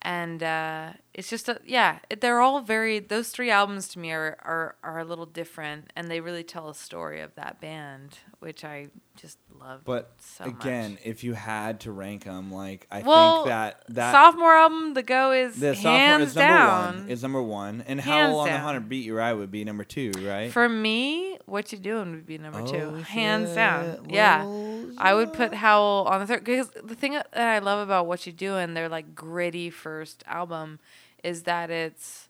[0.01, 4.37] and uh, it's just a, yeah they're all very those three albums to me are,
[4.41, 8.63] are are a little different and they really tell a story of that band which
[8.65, 11.01] i just love But so again, much.
[11.05, 15.03] if you had to rank them, like I well think that that sophomore album the
[15.03, 17.09] go is the sophomore hands is number down one.
[17.09, 18.61] Is number one, and Hands Howl on the down.
[18.61, 20.51] Haunted Beat You Ride would be number two, right?
[20.51, 23.55] for me what you doing would be number two Oh, hands shit.
[23.55, 27.59] down yeah Well, I would put Howl on the third because the thing that I
[27.59, 30.79] love about what you do and their like gritty first album
[31.23, 32.29] is that it's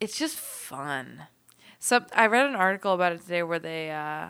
[0.00, 1.24] it's just fun.
[1.78, 4.28] So I read an article about it today where they uh,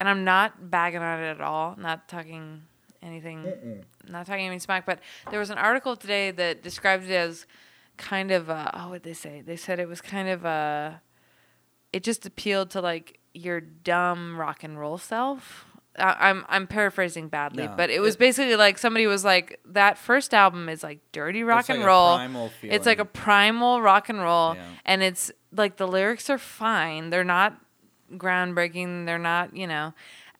[0.00, 2.62] and I'm not bagging on it at all, not talking
[3.02, 5.00] anything, not talking any smack, but
[5.30, 7.46] there was an article today that described it as
[7.96, 10.92] kind of uh, oh what they say they said it was kind of uh
[11.92, 15.64] it just appealed to like your dumb rock and roll self.
[15.98, 19.60] I, I'm I'm paraphrasing badly, No, but it was it- basically like somebody was like
[19.66, 22.48] that first album is like dirty rock It's and like a roll.
[22.62, 24.64] It's like a primal rock and roll, Yeah.
[24.84, 27.10] and it's like the lyrics are fine.
[27.10, 27.58] They're not
[28.16, 29.06] groundbreaking.
[29.06, 29.94] They're not you know,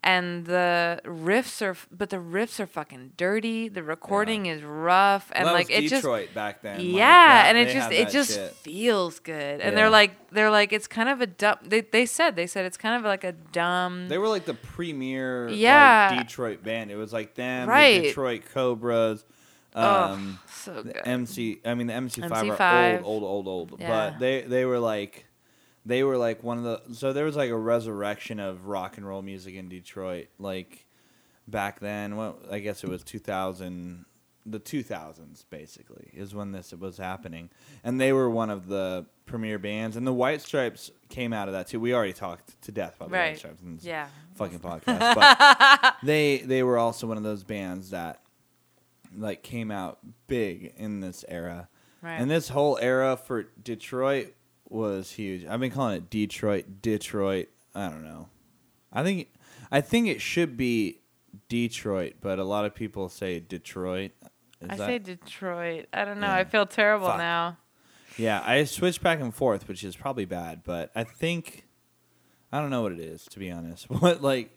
[0.04, 3.68] and the riffs are but the riffs are fucking dirty.
[3.68, 6.78] The recording is rough, and Well, like was it just Detroit back then.
[6.78, 8.52] like, yeah, that- and it just it just shit.
[8.52, 9.60] feels good.
[9.60, 9.70] And Yeah.
[9.72, 11.56] they're like they're like it's kind of a dumb.
[11.62, 14.08] They they said they said it's kind of like a dumb.
[14.08, 16.10] They were like the premier Yeah.
[16.16, 16.90] like, Detroit band.
[16.90, 18.00] It was like them, Right.
[18.02, 19.24] the Detroit Cobras,
[19.74, 20.94] oh, um, so good.
[20.94, 21.60] the MC.
[21.64, 23.04] I mean, the MC5 are MC5.
[23.04, 23.80] old, old, old, old.
[23.80, 23.88] Yeah.
[24.10, 25.24] But they they were like,
[25.88, 26.94] they were like one of the.
[26.94, 30.84] So there was like a resurrection of rock and roll music in Detroit, like
[31.48, 32.16] back then.
[32.16, 34.04] Well, I guess it was 2000,
[34.44, 37.50] the 2000s basically is when this was happening,
[37.82, 39.96] and they were one of the premier bands.
[39.96, 41.80] And the White Stripes came out of that too.
[41.80, 43.38] We already talked to death about the White.
[43.38, 43.62] Stripes.
[43.62, 44.08] in this Yeah.
[44.36, 45.14] fucking podcast.
[45.14, 48.20] But they they were also one of those bands that
[49.16, 51.68] like came out big in this era.
[52.02, 52.14] Right.
[52.20, 54.34] And this whole era for Detroit
[54.70, 55.44] was huge.
[55.46, 57.48] I've been calling it Detroit, Detroit.
[57.74, 58.28] I don't know.
[58.92, 59.28] I think
[59.70, 61.00] I think it should be
[61.48, 64.12] Detroit, but a lot of people say Detroit.
[64.60, 65.86] Is I that- say Detroit.
[65.92, 66.26] I don't know.
[66.26, 66.36] Yeah.
[66.36, 67.18] I feel terrible Fuck.
[67.18, 67.58] now.
[68.16, 71.66] Yeah, I switch back and forth, which is probably bad, but I think
[72.50, 73.88] I don't know what it is to be honest.
[73.90, 74.50] What like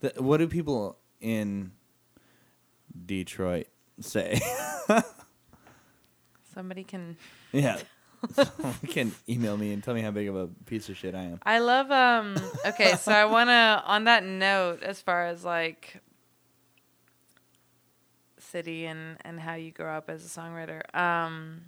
[0.00, 1.72] the, what do people in
[3.06, 3.66] Detroit
[4.00, 4.40] say?
[6.54, 7.16] Somebody can.
[7.52, 7.78] yeah.
[8.32, 11.22] Someone can email me and tell me how big of a piece of shit I
[11.22, 11.40] am.
[11.42, 12.36] I love um
[12.66, 16.00] okay, so I want to on that note as far as like
[18.38, 20.82] city and and how you grow up as a songwriter.
[20.94, 21.62] Um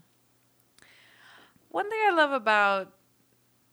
[1.70, 2.92] one thing I love about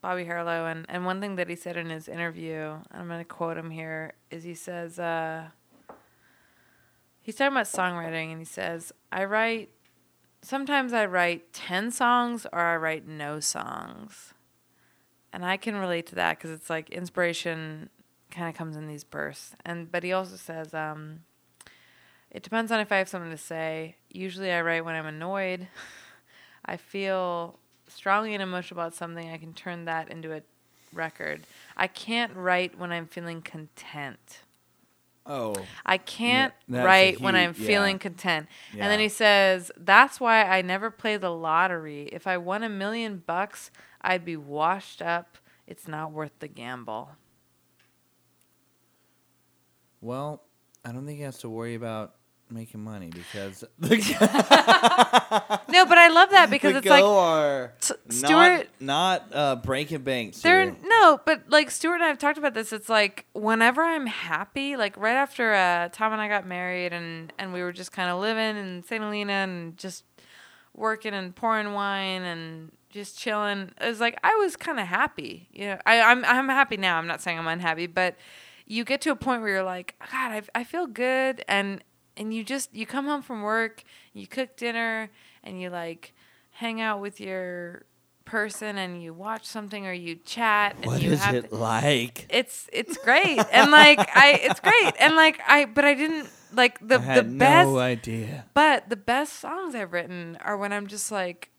[0.02, 3.26] Bobby Harlow and and one thing that he said in his interview, I'm going to
[3.26, 5.50] quote him here, is he says uh
[7.22, 9.70] he's talking about songwriting and he says, "I write
[10.42, 14.34] sometimes I write 10 songs or I write no songs."
[15.34, 17.90] and I can relate to that because it's like inspiration
[18.30, 19.56] kind of comes in these bursts.
[19.66, 21.22] And but he also says, um,
[22.30, 23.96] It depends on if I have something to say.
[24.10, 25.68] Usually I write when I'm annoyed.
[26.66, 30.42] I feel strongly and emotional about something, I can turn that into a
[30.94, 31.42] record.
[31.76, 34.40] I can't write when I'm feeling content.
[35.26, 38.00] Oh, I can't a write when I'm feeling yeah.
[38.00, 38.48] content.
[38.74, 42.10] And then he says, That's why I never play the lottery.
[42.12, 43.72] If I won a million bucks,
[44.02, 45.38] I'd be washed up.
[45.68, 47.12] It's not worth the gamble.
[50.02, 50.44] well,
[50.84, 52.16] I don't think he has to worry about
[52.52, 53.90] making money because No,
[55.86, 60.42] but I love that because it's like are not, Stuart- not uh, breaking banks.
[60.42, 60.76] There, here.
[60.84, 62.74] no, but like Stuart and I have talked about this.
[62.74, 67.32] It's like whenever I'm happy, like right after uh, Tom and I got married, and
[67.40, 69.02] and we were just kind of living in St.
[69.02, 70.04] Helena and just
[70.76, 73.72] working and pouring wine and just chilling.
[73.80, 75.48] It was like I was kind of happy.
[75.52, 76.98] You know, I, I'm I'm happy now.
[76.98, 78.16] I'm not saying I'm unhappy, but
[78.66, 81.84] you get to a point where you're like, God, I, I feel good, and
[82.18, 83.84] and you just you come home from work,
[84.14, 85.10] you cook dinner,
[85.44, 86.14] and you like
[86.52, 87.84] hang out with your
[88.26, 91.56] person and you watch something or you chat and What you is have it to-
[91.56, 92.28] like?
[92.30, 96.80] it's it's great and like I it's great and like I but I didn't like
[96.80, 98.46] the the best no idea.
[98.54, 101.50] but the best songs I've written are when I'm just like,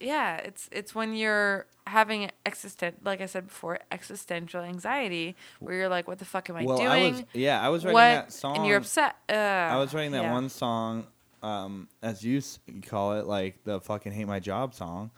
[0.00, 5.88] yeah, it's it's when you're having existent, like I said before, existential anxiety, where you're
[5.88, 6.88] like, what the fuck am I well, doing?
[6.90, 8.00] I was yeah, I was writing what?
[8.26, 8.56] that song.
[8.58, 9.16] And you're upset.
[9.28, 10.32] Uh, I was writing that yeah.
[10.32, 11.06] one song,
[11.42, 15.10] um, as you s- call it, like the fucking hate my job song.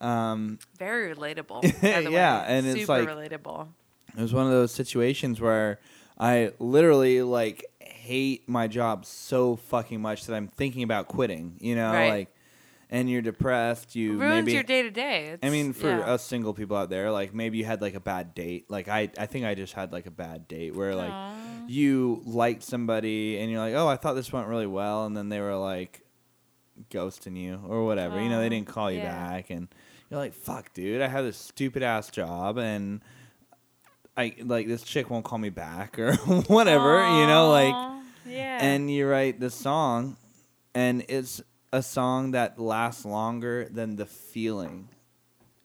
[0.00, 1.62] Um, Very relatable.
[1.82, 2.46] by the Yeah, way.
[2.48, 3.68] and it's like- relatable.
[4.16, 5.80] it was one of those situations where
[6.18, 11.56] I literally like hate my job so fucking much that I'm thinking about quitting.
[11.60, 12.10] You know, Right.
[12.10, 12.34] like,
[12.90, 13.94] and you're depressed.
[13.94, 15.36] You Ruins maybe your day to day.
[15.42, 16.12] I mean, for yeah.
[16.12, 18.70] us single people out there, like maybe you had like a bad date.
[18.70, 21.12] Like I, I think I just had like a bad date where like
[21.66, 25.28] you liked somebody and you're like, oh, I thought this went really well, and then
[25.28, 26.02] they were like
[26.90, 28.22] ghosting you or whatever.
[28.22, 29.28] you know, they didn't call you yeah.
[29.28, 29.68] back, and
[30.10, 33.02] you're like, fuck, dude, I have this stupid ass job, and
[34.16, 37.00] I like this chick won't call me back or whatever.
[37.00, 37.74] You know, like
[38.26, 38.58] yeah.
[38.62, 40.16] and you write the song
[40.74, 41.42] and it's
[41.72, 44.88] a song that lasts longer than the feeling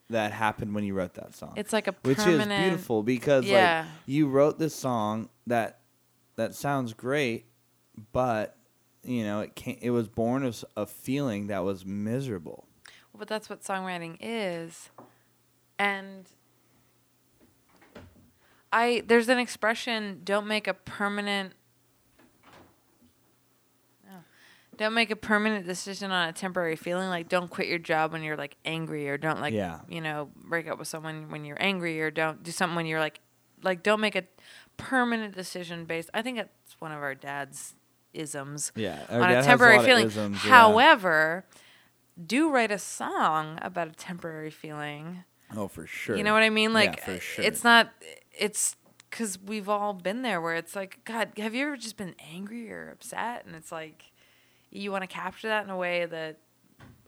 [0.09, 3.85] that happened when you wrote that song it's like a which is beautiful because Yeah.
[3.85, 5.80] like you wrote this song that
[6.35, 7.45] that sounds great
[8.11, 8.57] but
[9.03, 12.67] you know it can't it was born of a feeling that was miserable
[13.17, 14.89] But that's what songwriting is.
[15.80, 16.27] And
[18.71, 21.53] I there's an expression don't make a permanent
[24.05, 24.17] no.
[24.77, 27.09] Don't make a permanent decision on a temporary feeling.
[27.09, 29.79] Like don't quit your job when you're like angry or don't like Yeah.
[29.87, 32.99] you know, break up with someone when you're angry or don't do something when you're
[32.99, 33.19] like
[33.63, 34.23] like don't make a
[34.77, 37.75] permanent decision based I think that's one of our dad's
[38.13, 40.09] isms yeah on a temporary feeling.
[40.33, 41.45] However,
[42.23, 45.23] do write a song about a temporary feeling.
[45.55, 46.71] oh for sure You know what I mean?
[46.71, 47.45] Yeah, Like, for sure.
[47.45, 47.91] it's not.
[48.37, 48.75] It's
[49.09, 52.71] because we've all been there where it's like, God, have you ever just been angry
[52.71, 53.45] or upset?
[53.45, 54.11] And it's like,
[54.73, 56.37] you want to capture that in a way that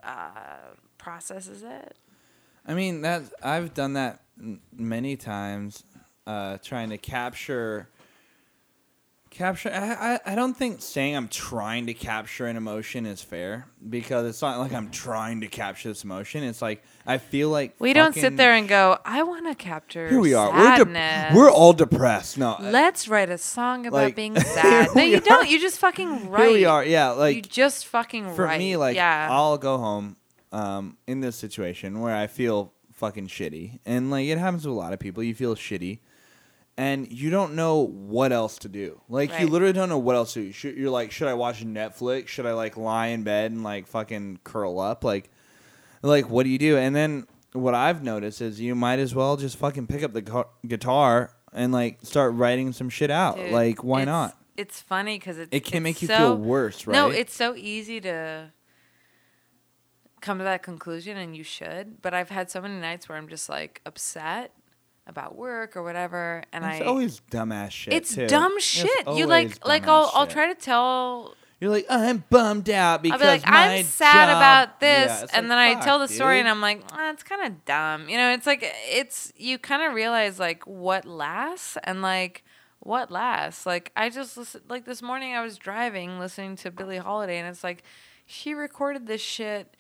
[0.03, 1.97] uh, processes it.
[2.65, 4.21] I mean that I've done that
[4.75, 5.83] many times,
[6.25, 7.89] uh, trying to capture.
[9.35, 9.69] Capture.
[9.69, 14.25] I, I I don't think saying I'm trying to capture an emotion is fair because
[14.27, 16.41] it's not like I'm trying to capture this emotion.
[16.43, 20.07] It's like I feel like We don't sit there and go, I want to capture
[20.07, 20.49] Here we are.
[20.53, 22.37] We're de- we're all depressed.
[22.37, 24.95] No, Let's write a song about like, being sad.
[24.95, 25.43] no, you we don't.
[25.43, 25.45] are.
[25.45, 26.43] You just fucking write.
[26.43, 26.85] here we are.
[26.85, 28.59] Yeah, like you just fucking for write.
[28.59, 29.27] me, like yeah.
[29.29, 30.15] I'll go home
[30.53, 34.71] um, in this situation where I feel fucking shitty, and like it happens to a
[34.71, 35.21] lot of people.
[35.23, 35.99] You feel shitty,
[36.77, 39.01] and you don't know what else to do.
[39.07, 40.51] Like you literally don't know what else to do.
[40.51, 42.27] Should, you're like, should I watch Netflix?
[42.27, 45.03] Should I like lie in bed and like fucking curl up?
[45.03, 45.29] Like,
[46.01, 46.77] like what do you do?
[46.77, 50.21] And then what I've noticed is you might as well just fucking pick up the
[50.21, 53.37] gu- guitar and like start writing some shit out.
[53.37, 54.37] Dude, like why it's- not?
[54.57, 56.93] It's funny because it's It can make you so- feel worse, right?
[56.93, 58.51] No, it's so easy to
[60.21, 62.01] come to that conclusion, and you should.
[62.01, 64.51] But I've had so many nights where I'm just like upset
[65.07, 66.85] about work or whatever, and I It's I.
[66.85, 67.93] always dumbass shit.
[67.93, 68.27] it's too.
[68.27, 69.07] dumb It's shit.
[69.13, 70.33] You like, like I'll, I'll shit.
[70.33, 74.37] try to tell You're like, I'm bummed out because I'll be like, I'm sad job-"
[74.37, 76.39] about this, Yeah, and like, then I tell the story, dude.
[76.41, 78.09] and I'm like, ah, it's kind of dumb.
[78.09, 82.43] You know, it's like it's you kind of realize like what lasts and like
[82.79, 83.65] what lasts.
[83.65, 87.47] Like I just listen, like this morning I was driving listening to Billie Holiday, and
[87.47, 87.83] it's like
[88.25, 89.75] she recorded this shit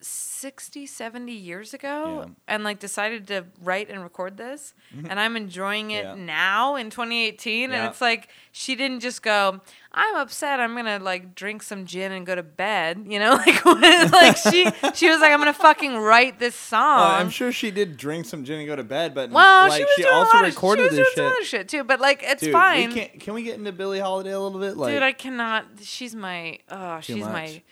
[0.00, 2.32] 60, 70 years ago Yeah.
[2.46, 5.06] and like decided to write and record this mm-hmm.
[5.10, 6.14] and I'm enjoying it Yeah.
[6.14, 7.76] now in 2018 Yeah.
[7.76, 9.60] and it's like she didn't just go
[9.92, 13.32] I'm upset I'm going to like drink some gin and go to bed, you know?
[13.34, 13.64] Like
[14.12, 14.64] like she
[14.94, 16.98] she was like I'm going to fucking write this song.
[16.98, 19.78] Well, I'm sure she did drink some gin and go to bed, but Well, like
[19.78, 21.36] she was doing also a lot recorded of, she was this doing shit.
[21.36, 22.92] other shit too, but like it's Dude, fine.
[22.92, 24.76] We can we get into Billie Holiday a little bit?
[24.76, 25.64] Like, Dude, I cannot.
[25.82, 26.58] She's my.
[26.68, 27.32] Oh, she's much.
[27.32, 27.62] my.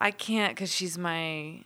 [0.00, 1.64] I can't because she's my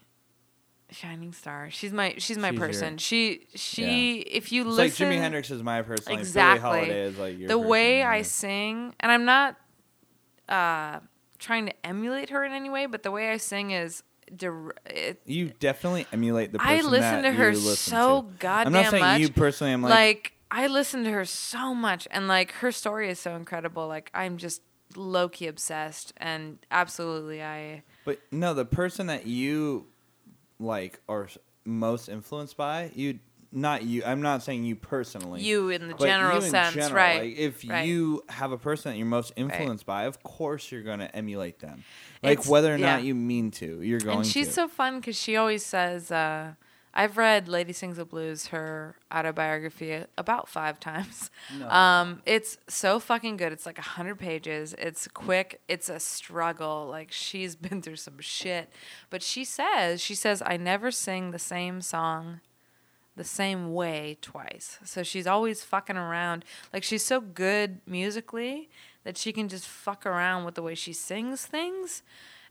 [0.91, 1.69] shining star.
[1.71, 2.15] She's my.
[2.17, 2.97] She's my She's your- person.
[2.97, 3.47] she.
[3.55, 4.17] She.
[4.19, 6.11] If you it's listen, like Jimi Hendrix is my person.
[6.13, 6.61] Like Exactly.
[6.61, 8.23] Holiday is like your the way person, I yeah.
[8.23, 9.55] sing, and I'm not
[10.49, 10.99] uh
[11.39, 14.03] trying to emulate her in any way, but the way I sing is.
[14.35, 18.21] dir- It, You definitely emulate the person I listen that to her you listen so
[18.23, 18.27] to.
[18.39, 19.21] goddamn I'm not saying much.
[19.21, 19.73] you personally.
[19.73, 23.35] I'm like, like, I listen to her so much, and like her story is so
[23.35, 23.87] incredible.
[23.87, 24.61] Like I'm just
[24.95, 27.83] low key obsessed, and absolutely I.
[28.05, 29.87] but no, the person that you
[30.59, 31.27] like are
[31.65, 33.19] most influenced by you.
[33.51, 34.03] Not you.
[34.05, 35.41] I'm not saying you personally.
[35.41, 37.21] You in the general in sense, general, right?
[37.21, 37.87] Like if right.
[37.87, 41.59] you have a person that you're most influenced by, of course you're going to emulate
[41.59, 41.85] them.
[42.21, 42.95] Like It's- whether or yeah.
[42.95, 44.53] not you mean to, you're going and she's to.
[44.53, 46.55] so fun because she always says, uh,
[46.95, 51.29] "I've read Lady Sings the Blues, her autobiography, about five times.
[51.59, 51.69] No.
[51.69, 53.51] Um, it's so fucking good.
[53.51, 54.73] It's like a hundred pages.
[54.77, 55.61] It's quick.
[55.67, 56.87] It's a struggle.
[56.89, 58.69] Like she's been through some shit,
[59.09, 62.41] but she says, she says, I never sing the same song."
[63.17, 64.77] The same way twice.
[64.83, 66.43] So she's always fucking around.
[66.73, 68.69] Like she's so good musically
[69.05, 72.03] that she can just fuck around with the way she sings things.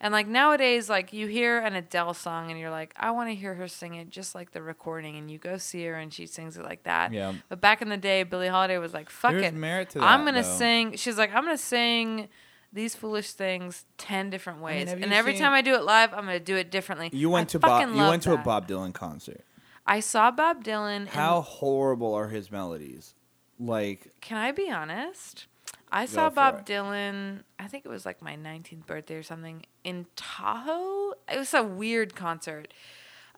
[0.05, 3.35] And like nowadays, like you hear an Adele song and you're like, I want to
[3.35, 6.27] hear her sing it just like the recording, and you go see her and she
[6.27, 7.11] sings it like that.
[7.11, 7.33] Yeah.
[7.49, 10.27] But back in the day, Billie Holiday was like, "Fuck There's it, merit to I'm
[10.27, 10.59] gonna though.
[10.59, 12.29] sing." She's like, "I'm gonna sing."
[12.71, 16.27] These foolish things ten different ways, have and every time I do it live, I'm
[16.27, 17.09] gonna do it differently.
[17.13, 17.89] you went I to Bob.
[17.89, 18.37] You went to a.
[18.37, 19.43] Bob Dylan concert.
[19.87, 21.07] I saw Bob Dylan.
[21.07, 23.15] How horrible are his melodies?
[23.59, 25.47] Like Can I be honest?
[25.95, 26.73] I saw Bob it.
[26.73, 31.13] Dylan, I think it was like my 19th birthday or something, in Tahoe.
[31.33, 32.75] It was a weird concert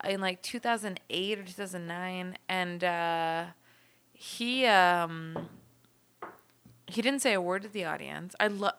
[0.05, 2.39] in like 2008 or 2009.
[2.49, 3.45] And uh,
[4.12, 4.66] he.
[4.66, 5.49] Um,
[6.89, 8.35] he didn't say a word to the audience.
[8.39, 8.74] I love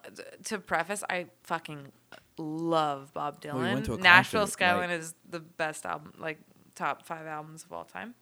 [0.45, 1.03] to preface.
[1.09, 1.91] I fucking
[2.37, 3.53] love Bob Dylan.
[3.55, 6.39] Well, you went to a Nashville Skyline like- is the best album, like
[6.75, 8.15] top five albums of all time.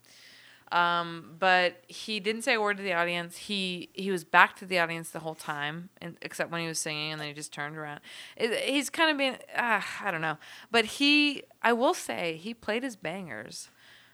[0.71, 3.37] Um, but he didn't say a word to the audience.
[3.37, 6.79] He he was back to the audience the whole time, and, except when he was
[6.79, 7.99] singing, and then he just turned around.
[8.35, 10.37] It, he's kind of being, uh, I don't know,
[10.71, 13.69] but he, I will say, he played his bangers.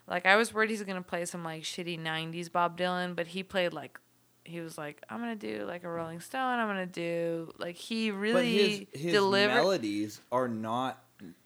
[0.07, 3.44] Like I was worried he's gonna play some like shitty '90s Bob Dylan, but he
[3.44, 3.98] played like,
[4.44, 6.60] he was like, I'm gonna do like a Rolling Stone.
[6.60, 8.45] I'm gonna do like he really but
[8.94, 9.53] his his delivered.
[9.56, 11.02] melodies are not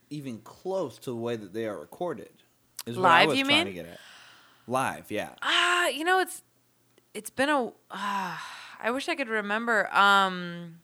[0.10, 2.30] even close to the way that they are recorded.
[2.88, 3.68] Is what I Live, was you trying mean?
[3.68, 3.99] to get at.
[4.68, 5.30] Live, yeah.
[5.42, 6.44] Ah, you know, it's
[7.14, 7.72] it's been a.
[7.92, 8.44] ah,
[8.82, 9.94] I wish I could remember.
[9.96, 10.80] Um,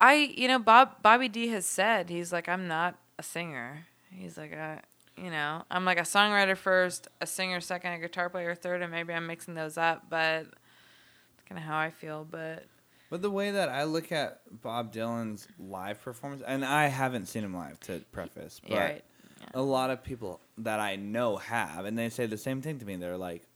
[0.00, 3.86] I you know Bob Bobby D has said he's like I'm not a singer.
[4.10, 4.82] He's like a
[5.16, 8.90] you know I'm like a songwriter first, a singer second, a guitar player third, and
[8.90, 12.26] maybe I'm mixing those up, but it's kind of how I feel.
[12.30, 12.64] But
[13.10, 17.44] But the way that I look at Bob Dylan's live performance, and I haven't seen
[17.44, 19.04] him live to preface, but yeah, right.
[19.54, 22.84] A lot of people that I know have, and they say the same thing to
[22.84, 22.96] me.
[22.96, 23.46] They're like,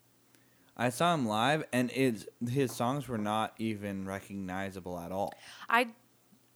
[0.75, 5.33] I saw him live, and it's, his songs were not even recognizable at all.
[5.69, 5.89] I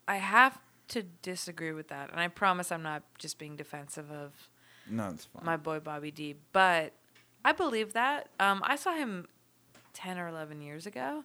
[0.08, 0.58] I have
[0.90, 4.34] to disagree with that, and I promise I'm not just being defensive of
[4.90, 5.44] No, it's fine.
[5.46, 6.36] my boy Bobby D.
[6.54, 6.94] But
[7.46, 8.30] I believe that.
[8.40, 9.28] Um, I saw him
[9.94, 11.24] 10 or 11 years ago.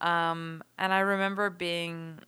[0.00, 2.18] Um, and I remember being,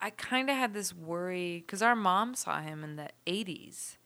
[0.00, 3.96] I kind of had this worry because our mom saw him in the 80s.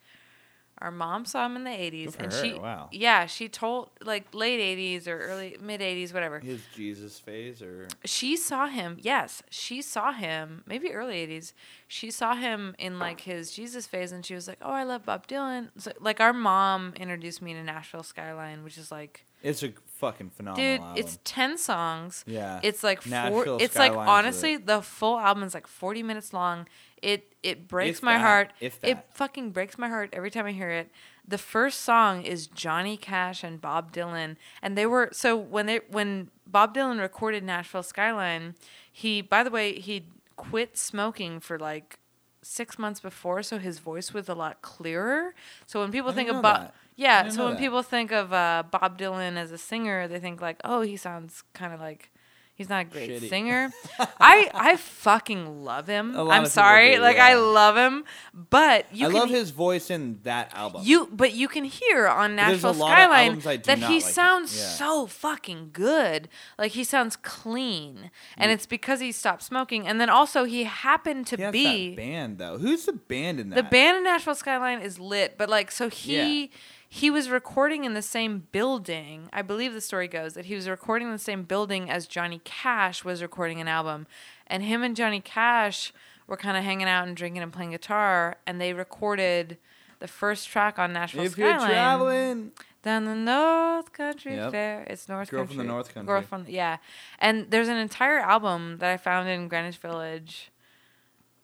[0.78, 2.16] Our mom saw him in the 80s.
[2.18, 2.88] and her, she, wow.
[2.92, 7.88] yeah, she told, like, late 80s or early, mid 80s, whatever his Jesus phase, or
[8.04, 11.52] she saw him yes she saw him maybe early 80s
[11.88, 15.04] she saw him in like his jesus phase and she was like oh i love
[15.04, 19.62] bob dylan so, like our mom introduced me to nashville skyline which is like it's
[19.62, 20.96] a fucking phenomenal dude album.
[20.96, 25.54] it's 10 songs yeah, it's like four Nashville it's like honestly the full album is
[25.54, 26.66] like 40 minutes long
[27.04, 28.52] it it breaks If my that, heart.
[28.60, 30.90] if it fucking breaks my heart every time i hear it.
[31.26, 34.36] The first song is johnny cash and bob dylan.
[34.62, 38.54] And they were so when they when bob dylan recorded nashville skyline
[38.90, 40.06] he by the way he
[40.36, 41.98] quit smoking for like
[42.42, 45.34] six months before so his voice was a lot clearer.
[45.66, 47.60] So when people think bob yeah so when that.
[47.60, 51.42] people think of uh, bob dylan as a singer they think like oh he sounds
[51.52, 52.10] kind of like
[52.56, 53.28] He's not a great Shitty.
[53.28, 53.72] singer.
[54.20, 56.14] I I fucking love him.
[56.16, 60.20] I'm sorry, do, like I love him, but you I can love his voice in
[60.22, 60.82] that album.
[60.84, 64.02] you but you can hear on Nashville Skyline albums I do that he like.
[64.04, 64.68] sounds Yeah.
[64.68, 66.28] so fucking good.
[66.56, 68.12] Like he sounds clean.
[68.36, 68.54] And Mm.
[68.54, 69.88] it's because he stopped smoking.
[69.88, 72.58] And then also he happened to he be that band though.
[72.58, 73.56] Who's the band in that?
[73.56, 76.52] the band in Nashville Skyline is lit, but like so he
[76.94, 79.28] he was recording in the same building.
[79.32, 82.40] I believe the story goes that he was recording in the same building as Johnny
[82.44, 84.06] Cash was recording an album,
[84.46, 85.92] and him and Johnny Cash
[86.28, 89.58] were kind of hanging out and drinking and playing guitar, and they recorded
[89.98, 92.52] the first track on Nashville If you're traveling,
[92.84, 94.52] down the North Country Yep.
[94.52, 94.84] Fair.
[94.86, 95.56] It's North Girl Country.
[95.56, 96.06] Girl from the North Country.
[96.06, 96.76] Girl from yeah,
[97.18, 100.52] and there's an entire album that I found in Greenwich Village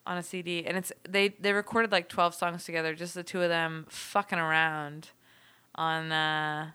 [0.06, 3.42] on a CD, and it's they they recorded like twelve songs together, just the two
[3.42, 5.08] of them fucking around
[5.80, 6.70] on uh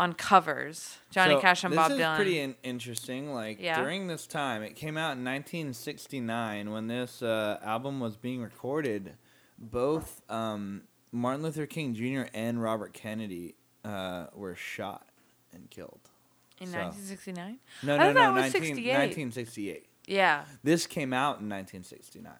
[0.00, 0.98] on covers.
[1.10, 1.96] Johnny So, Cash and Bob Dylan.
[1.96, 3.34] this is pretty in- interesting.
[3.34, 3.80] Like Yeah.
[3.80, 9.14] during this time, it came out in 1969 when this uh, album was being recorded.
[9.58, 12.28] Both um, Martin Luther King Jr.
[12.32, 15.08] and Robert Kennedy uh, were shot
[15.52, 16.00] and killed.
[16.60, 17.58] in so- 1969.
[17.82, 19.86] No, no, no, that was 19, 1968.
[20.06, 20.44] Yeah.
[20.62, 22.32] This came out in 1969,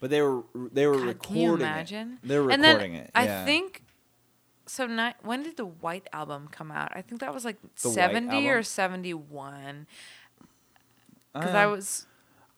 [0.00, 2.18] but they were they were God, recording can you imagine?
[2.22, 2.28] it.
[2.28, 3.10] They were and recording then it.
[3.14, 3.82] I think
[4.70, 5.12] so.
[5.22, 6.92] When did the White album come out?
[6.94, 9.86] I think that was like The seventy or seventy one.
[11.32, 12.06] Because Uh, I was,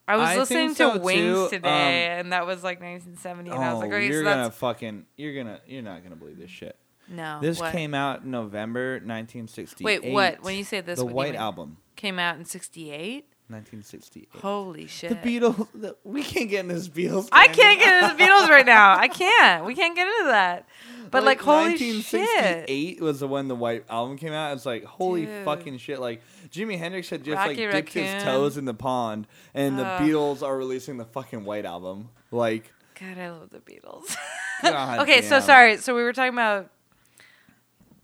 [0.08, 1.56] I was I listening think to Wings too.
[1.56, 4.50] today, and that was like nineteen seventy, and I was like, oh, you're so gonna
[4.50, 6.76] fucking you're gonna you're not gonna believe this shit.
[7.08, 7.38] no.
[7.40, 7.72] This what?
[7.72, 9.84] came out in November 1968.
[9.84, 10.42] Wait, what?
[10.42, 11.34] When you say this, the White?
[11.34, 13.26] Album, came out in sixty eight.
[13.52, 14.28] 1968.
[14.40, 15.10] Holy shit!
[15.10, 15.68] The Beatles.
[15.74, 17.28] The, we can't get in this Beatles.
[17.32, 18.96] I can't get into the Beatles right now.
[18.96, 19.64] I can't.
[19.64, 20.66] We can't get into that.
[21.10, 22.20] But like, holy shit!
[22.20, 24.54] 1968 was the when the White Album came out.
[24.56, 25.44] It's like holy Dude.
[25.44, 26.00] fucking shit.
[26.00, 29.84] Like Jimi Hendrix had just Rocky like dipped his toes in the pond, and the
[29.84, 32.08] Beatles are releasing the fucking White Album.
[32.30, 34.16] Like, God, I love the Beatles.
[34.64, 35.78] Okay, so sorry.
[35.78, 36.70] So we were talking about.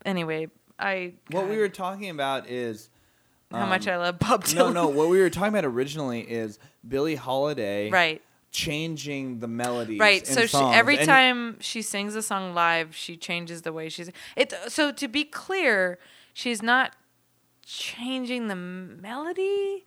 [0.04, 1.12] Anyway, I.
[1.30, 2.90] what we were talking about is
[3.50, 4.54] How much um, I love Bob Dylan.
[4.56, 4.88] no, no.
[4.88, 8.20] What we were talking about originally is Billie Holiday right.
[8.50, 10.26] changing the melody, Right.
[10.26, 14.10] So she, every And- time she sings a song live, she changes the way she's.
[14.36, 14.52] It.
[14.68, 15.98] So to be clear,
[16.34, 16.94] she's not
[17.64, 19.84] changing the melody.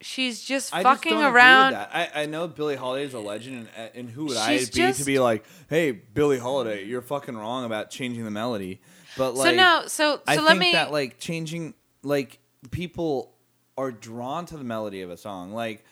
[0.00, 1.74] She's just I just fucking with around.
[1.74, 1.90] that.
[1.94, 4.64] I, I know Billie Holiday is a legend, and, and who would She's I be
[4.66, 8.80] just- to be like, hey, Billie Holiday, you're fucking wrong about changing the melody.
[9.16, 9.82] But like, so no.
[9.86, 10.72] So so I let think me.
[10.72, 12.38] that like changing, like
[12.70, 13.32] people
[13.78, 15.52] are drawn to the melody of a song.
[15.52, 15.84] Like,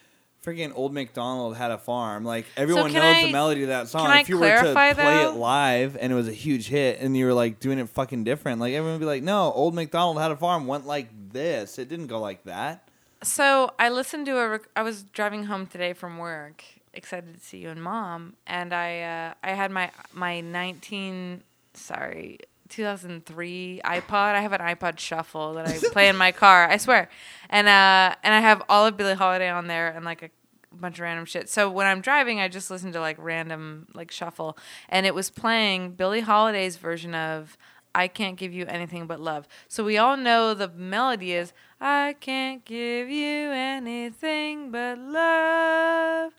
[0.45, 2.25] freaking Old MacDonald had a farm.
[2.25, 4.03] Like everyone can knows I- the melody of that song.
[4.07, 5.33] can I if you were to clarify, play though?
[5.33, 8.25] it live and it was a huge hit, and you were like doing it fucking
[8.25, 11.79] different, like everyone would be like, no, Old MacDonald had a farm went like this.
[11.79, 12.89] It didn't go like that.
[13.23, 14.49] So I listened to a.
[14.49, 16.65] Rec- I was driving home today from work,
[16.95, 21.43] excited to see you and mom, and I uh, I had my my nineteen
[21.75, 22.39] sorry
[22.71, 24.35] 2003 iPod.
[24.35, 26.69] I have an iPod Shuffle that I play in my car.
[26.69, 27.09] I swear,
[27.49, 30.31] and uh and I have all of Billie Holiday on there and like a
[30.73, 31.49] bunch of random shit.
[31.49, 34.57] So when I'm driving, I just listen to like random like shuffle,
[34.89, 37.59] and it was playing Billie Holiday's version of
[37.95, 39.49] I can't give you anything but love.
[39.69, 46.33] So we all know the melody is I can't give you anything but love,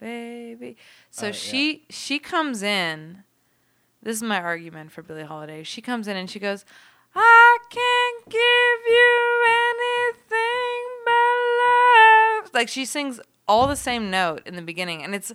[0.00, 0.76] baby.
[1.10, 1.32] So yeah.
[1.32, 3.24] she she comes in.
[4.04, 5.62] This is my argument for Billie Holiday.
[5.64, 6.64] She comes in and she goes,
[7.14, 8.40] I can't give
[8.88, 9.42] you
[10.04, 12.50] anything but love.
[12.54, 15.32] Like she sings all the same note in the beginning, and it's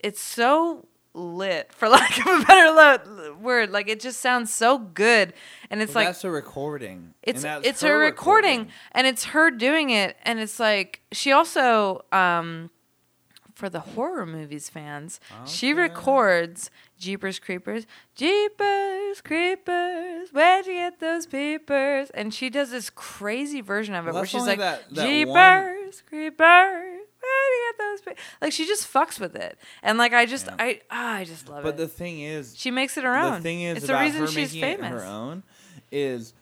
[0.00, 3.70] it's so lit for lack of a better lo- word.
[3.70, 5.32] Like it just sounds so good,
[5.70, 7.14] and it's Well, like that's a recording.
[7.22, 12.70] it's it's her, recording, and it's her doing it, and it's like she also um
[13.54, 21.26] for the horror movies fans, she records Jeepers Creepers, Jeepers Creepers, where'd you get those
[21.26, 22.10] peepers?
[22.10, 25.06] And she does this crazy version of it Well, where she's like that- that one-
[25.08, 28.00] Jeepers Creepers, where'd you get those?
[28.02, 28.22] Pe-?
[28.42, 30.56] Like she just fucks with it, and like I just Yeah.
[30.58, 31.72] I ah, I just love But it.
[31.72, 33.34] But the thing is, she makes it her own.
[33.34, 34.88] the thing is it's the reason she's famous.
[34.90, 35.42] her own
[35.92, 36.34] is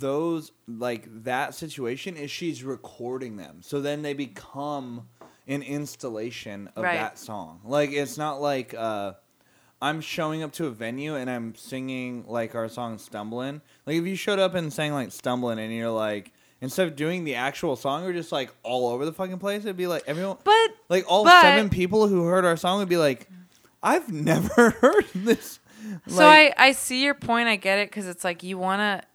[0.00, 5.06] those like that situation is she's recording them so then they become
[5.48, 6.94] an installation of Right.
[6.96, 9.12] that song like it's not like uh
[9.80, 14.06] i'm showing up to a venue and i'm singing like our song stumbling like if
[14.06, 17.76] you showed up and sang like stumbling and you're like instead of doing the actual
[17.76, 21.04] song or just like all over the fucking place it'd be like everyone But like
[21.06, 23.28] all But- seven people who heard our song would be like,
[23.82, 25.60] I've never heard this.
[26.08, 27.46] So I, I see your point.
[27.48, 29.06] I get it because it's like you want to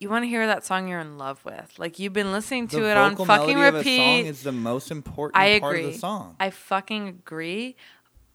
[0.00, 1.78] you want to hear that song you're in love with.
[1.78, 3.68] Like you've been listening to the it on fucking repeat.
[3.68, 5.86] of a song is the most important I part agree.
[5.88, 6.36] of the song.
[6.40, 7.76] I fucking agree.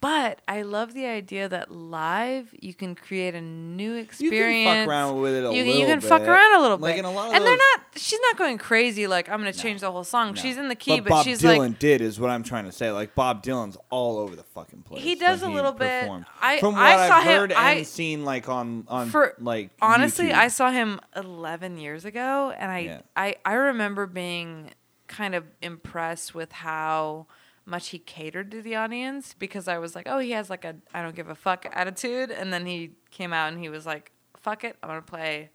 [0.05, 4.29] But I love the idea that live you can create a new experience.
[4.59, 6.29] you can fuck around with it a you, little you can fuck bit.
[6.29, 6.99] around a little Like bit.
[6.99, 9.81] in a lot of and they're not she's not going crazy like I'm gonna change
[9.81, 10.35] the whole song.
[10.35, 10.41] No.
[10.41, 12.65] She's in the key, but, but, Bob she's Dylan like did is what I'm trying
[12.65, 12.91] to say.
[12.91, 15.01] Like Bob Dylan's all over the fucking place.
[15.03, 16.07] He does a little bit.
[16.39, 19.33] I- from what I have saw him- heard I- and seen, like on on For-
[19.39, 20.33] like honestly, YouTube.
[20.35, 22.99] I saw him 11 years ago, and I, Yeah.
[23.15, 24.69] I, I remember being
[25.07, 27.25] kind of impressed with how
[27.65, 30.75] much he catered to the audience because I was like, oh, he has like a
[30.93, 34.11] I don't give a fuck attitude, and then he came out and he was like,
[34.37, 35.49] fuck it, I'm gonna play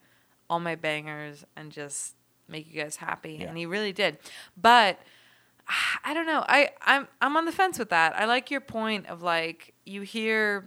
[0.49, 2.15] all my bangers and just
[2.49, 3.49] make you guys happy, Yeah.
[3.49, 4.19] and he really did.
[4.57, 4.99] But
[6.05, 6.45] I don't know.
[6.49, 8.16] I I'm I'm on the fence with that.
[8.16, 10.66] I like your point of like you hear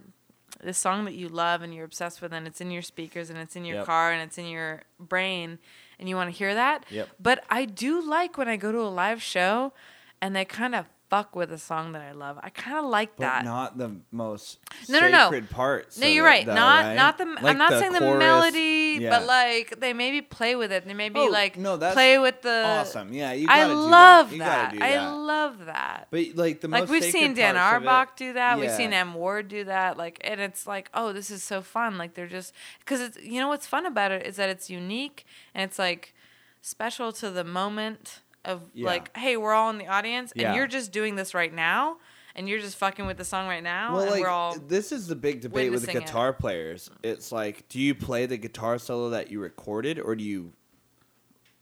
[0.63, 3.37] this song that you love and you're obsessed with and it's in your speakers and
[3.37, 3.85] it's in your Yep.
[3.85, 5.59] car and it's in your brain
[5.99, 6.85] and you want to hear that.
[6.89, 7.09] Yep.
[7.19, 9.73] But I do like when I go to a live show
[10.21, 12.39] and they kind of fuck with a song that I love.
[12.41, 13.45] I kind of like but that.
[13.45, 14.57] not the most
[14.89, 15.25] No, no, no.
[15.25, 15.99] sacred parts.
[15.99, 16.45] No, you're it, right.
[16.45, 16.95] though, not right?
[16.95, 17.25] not the.
[17.25, 19.11] Like I'm not saying the melody, yeah.
[19.11, 20.87] but like they maybe play with it.
[20.87, 22.63] They maybe Oh, like no, that's play with the.
[22.65, 23.13] awesome.
[23.13, 24.33] Yeah, you I love that.
[24.33, 24.99] You gotta that.
[24.99, 26.07] I love that.
[26.09, 28.59] But like the like we've seen Dan Auerbach do that.
[28.59, 29.97] We've seen M Ward do that.
[29.97, 31.99] Like, and it's like, oh, this is so fun.
[31.99, 35.27] Like they're just because it's you know what's fun about it is that it's unique
[35.53, 36.15] and it's like
[36.61, 38.85] special to the moment of Yeah.
[38.87, 40.47] like, hey, we're all in the audience Yeah.
[40.49, 41.97] and you're just doing this right now
[42.35, 44.91] and you're just fucking with the song right now Well, and like we're all this
[44.91, 46.05] is the big debate with the witnessing it.
[46.07, 46.89] guitar players.
[47.03, 50.51] It's like, do you play the guitar solo that you recorded, or do you,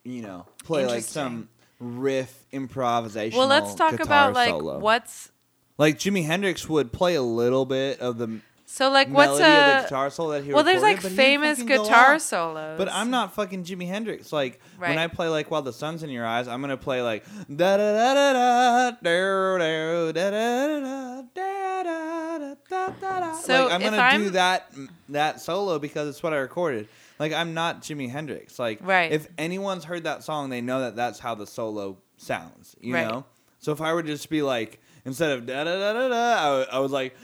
[0.04, 1.50] you know, play like some
[1.80, 3.38] riff improvisation?
[3.38, 4.80] well let's talk about like solo?
[4.80, 5.32] what's
[5.78, 8.40] like Jimi Hendrix would play a little bit of the
[8.74, 9.44] so like what's of the
[9.80, 12.22] a guitar solo that he well there's recorded, like but famous fucking go guitar off.
[12.22, 14.32] solos But I'm not fucking Jimi Hendrix.
[14.32, 17.26] Like when I play like while the sun's in your eyes, I'm gonna play like
[17.54, 23.34] da da da da da da da da da da da da da da.
[23.36, 24.72] So Like I'm if gonna do I'm- that
[25.10, 26.88] that solo because it's what I recorded.
[27.20, 28.58] Like I'm not Jimi Hendrix.
[28.58, 29.12] Like Right.
[29.12, 32.76] if anyone's heard that song, they know that that's how the solo sounds.
[32.80, 33.08] You Right.
[33.08, 33.26] know.
[33.60, 36.16] So if I were to just be like instead of da da da da da,
[36.16, 37.16] I I was like.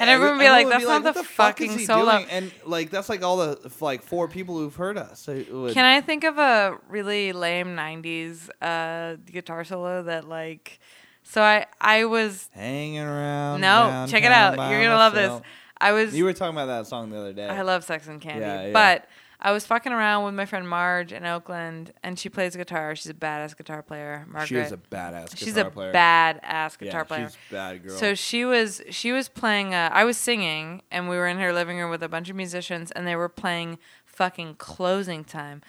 [0.00, 3.08] And everyone would be like, "That's not "What the fucking solo." doing?" And like that's
[3.08, 5.20] like all the like four people who've heard us.
[5.20, 10.28] So it would- Can I think of a really lame '90s uh, guitar solo that
[10.28, 10.78] like?
[11.24, 13.60] So I I was hanging around?
[13.60, 14.52] no check it out.
[14.70, 15.28] You're gonna love this.
[15.28, 15.42] myself.
[15.80, 17.48] I was You were talking about that song the other day.
[17.48, 18.72] I love Sex and Candy, Yeah, yeah.
[18.72, 19.06] but
[19.40, 22.96] I was fucking around with my friend Marge in Oakland, and she plays guitar.
[22.96, 24.26] She's a badass guitar player.
[24.28, 24.48] Margaret.
[24.48, 25.92] She is a badass She's a player.
[25.92, 27.28] badass guitar yeah, player.
[27.28, 27.96] She's bad girl.
[27.96, 29.74] So she was she was playing.
[29.74, 32.34] Uh, I was singing, and we were in her living room with a bunch of
[32.36, 35.62] musicians, and they were playing fucking closing time.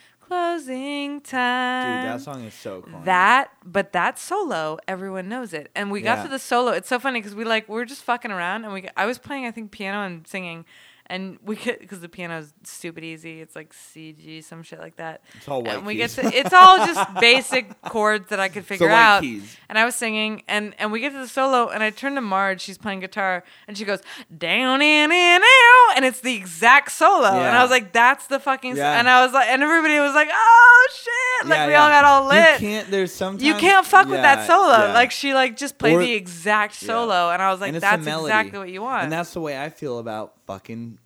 [0.44, 2.04] Closing time.
[2.04, 3.04] Dude, that song is so corny.
[3.06, 5.70] That, but that solo, everyone knows it.
[5.76, 6.24] And we got Yeah.
[6.24, 6.72] to the solo.
[6.72, 9.46] It's so funny because we like we're just fucking around, and we I was playing
[9.46, 10.66] I think piano and singing,
[11.10, 13.42] and we could because the piano's stupid easy.
[13.42, 15.22] It's like C G some shit like that.
[15.36, 16.16] It's all white and we keys.
[16.16, 19.22] get to it's all just basic chords that I could figure out.
[19.22, 19.58] keys.
[19.68, 22.22] And I was singing, and and we get to the solo, and I turn to
[22.22, 22.62] Marge.
[22.62, 24.02] She's playing guitar, and she goes
[24.36, 27.28] down in in out, and it's the exact solo.
[27.28, 28.78] And I was like, that's the fucking.
[28.78, 29.00] Yeah.
[29.00, 31.50] And I was like, and everybody was like, oh shit!
[31.50, 31.84] Like Yeah, we yeah.
[31.84, 32.62] all got all lit.
[32.62, 32.92] You can't.
[32.92, 34.88] There's sometimes You can't fuck with that solo.
[34.88, 34.94] yeah.
[34.94, 36.88] Like she like just played Or- the exact Yeah.
[36.88, 39.04] solo, and I was like, And it's the that's exactly what you want.
[39.04, 40.98] And that's the way I feel about fucking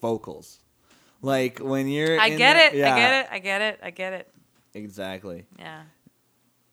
[0.00, 0.58] vocals.
[1.22, 2.18] Like when you're.
[2.20, 2.80] I get the- it.
[2.80, 3.28] Yeah, I get it.
[3.30, 3.80] I get it.
[3.84, 4.34] I get it.
[4.74, 5.46] Exactly.
[5.58, 5.82] Yeah.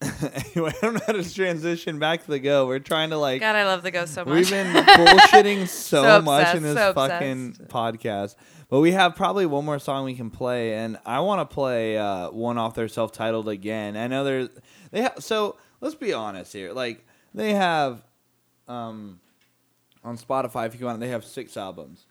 [0.00, 2.66] anyway, I don't know how to transition back to the go.
[2.66, 3.40] We're trying to like.
[3.40, 4.34] God, I love the go so much.
[4.34, 7.70] We've been bullshitting so, So much in this so fucking obsessed.
[7.70, 8.34] podcast.
[8.68, 11.98] But we have probably one more song we can play, and I want to play
[11.98, 13.96] uh, one off their self-titled again.
[13.96, 14.48] I know there's
[14.90, 15.16] they have.
[15.20, 16.72] So let's be honest here.
[16.72, 17.04] Like
[17.34, 18.02] they have,
[18.68, 19.20] um,
[20.04, 22.06] on Spotify, if you want, they have six albums.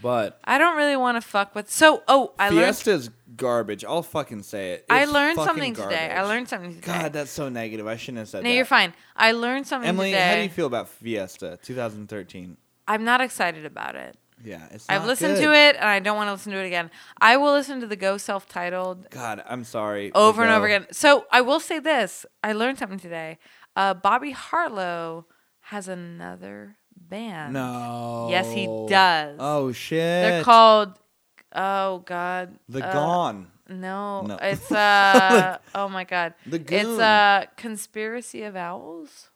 [0.00, 1.70] But I don't really want to fuck with.
[1.70, 2.66] So, oh, I learned.
[2.66, 3.84] Fiesta's garbage.
[3.84, 4.86] I'll fucking say it.
[4.90, 6.10] I learned fucking something today.
[6.10, 6.86] I learned something today.
[6.86, 7.86] God, that's so negative.
[7.86, 8.44] I shouldn't have said that.
[8.44, 8.56] no, that.
[8.56, 8.92] you're fine.
[9.16, 10.28] I learned something Emily, today.
[10.28, 12.56] how do you feel about Fiesta 2013?
[12.88, 14.16] I'm not excited about it.
[14.44, 14.84] Yeah, it's.
[14.88, 15.44] I've listened good.
[15.44, 16.90] to it, and I don't want to listen to it again.
[17.20, 20.12] I will listen to the Go self-titled God, I'm sorry.
[20.14, 20.86] over and over again.
[20.92, 23.38] So I will say this: I learned something today.
[23.74, 25.26] Uh, Bobby Harlow
[25.60, 27.52] has another band.
[27.54, 28.28] No.
[28.30, 29.36] Yes, he does.
[29.38, 29.98] Oh shit.
[30.00, 30.98] They're called.
[31.54, 32.58] Oh God.
[32.68, 33.46] The uh, Gone.
[33.68, 34.38] No, No.
[34.40, 35.58] it's uh.
[35.74, 36.34] oh my God.
[36.46, 37.00] The It's Goon.
[37.00, 39.30] uh, conspiracy of owls.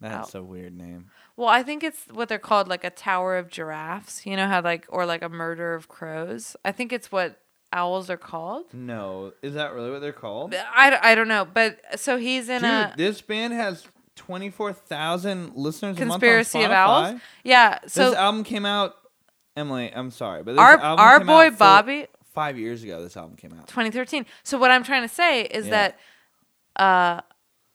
[0.00, 1.10] That's a weird name.
[1.36, 4.24] Well, I think it's what they're called, like a tower of giraffes.
[4.26, 6.54] You know how like or like a murder of crows.
[6.64, 7.40] I think it's what
[7.72, 8.72] owls are called.
[8.72, 10.54] No, is that really what they're called?
[10.54, 13.86] I, I don't know, but so he's in Dude, a this band has
[14.18, 15.96] twenty four thousand listeners.
[15.96, 17.20] conspiracy a of month on owls.
[17.44, 17.78] Yeah.
[17.86, 18.94] So this album came out.
[19.56, 23.02] Emily, I'm sorry, but this our our boy Bobby, five years ago.
[23.02, 23.66] This album came out.
[23.68, 24.26] 2013.
[24.42, 25.92] So what I'm trying to say is Yeah.
[26.76, 27.20] that uh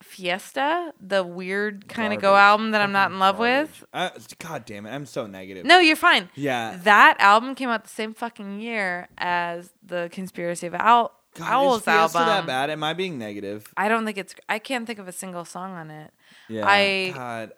[0.02, 3.70] Fiesta, the weird kind of go album that I'm not in love garbage.
[3.94, 4.38] with.
[4.40, 5.66] God damn it, I'm so negative.
[5.66, 6.30] No, you're fine.
[6.36, 6.78] Yeah.
[6.84, 11.78] That album came out the same fucking year as the Conspiracy of Owl God, Owls
[11.80, 12.36] is Fiesta album.
[12.36, 12.70] that bad?
[12.70, 13.66] Am I being negative?
[13.76, 14.36] I don't think it's.
[14.48, 16.12] I can't think of a single song on it.
[16.48, 16.66] Yeah.
[16.68, 17.52] I- God.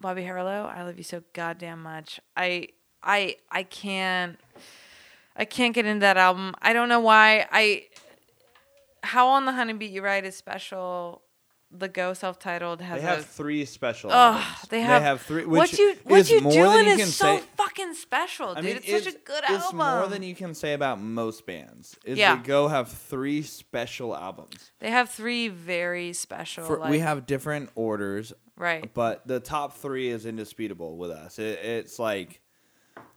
[0.00, 2.20] Bobby Harlow, I love you so goddamn much.
[2.36, 2.68] I
[3.02, 4.38] I I can't
[5.34, 6.54] I can't get into that album.
[6.62, 7.46] I don't know why.
[7.50, 7.86] I
[9.02, 11.22] Howl on the Haunted Beat You Ride is special.
[11.70, 14.10] The Go self-titled has They have a three special.
[14.10, 14.68] Ugh, albums.
[14.70, 15.44] they have, three.
[15.44, 17.42] what you what is you doing you is so say.
[17.58, 18.58] fucking special, dude.
[18.58, 19.76] I mean, it's, such a good it's album.
[19.76, 21.94] more than you can say about most bands.
[22.06, 22.36] Is Yeah.
[22.36, 24.72] they go have three special albums.
[24.78, 26.64] they have three very special.
[26.64, 28.92] For, like, we have different orders, right.
[28.94, 31.38] but the top three is indisputable with us.
[31.38, 32.40] It, it's like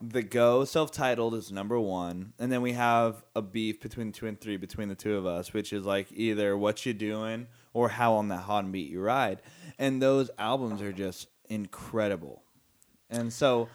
[0.02, 4.38] the Go self-titled is number one, and then we have a beef between two and
[4.38, 8.14] three between the two of us, which is like either what you doing or how
[8.14, 9.40] on that hot and beat you ride,
[9.78, 12.42] and those albums are just incredible,
[13.10, 13.68] and so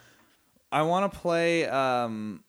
[0.72, 2.44] I want to play um,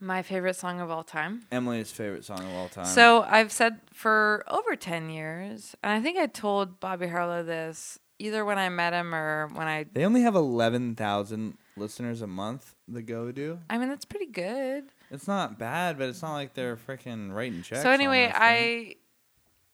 [0.00, 1.42] My favorite song of all time.
[1.50, 2.86] Emily's favorite song of all time.
[2.86, 7.98] So I've said for over 10 years, and I think I told Bobby Harlow this
[8.18, 9.84] either when I met him or when I.
[9.92, 12.74] they only have eleven thousand listeners a month.
[12.86, 13.58] The Go do.
[13.70, 14.84] I mean, that's pretty good.
[15.10, 17.82] It's not bad, but it's not like they're freaking writing checks.
[17.82, 18.30] so anyway.
[18.32, 18.96] I.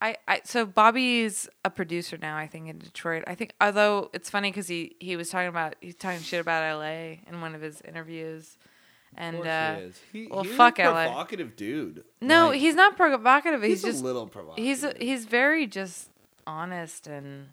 [0.00, 3.24] I, I so Bobby's a producer now I think in Detroit.
[3.26, 6.62] I think although it's funny because he he was talking about he's talking shit about
[6.62, 7.20] L.A.
[7.26, 8.58] in one of his interviews,
[9.16, 10.00] and uh, he is.
[10.12, 11.06] He, well, he's fuck a LA.
[11.06, 12.04] provocative dude.
[12.20, 13.62] no, Like, he's not provocative.
[13.62, 14.64] he's, He's, just a little provocative.
[14.64, 16.10] he's he's very just
[16.46, 17.48] honest and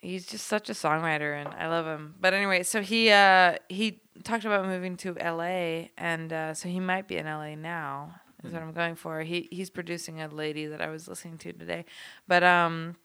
[0.00, 2.14] he's just such a songwriter and I love him.
[2.20, 6.78] But anyway, so he uh he talked about moving to LA and uh so he
[6.78, 8.20] might be in LA now.
[8.44, 9.20] Is what I'm going for.
[9.22, 11.84] He he's producing a lady that I was listening to today.
[12.28, 12.96] But um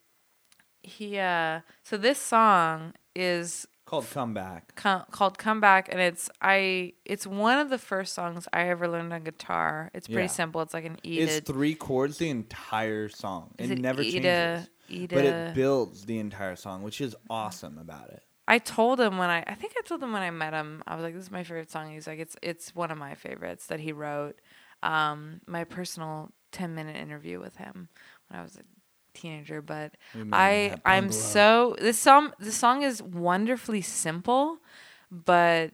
[0.84, 4.76] he uh so this song is called Comeback.
[4.76, 6.94] co- called "Comeback," and it's I.
[7.06, 9.90] It's one of the first songs I ever learned on guitar.
[9.96, 10.28] It's pretty Yeah.
[10.28, 10.62] simple.
[10.62, 13.56] It's like an E It's three chords the entire song.
[13.58, 14.22] Is It, never changes.
[14.24, 18.24] to- E but it builds the entire song, which is awesome about it.
[18.48, 20.96] I told him when I I think I told him when I met him I
[20.96, 21.92] was like this is my favorite song.
[21.92, 24.40] He's like it's it's one of my favorites that he wrote.
[24.84, 27.90] Um, my personal ten minute interview with him
[28.28, 28.62] when I was a
[29.18, 34.60] teenager, but We met in I I'm so this song the song is wonderfully simple,
[35.12, 35.72] but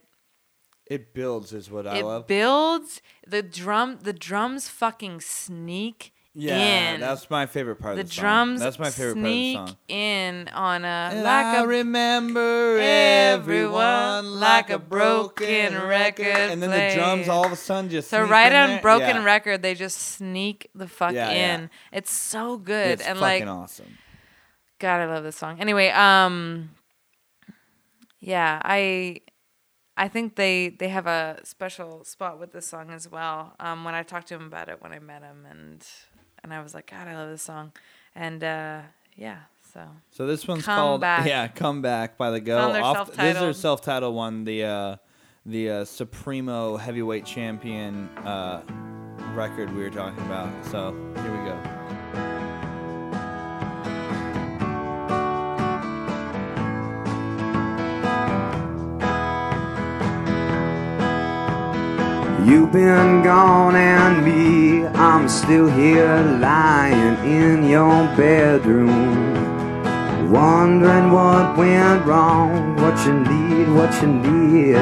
[0.86, 2.26] It builds is what I it love.
[2.26, 7.00] builds the drum the drums fucking sneak yeah, in.
[7.00, 8.22] that's my favorite part the of the song.
[8.22, 9.98] drums That's my favorite sneak part of the song.
[9.98, 16.70] in on a And like I a remember everyone like a broken record, and then
[16.70, 18.82] the drums all of a sudden just So right on there.
[18.82, 19.24] broken Yeah.
[19.24, 21.54] record, they just sneak the fuck Yeah, yeah.
[21.54, 21.70] in.
[21.92, 23.96] It's so good, It's and fucking like, awesome.
[24.78, 25.58] God, I love this song.
[25.58, 26.70] Anyway, um,
[28.20, 29.20] yeah, I,
[29.96, 33.54] I think they they have a special spot with this song as well.
[33.58, 35.82] Um, when I talked to him about it when I met him, and
[36.46, 37.72] and I was like, God, I love this song,
[38.14, 38.80] and uh,
[39.16, 39.38] yeah,
[39.74, 39.80] so
[40.12, 41.26] So this one's Come called Back.
[41.26, 42.56] yeah, "Come Back" by the Go.
[42.58, 43.56] on their Off- this is their self-titled.
[43.56, 44.96] self-titled one, the uh,
[45.44, 48.62] the uh, Supremo Heavyweight Champion uh,
[49.34, 50.48] record we were talking about.
[50.66, 50.92] So
[51.22, 52.66] here we go.
[62.44, 69.34] You've been gone and me, I'm still here lying in your bedroom.
[70.30, 74.76] Wondering what went wrong, what you need, what you need.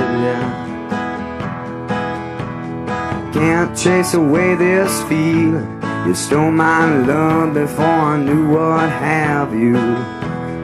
[3.33, 5.83] Can't chase away this feeling.
[6.07, 9.75] You stole my love before I knew what have you.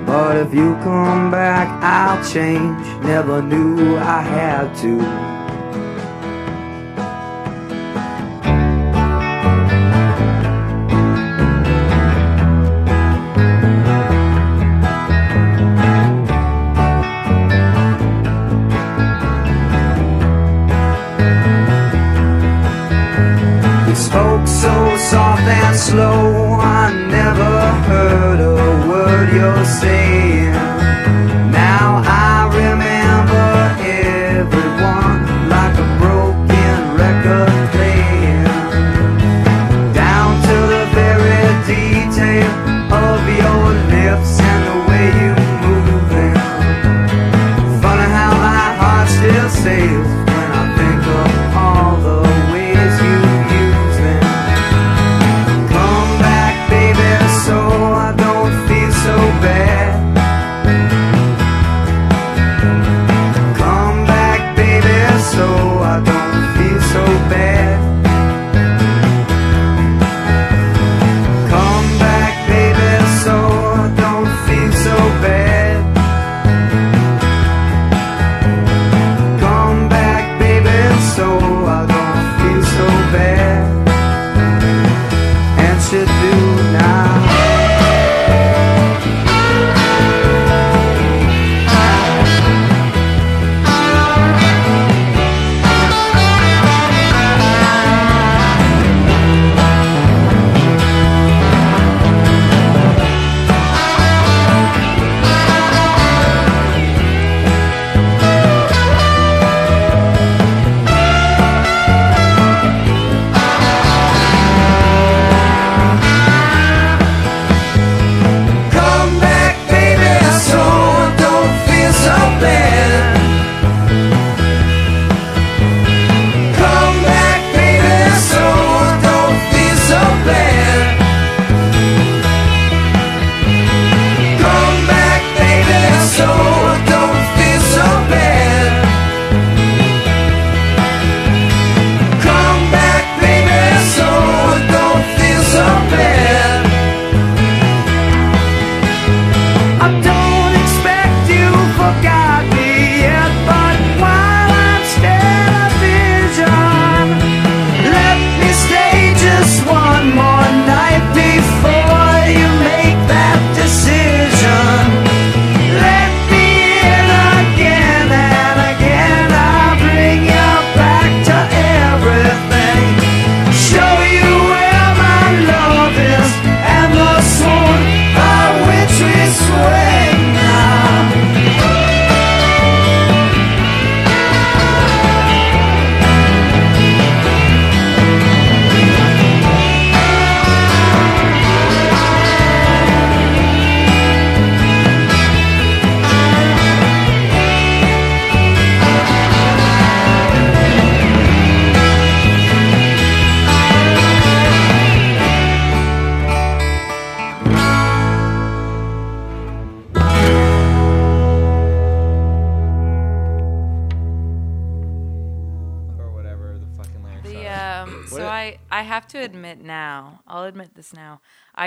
[0.07, 2.79] But if you come back, I'll change.
[3.05, 5.40] Never knew I had to.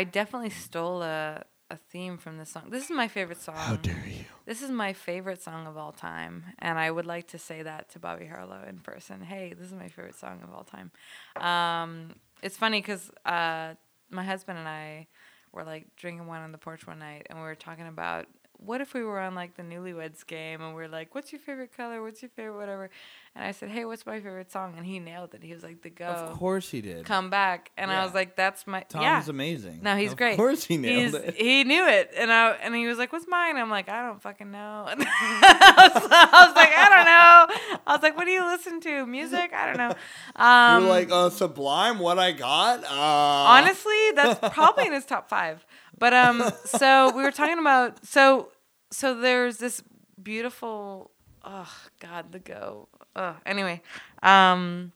[0.03, 2.63] I definitely stole a, a theme from this song.
[2.69, 3.55] This is my favorite song.
[3.55, 4.25] How dare you?
[4.45, 6.43] This is my favorite song of all time.
[6.59, 9.21] And I would like to say that to Bobby Harlow in person.
[9.21, 10.91] Hey, this is my favorite song of all time.
[11.37, 13.75] Um, it's funny because uh,
[14.09, 15.07] my husband and I
[15.53, 18.25] were like drinking wine on the porch one night and we were talking about
[18.57, 21.75] what if we were on like the newlyweds game and we're like, what's your favorite
[21.75, 22.01] color?
[22.01, 22.89] What's your favorite whatever?
[23.35, 24.75] And I said, hey, what's my favorite song?
[24.77, 25.41] And he nailed it.
[25.41, 26.05] He was like, the go.
[26.05, 27.05] Of course he did.
[27.05, 27.71] Come back.
[27.77, 28.81] And I was like, that's my.
[28.81, 29.23] Tom's yeah.
[29.27, 29.79] amazing.
[29.81, 30.33] No, he's of great.
[30.33, 31.35] Of course he nailed He's- it.
[31.35, 34.21] He knew it, and I and he was like, "What's mine?" I'm like, "I don't
[34.21, 38.31] fucking know." I, was, I was like, "I don't know." I was like, "What do
[38.31, 39.05] you listen to?
[39.07, 39.51] Music?
[39.51, 39.95] I don't know."
[40.35, 42.83] Um, You're like, uh, Sublime, what I got?
[42.83, 45.65] Uh, honestly, that's probably in his top five.
[45.97, 48.49] But um, so we were talking about so
[48.91, 49.81] so there's this
[50.21, 51.11] beautiful.
[51.43, 52.87] Oh God, the go.
[53.15, 53.81] Oh, anyway,
[54.21, 54.91] um,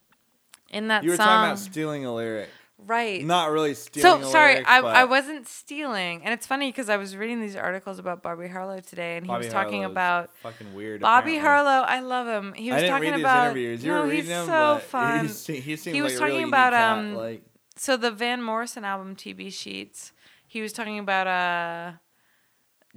[0.70, 2.50] in that you were song, talking about stealing a lyric.
[2.86, 3.24] right?
[3.24, 6.90] Not really stealing So a sorry, lyric, I, I wasn't stealing, and it's funny because
[6.90, 9.92] I was reading these articles about Bobby Harlow today, and he Bobby was talking Harlow's
[9.92, 11.02] about fucking weird.
[11.02, 11.66] Bobby apparently.
[11.70, 11.86] Harlow.
[11.88, 12.54] I love him.
[12.54, 13.84] He was talking read about his interviews.
[13.84, 15.22] You no, he's them, so fun.
[15.28, 17.44] He, se- he He was like talking really about, cat, um, like
[17.76, 20.12] so the Van Morrison album TB Sheets.
[20.48, 21.92] He was talking about uh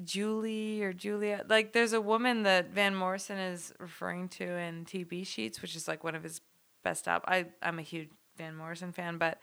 [0.04, 1.44] Julie or Julia.
[1.48, 5.88] Like there's a woman that Van Morrison is referring to in TB Sheets, which is
[5.88, 6.40] like one of his
[6.82, 7.28] best albums.
[7.28, 9.40] I I'm a huge Van Morrison fan, but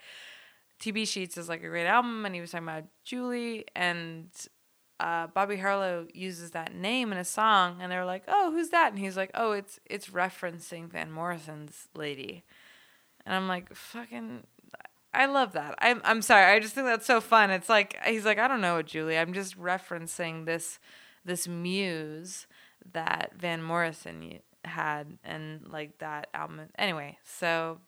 [0.82, 4.30] TB Sheets is like a great album, and he was talking about Julie and
[5.00, 8.92] uh, Bobby Harlow uses that name in a song, and they're like, "Oh, who's that?"
[8.92, 12.44] And he's like, "Oh, it's it's referencing Van Morrison's lady,"
[13.26, 14.44] and I'm like, "Fucking."
[15.14, 15.76] I love that.
[15.80, 16.46] I'm I'm sorry.
[16.46, 17.50] I just think that's so fun.
[17.50, 19.18] It's like he's like I don't know, Julie.
[19.18, 20.80] I'm just referencing this
[21.26, 22.48] this muse
[22.94, 26.62] that Van Morrison had and like that album.
[26.78, 27.80] Anyway, so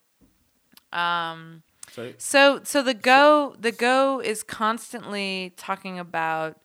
[0.92, 6.58] um so so so the go the go is constantly talking about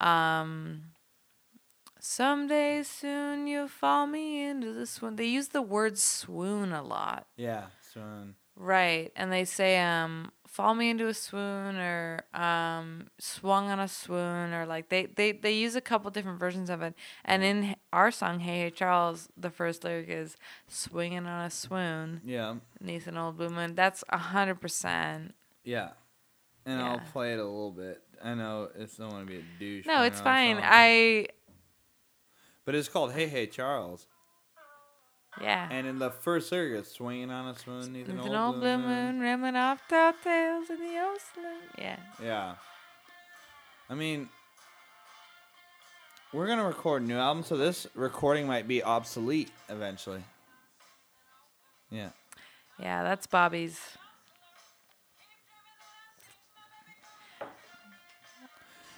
[0.00, 0.84] um
[1.98, 5.16] someday soon you'll fall me into the swoon.
[5.16, 7.26] They use the word swoon a lot.
[7.36, 8.34] yeah, son.
[8.56, 9.12] Right.
[9.16, 14.52] And they say um fall me into a swoon or um swung on a swoon
[14.52, 16.94] or like they they they use a couple different versions of it.
[17.24, 20.36] And in our song Hey Hey Charles, the first lyric is
[20.68, 22.20] swinging on a swoon.
[22.24, 23.74] Yeah, Nathan Old Blue Moon.
[23.74, 25.34] That's a hundred percent.
[25.64, 25.90] yeah.
[26.64, 28.00] And I'll play it a little bit.
[28.22, 29.84] I know it's don't want to be a douche.
[29.84, 30.60] No, it's it on the fine.
[30.62, 31.26] I
[32.64, 34.06] But it's called Hey Hey Charles.
[35.40, 35.68] Yeah.
[35.70, 38.78] And in the first lyric, it's swinging on a swoon, neath an an old blue
[38.78, 41.60] moon, rimming off top tails in the ocean.
[41.78, 41.96] Yeah.
[42.22, 42.54] Yeah.
[43.88, 44.28] I mean,
[46.32, 50.22] we're gonna record a new album, so this recording might be obsolete eventually.
[51.90, 52.10] Yeah.
[52.78, 53.78] Yeah, that's Bobby's.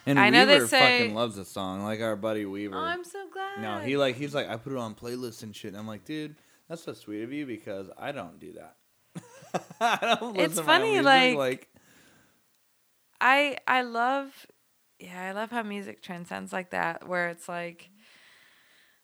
[0.06, 2.76] And I know they Weaver say- fucking loves the song, like our buddy Weaver.
[2.76, 3.60] Oh, I'm so glad.
[3.62, 5.68] no, he like he's like I put it on playlists and shit.
[5.68, 6.36] And I'm like, dude,
[6.68, 8.76] that's so sweet of you because I don't do that.
[9.80, 11.68] I don't It's listen to my funny, music, like- like
[13.20, 14.46] I I love
[14.98, 17.90] yeah, I love how music transcends like that where it's like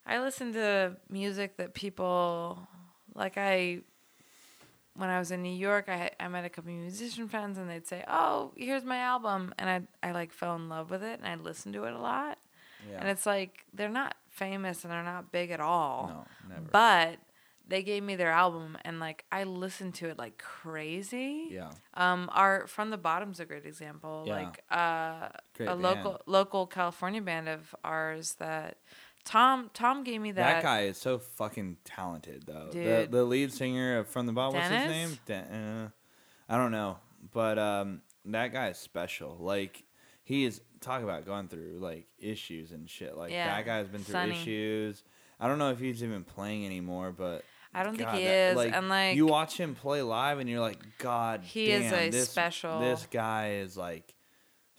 [0.07, 2.67] I listen to music that people
[3.15, 3.81] like I
[4.95, 7.69] when I was in New York, I I met a couple of musician friends and
[7.71, 9.69] they'd say, "Oh, here's my album." And
[10.03, 12.39] I I like fell in love with it and I listened to it a lot.
[12.91, 12.99] yeah.
[13.01, 16.27] And it's like they're not famous and they're not big at all.
[16.49, 16.69] no, never.
[16.71, 17.19] But
[17.69, 21.49] they gave me their album and like I listened to it like crazy.
[21.51, 21.71] yeah.
[21.95, 24.25] Um, our From the Bottom's a great example.
[24.27, 24.35] Yeah.
[24.35, 25.83] Like uh, Great a band.
[25.83, 28.79] local local California band of ours that
[29.25, 30.55] Tom Tom gave me that.
[30.55, 32.69] That, guy is so fucking talented, though.
[32.73, 33.11] The Dude.
[33.13, 35.19] the lead singer of From the Bottom, what's his name?
[35.27, 35.89] Den- uh,
[36.49, 36.99] I don't know,
[37.33, 39.37] but um, that guy is special.
[39.39, 39.85] Like
[40.25, 43.17] he is talk about going through like issues and shit.
[43.17, 44.33] Like Yeah, that guy's been through Sonny.
[44.33, 45.05] issues.
[45.39, 48.57] I don't know if he's even playing anymore, but I don't think God, he that-
[48.57, 52.11] is, and like you watch him play live, and you're like, God, He is a
[52.11, 54.15] this, special- This guy is like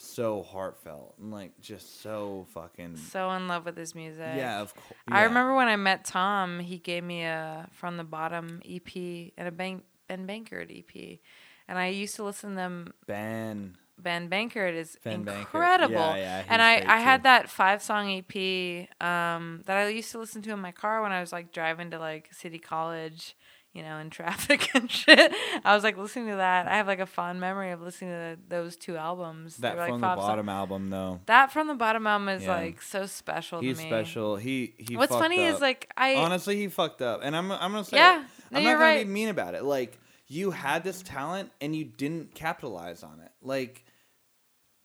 [0.01, 4.33] so heartfelt and like just so fucking so in love with his music.
[4.35, 4.61] yeah.
[4.61, 8.61] Of course, I remember when I met Tom, he gave me a From the Bottom
[8.67, 8.95] EP
[9.37, 11.19] and a Ben Ben Bankert EP,
[11.67, 13.77] and I used to listen to them Ben.
[13.97, 15.93] Ben Bankert is Ben incredible.
[15.93, 20.17] Yeah, yeah, and I, I had that five song EP um, that I used to
[20.17, 23.35] listen to in my car when I was like driving to like City College,
[23.73, 25.31] you know, in traffic and shit.
[25.63, 26.67] I was like listening to that.
[26.67, 29.57] I have like a fond memory of listening to those two albums.
[29.57, 31.19] That were, like, from the five song- bottom album though.
[31.27, 32.55] That from the bottom album is Yeah.
[32.55, 33.89] like so special He's to me.
[33.89, 34.35] special.
[34.35, 34.97] He he.
[34.97, 35.55] What's funny up.
[35.55, 38.25] is like I honestly he fucked up, and I'm I'm gonna say Yeah, it.
[38.51, 39.05] no, I'm not gonna right.
[39.07, 39.63] be mean about it.
[39.63, 43.31] Like you had this talent and you didn't capitalize on it.
[43.41, 43.83] Like,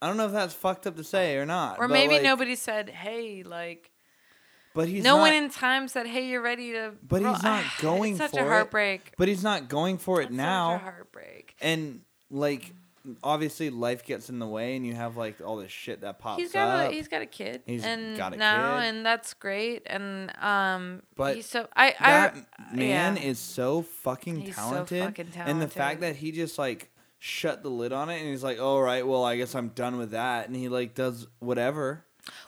[0.01, 1.79] I don't know if that's fucked up to say or not.
[1.79, 3.91] Or maybe like- nobody said, "Hey, like."
[4.77, 7.43] But he's no not, one in time said, "Hey, you're ready to." But roll." he's
[7.53, 8.47] not going it's such for a it.
[8.47, 9.13] heartbreak.
[9.17, 10.75] But he's not going for it It's Such now.
[10.75, 11.55] a heartbreak.
[11.61, 12.73] and like,
[13.23, 16.33] obviously, life gets in the way, and you have like all this shit that pops
[16.35, 16.39] up.
[16.41, 16.91] He's got up.
[16.91, 18.85] a he's got a kid, He's and got a now, kid.
[18.89, 19.81] and that's great.
[19.87, 22.35] And um, But he's so I that
[22.71, 23.23] I man yeah.
[23.23, 27.63] is so fucking He's so fucking talented, and the fact that he just like shut
[27.63, 30.11] the lid on it, and he's like, "All right, well, I guess I'm done with
[30.11, 32.03] that," and he like does whatever.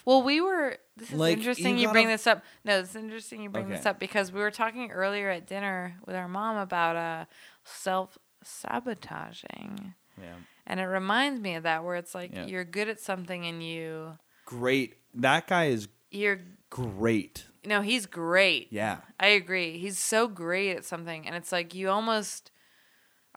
[0.05, 0.77] Well, we were.
[0.99, 1.77] This is Like, interesting.
[1.77, 2.43] you You, bring this up.
[2.63, 3.41] No, it's interesting.
[3.41, 6.95] You bring this up because we were talking earlier at dinner with our mom about
[6.95, 7.25] uh,
[7.63, 10.35] self sabotaging, Yeah,
[10.65, 12.45] and it reminds me of that where it's like Yeah.
[12.45, 14.95] you're good at something and you great.
[15.13, 16.39] That guy is you're
[16.69, 17.45] great.
[17.65, 18.67] no, he's great.
[18.71, 19.77] Yeah, I agree.
[19.77, 22.51] He's so great at something, and it's like you almost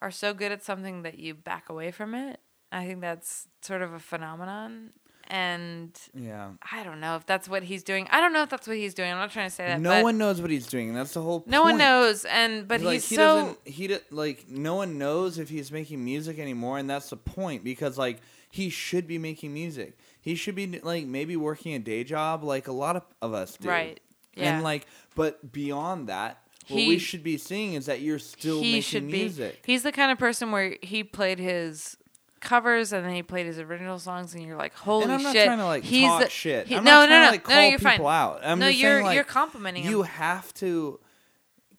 [0.01, 2.41] are so good at something that you back away from it.
[2.73, 4.91] I think that's sort of a phenomenon,
[5.33, 6.51] and yeah.
[6.71, 8.07] I don't know if that's what he's doing.
[8.11, 9.11] I don't know if that's what he's doing.
[9.11, 9.81] I'm not trying to say that.
[9.81, 10.93] no one knows what he's doing.
[10.93, 11.43] That's the whole.
[11.47, 14.99] No one knows, and but like, he's he so doesn't he do, like no one
[14.99, 18.19] knows if he's making music anymore and that's the point because like
[18.51, 22.69] he should be making music he should be like maybe working a day job like
[22.69, 24.01] a lot of, of us do Right.
[24.35, 24.55] Yeah.
[24.55, 28.61] and like but beyond that what He- we should be seeing is that you're still
[28.61, 29.73] making music be.
[29.73, 31.97] He's the kind of person where he played his
[32.43, 35.33] covers and then he played his original songs, and you're like, holy and I'm not
[35.33, 35.47] shit!
[35.47, 36.67] trying to like he's talk the- shit.
[36.67, 38.15] he- I'm no, not no, trying no, to like no, you're people fine.
[38.23, 38.41] out.
[38.45, 40.09] I'm no, you're saying, like, you're complimenting you him.
[40.09, 41.01] have to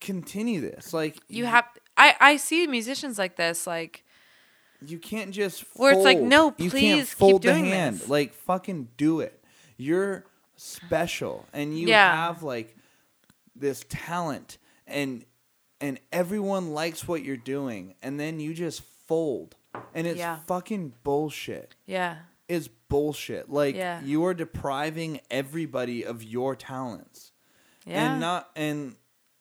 [0.01, 0.93] continue this.
[0.93, 1.65] Like You have.
[1.95, 4.03] I I see musicians like this, like
[4.85, 6.29] You can't just Where it's like, fold.
[6.29, 7.99] no, you please can't keep fold doing the hand.
[7.99, 8.09] this.
[8.09, 9.43] Like fucking do it.
[9.77, 10.25] You're
[10.55, 12.15] special and you Yeah.
[12.27, 12.75] have like
[13.55, 14.57] this talent
[14.87, 15.23] and
[15.79, 19.55] and everyone likes what you're doing and then you just fold.
[19.93, 20.37] And it's Yeah.
[20.47, 21.75] fucking bullshit.
[21.85, 22.17] yeah,
[22.47, 23.49] It's bullshit.
[23.49, 24.01] Like Yeah.
[24.03, 27.31] you are depriving everybody of your talents.
[27.85, 28.11] yeah.
[28.11, 28.95] And not and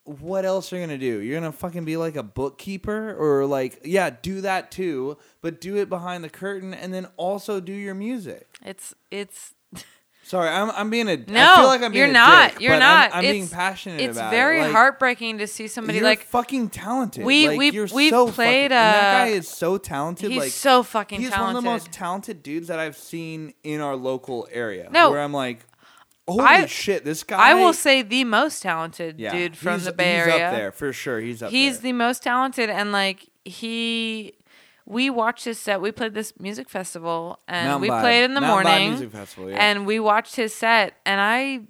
[0.05, 1.21] what else are you gonna do?
[1.21, 5.77] You're gonna fucking be like a bookkeeper or like yeah, do that too, but do
[5.77, 8.57] it behind the curtain and then also do your music.
[8.65, 9.55] it's it's
[10.25, 11.55] Sorry, I'm I'm being a I no.
[11.57, 12.53] feel like I'm being you're a not.
[12.53, 13.11] dick, you're not.
[13.13, 14.63] I'm, I'm being passionate It's about very it.
[14.63, 17.25] Like, heartbreaking to see somebody you're like fucking talented.
[17.25, 20.31] We- Like, we- you're we've so played, fucking, and that guy is so talented.
[20.31, 21.47] he's like so fucking he's talented.
[21.55, 24.89] one of the most talented dudes that I've seen in our local area.
[24.93, 25.11] No.
[25.11, 25.67] where I'm like,
[26.29, 27.51] holy I- shit, this guy.
[27.51, 30.47] I will say the most talented yeah, dude from the Bay he's Area.
[30.51, 31.19] up there for sure.
[31.21, 31.91] He's up He's there.
[31.91, 34.35] the most talented, and like he,
[34.93, 35.81] we watched his set.
[35.81, 38.01] We played this music festival, and Mountain we Vibe.
[38.01, 38.91] played in the Mountain Vibe morning.
[38.91, 39.57] Music Festival, yeah.
[39.59, 41.61] And we watched his set, and I,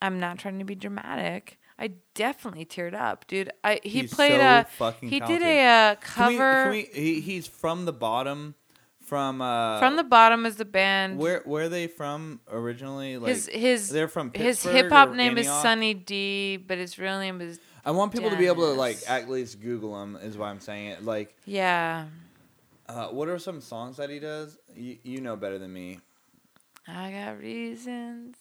[0.00, 1.58] I'm not trying to be dramatic.
[1.78, 3.50] I definitely teared up, dude.
[3.62, 5.42] I he He's played so a fucking he talented.
[5.42, 8.54] did a uh, Can we- cover can we- he, he's from the bottom.
[9.02, 11.18] From uh, from the bottom is the band.
[11.18, 13.18] where where are they from originally?
[13.18, 15.62] Like his his they're from his Pittsburgh hip hop or name is Antioch?
[15.62, 18.96] Sunny D, but his real name is I want people to be able to like
[19.04, 19.08] Dennis.
[19.24, 20.16] at least Google him.
[20.20, 21.04] Is why I'm saying it.
[21.04, 22.06] Like, yeah.
[22.88, 24.58] Uh, what are some songs that he does?
[24.74, 26.00] You, you know better than me.
[26.88, 28.36] I got reasons.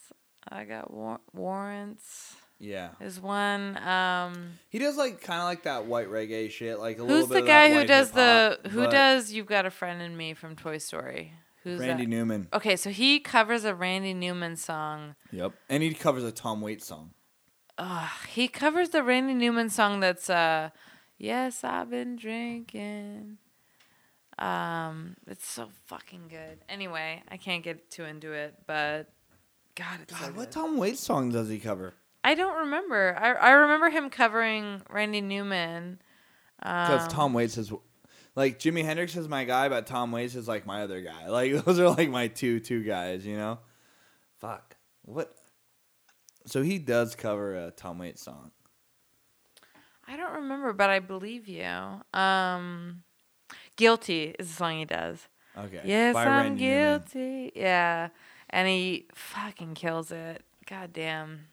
[0.47, 2.35] I got war- warrants.
[2.57, 3.77] Yeah, Is one.
[3.85, 6.79] Um, he does like kind of like that white reggae shit.
[6.79, 9.45] Like a who's little the bit of guy that who does the who does You've
[9.45, 11.33] Got a Friend in Me from Toy Story?
[11.63, 12.09] Who's Randy that?
[12.09, 12.47] Newman?
[12.53, 15.15] Okay, so he covers a Randy Newman song.
[15.31, 17.11] Yep, and he covers a Tom Waits song.
[17.77, 20.69] Ugh, he covers the Randy Newman song that's uh,
[21.17, 23.37] Yes, I've been drinking.
[24.37, 26.59] Um, it's so fucking good.
[26.67, 29.09] Anyway, I can't get too into it, but
[29.75, 30.51] God, it's so God, what good.
[30.51, 31.93] Tom Waits song does he cover?
[32.23, 33.17] I don't remember.
[33.19, 35.99] I I remember him covering Randy Newman.
[36.59, 37.71] Because Um, Tom Waits is
[38.35, 41.27] like Jimi Hendrix is my guy, but Tom Waits is like my other guy.
[41.29, 43.59] Like those are like my two two guys, you know.
[44.39, 45.33] Fuck what.
[46.45, 48.51] So he does cover a Tom Waits song.
[50.07, 51.63] I don't remember, but I believe you.
[52.13, 53.03] Um,
[53.75, 55.27] Guilty is the song he does.
[55.57, 55.81] Okay.
[55.83, 57.01] Yes, by I'm Randy Newman.
[57.13, 57.51] guilty.
[57.55, 58.09] Yeah,
[58.49, 60.43] and he fucking kills it.
[60.67, 61.47] God damn.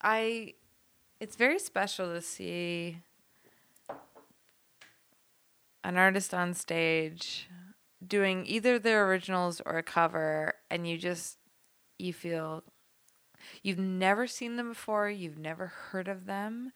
[0.00, 0.54] I,
[1.20, 2.98] it's very special to see
[5.82, 7.48] an artist on stage
[8.06, 11.38] doing either their originals or a cover, and you just
[11.98, 12.64] you feel
[13.62, 16.72] you've never seen them before, you've never heard of them,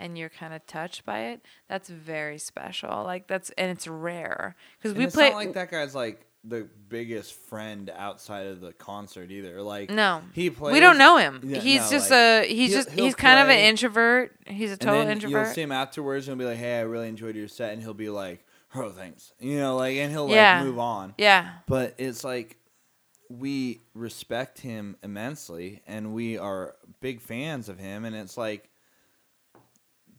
[0.00, 1.40] and you're kind of touched by it.
[1.68, 3.04] That's very special.
[3.04, 6.66] Like that's and it's rare because we it's play not like that guy's like the
[6.88, 9.60] biggest friend outside of the concert either.
[9.60, 10.72] Like No, he plays.
[10.72, 11.40] we don't know him.
[11.44, 14.34] Yeah, he's no, just like, a he's just he's kind of an introvert.
[14.46, 15.46] He's a total introvert.
[15.46, 17.82] you'll see him afterwards and he'll be like, "Hey, I really enjoyed your set," and
[17.82, 18.42] he'll be like,
[18.74, 20.56] "Oh, thanks," you know, like, and he'll Yeah.
[20.60, 21.14] like move on.
[21.18, 22.56] yeah, But it's like
[23.28, 28.69] we respect him immensely and we are big fans of him and it's like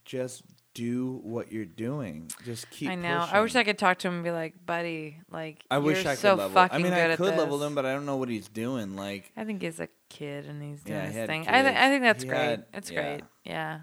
[0.06, 2.32] just do what you're doing.
[2.46, 3.28] Just keep I know.
[3.30, 3.56] I wish.
[3.56, 6.58] I could talk to him and be like, buddy, like I wish I could level.
[6.72, 8.96] I mean, I could level him, but I don't know what he's doing.
[8.96, 11.46] Like, I think he's a kid and he's doing Yeah, his thing.
[11.48, 12.40] I, th- I think that's He great.
[12.40, 13.02] had- it's yeah.
[13.02, 13.24] great.
[13.44, 13.80] Yeah.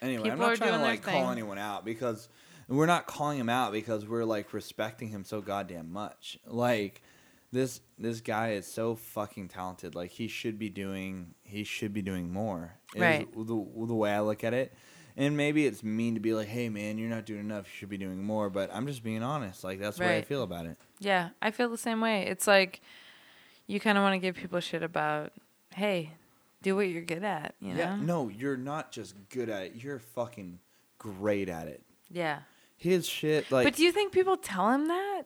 [0.00, 1.30] anyway, I'm People not are trying to like call thing.
[1.32, 2.28] anyone out because
[2.68, 6.38] we're not calling him out because we're like respecting him so goddamn much.
[6.46, 7.02] Like
[7.52, 9.94] this this guy is so fucking talented.
[9.94, 12.72] Like he should be doing he should be doing more.
[12.96, 13.30] Right.
[13.30, 14.72] The, the way I look at it.
[15.16, 17.66] And maybe it's mean to be like, "Hey man, you're not doing enough.
[17.66, 19.62] You should be doing more." But I'm just being honest.
[19.62, 20.76] Like that's the way I feel about it.
[20.98, 21.28] Yeah.
[21.40, 22.26] I feel the same way.
[22.26, 22.80] It's like
[23.68, 25.32] you kind of want to give people shit about,
[25.74, 26.10] hey,
[26.62, 27.78] do what you're good at, you know?
[27.78, 27.96] Yeah.
[27.96, 29.72] No, you're not just good at it.
[29.76, 30.58] You're fucking
[30.98, 31.82] great at it.
[32.10, 32.40] Yeah.
[32.76, 35.22] His shit like but do you think people tell him that?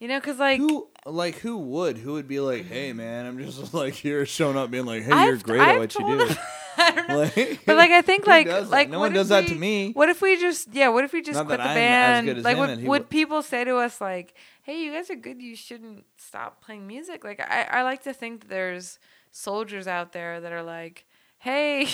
[0.00, 3.38] You know, because like who like who would who would be like, hey man, I'm
[3.38, 6.26] just like here showing up being like, hey, I've- you're great at I've what you
[6.26, 6.34] do.
[6.76, 7.18] him- I don't know.
[7.18, 9.92] Like, But like I think like like no one does that to me.
[9.92, 10.88] What if we just yeah?
[10.88, 12.42] What if we just Not quit the I'm band?
[12.44, 15.40] like would would would- people say to us like, "Hey, you guys are good.
[15.40, 18.98] You shouldn't stop playing music." Like I I like to think that there's
[19.32, 21.06] soldiers out there that are like,
[21.38, 21.88] "Hey,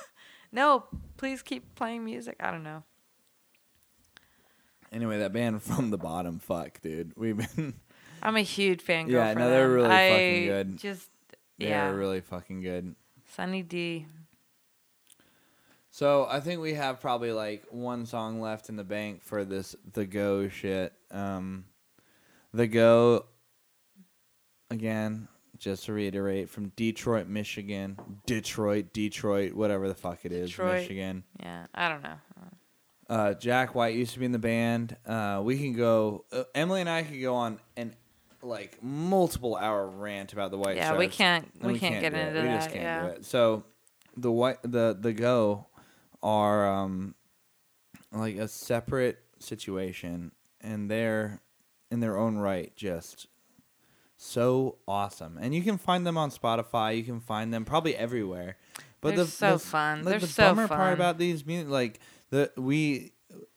[0.52, 0.84] no,
[1.16, 2.82] please keep playing music." I don't know.
[4.92, 7.12] Anyway, that band from the bottom, fuck, dude.
[7.16, 7.74] We've been
[8.22, 9.08] I'm a huge fan.
[9.10, 10.78] Yeah, no, they're really I fucking good.
[10.78, 11.08] Just
[11.58, 12.94] they're yeah, really fucking good.
[13.34, 14.06] Sunny D.
[15.94, 19.76] So I think we have probably like one song left in the bank for this
[19.92, 20.92] the go shit.
[21.12, 21.66] Um,
[22.52, 23.26] the go
[24.72, 25.28] again.
[25.56, 27.96] Just to reiterate, from Detroit, Michigan,
[28.26, 30.80] Detroit, Detroit, whatever the fuck it is, Detroit.
[30.80, 31.22] Michigan.
[31.38, 32.16] Yeah, I don't know.
[33.08, 34.96] Uh, Jack White used to be in the band.
[35.06, 36.24] Uh, we can go.
[36.32, 37.94] Uh, Emily and I could go on an
[38.42, 40.98] like multiple hour rant about the White Yeah, Stripes.
[40.98, 42.28] we can't- and we can't get into it.
[42.30, 43.02] into we just can't yeah.
[43.02, 43.24] do it.
[43.24, 43.62] So
[44.16, 45.66] the white the the go
[46.24, 47.14] are um
[48.10, 51.40] like a separate situation, and they're
[51.92, 53.28] in their own right just
[54.16, 55.38] so awesome.
[55.40, 56.96] And you can find them on Spotify.
[56.96, 58.56] You can find them probably everywhere.
[59.00, 59.98] But They're the so the, fun.
[59.98, 60.78] like, They're the so bummer fun.
[60.78, 63.12] part about these music, like the we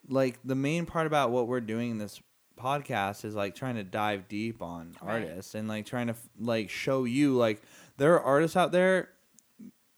[0.10, 2.20] like the main part about what we're doing in this
[2.60, 5.24] podcast is like trying to dive deep on Right.
[5.28, 7.62] artists and like trying to like show you like
[7.98, 9.10] there are artists out there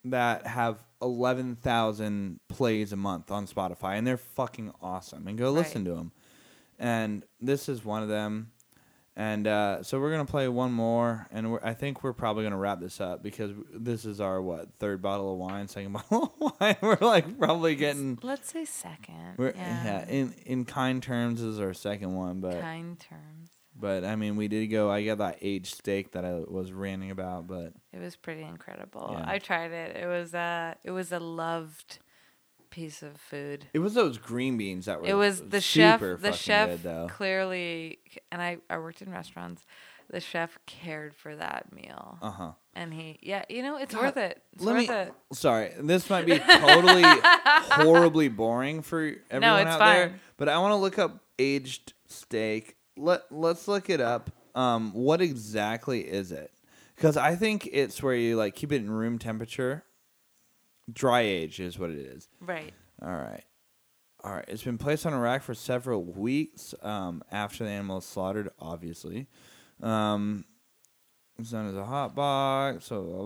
[0.06, 5.60] that have 11,000 plays a month on Spotify and they're fucking awesome and go Right.
[5.60, 6.12] listen to them.
[6.78, 8.52] And this is one of them.
[9.16, 12.80] And uh, so we're gonna play one more, and I think we're probably gonna wrap
[12.80, 16.78] this up because this is our what third bottle of wine, second bottle of wine.
[16.82, 19.34] We're like probably getting Let's say second.
[19.36, 19.84] we're yeah.
[19.84, 23.39] yeah, in in kind terms is our second one, but kind terms.
[23.80, 24.90] But I mean we did go.
[24.92, 29.10] I got that aged steak that I was ranting about, but It was pretty incredible.
[29.18, 29.26] Yeah.
[29.28, 29.96] I tried it.
[29.96, 32.00] It was a it was a loved
[32.70, 33.66] piece of food.
[33.74, 35.08] it was those green beans that were.
[35.08, 37.08] It was the chef the chef good, though.
[37.10, 38.00] clearly
[38.32, 39.66] and I I worked in restaurants.
[40.12, 42.18] The chef cared for that meal.
[42.22, 42.52] Uh huh.
[42.74, 44.42] And he yeah, you know, it's God, worth it.
[44.54, 44.96] It's Let worth me.
[44.96, 45.14] it.
[45.34, 50.20] Sorry, this might be totally horribly boring for everyone it's out there, fine.
[50.38, 52.76] but I want to look up aged steak.
[53.00, 54.30] Let Let's look it up.
[54.56, 56.52] Um, what exactly is it?
[56.96, 59.84] Because I think it's where you like keep it in room temperature.
[60.92, 62.28] Dry age is what it is.
[62.42, 62.74] Right.
[63.02, 63.44] All right.
[64.24, 64.46] All right.
[64.48, 68.50] It's been placed on a rack for several weeks um, after the animal is slaughtered,
[68.60, 69.28] obviously.
[69.82, 70.46] Um,
[71.38, 73.26] it's known as a hot box, so blah, blah,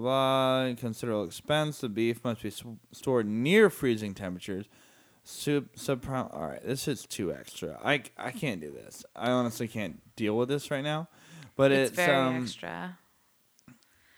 [0.68, 0.76] blah.
[0.76, 1.80] Considerable expense.
[1.80, 4.66] The beef must be s- stored near freezing temperatures.
[5.24, 6.34] Soup, subprime.
[6.34, 6.66] All right.
[6.66, 7.80] This is too extra.
[7.84, 9.06] I, I can't do this.
[9.16, 11.08] I honestly can't deal with this right now.
[11.56, 12.98] But It's, it's, very um, extra.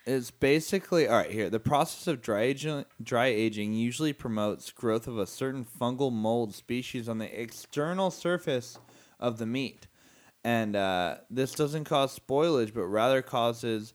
[0.06, 1.50] it's basically all right here.
[1.50, 6.54] The process of dry aging, dry aging usually promotes growth of a certain fungal mold
[6.54, 8.78] species on the external surface
[9.20, 9.86] of the meat,
[10.44, 13.92] and uh, this doesn't cause spoilage, but rather causes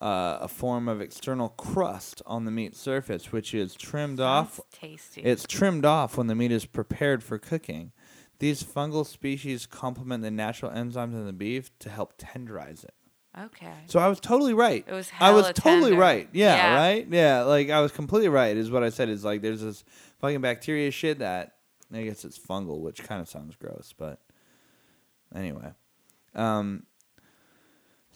[0.00, 4.60] uh, a form of external crust on the meat surface, which is trimmed off.
[4.72, 5.22] Tasty.
[5.22, 7.92] It's trimmed off when the meat is prepared for cooking.
[8.38, 12.94] These fungal species complement the natural enzymes in the beef to help tenderize it.
[13.36, 13.72] okay.
[13.86, 14.84] So I was totally right.
[14.86, 15.96] It was I was totally tender.
[16.00, 16.28] right.
[16.32, 16.76] Yeah, Yeah.
[16.76, 17.06] right.
[17.10, 18.56] Yeah, like I was completely right.
[18.56, 19.08] Is what I said.
[19.08, 19.82] Is like there's this
[20.20, 21.54] fucking bacteria shit that
[21.92, 24.20] I guess it's fungal, which kind of sounds gross, but
[25.34, 25.72] anyway.
[26.34, 26.84] Um.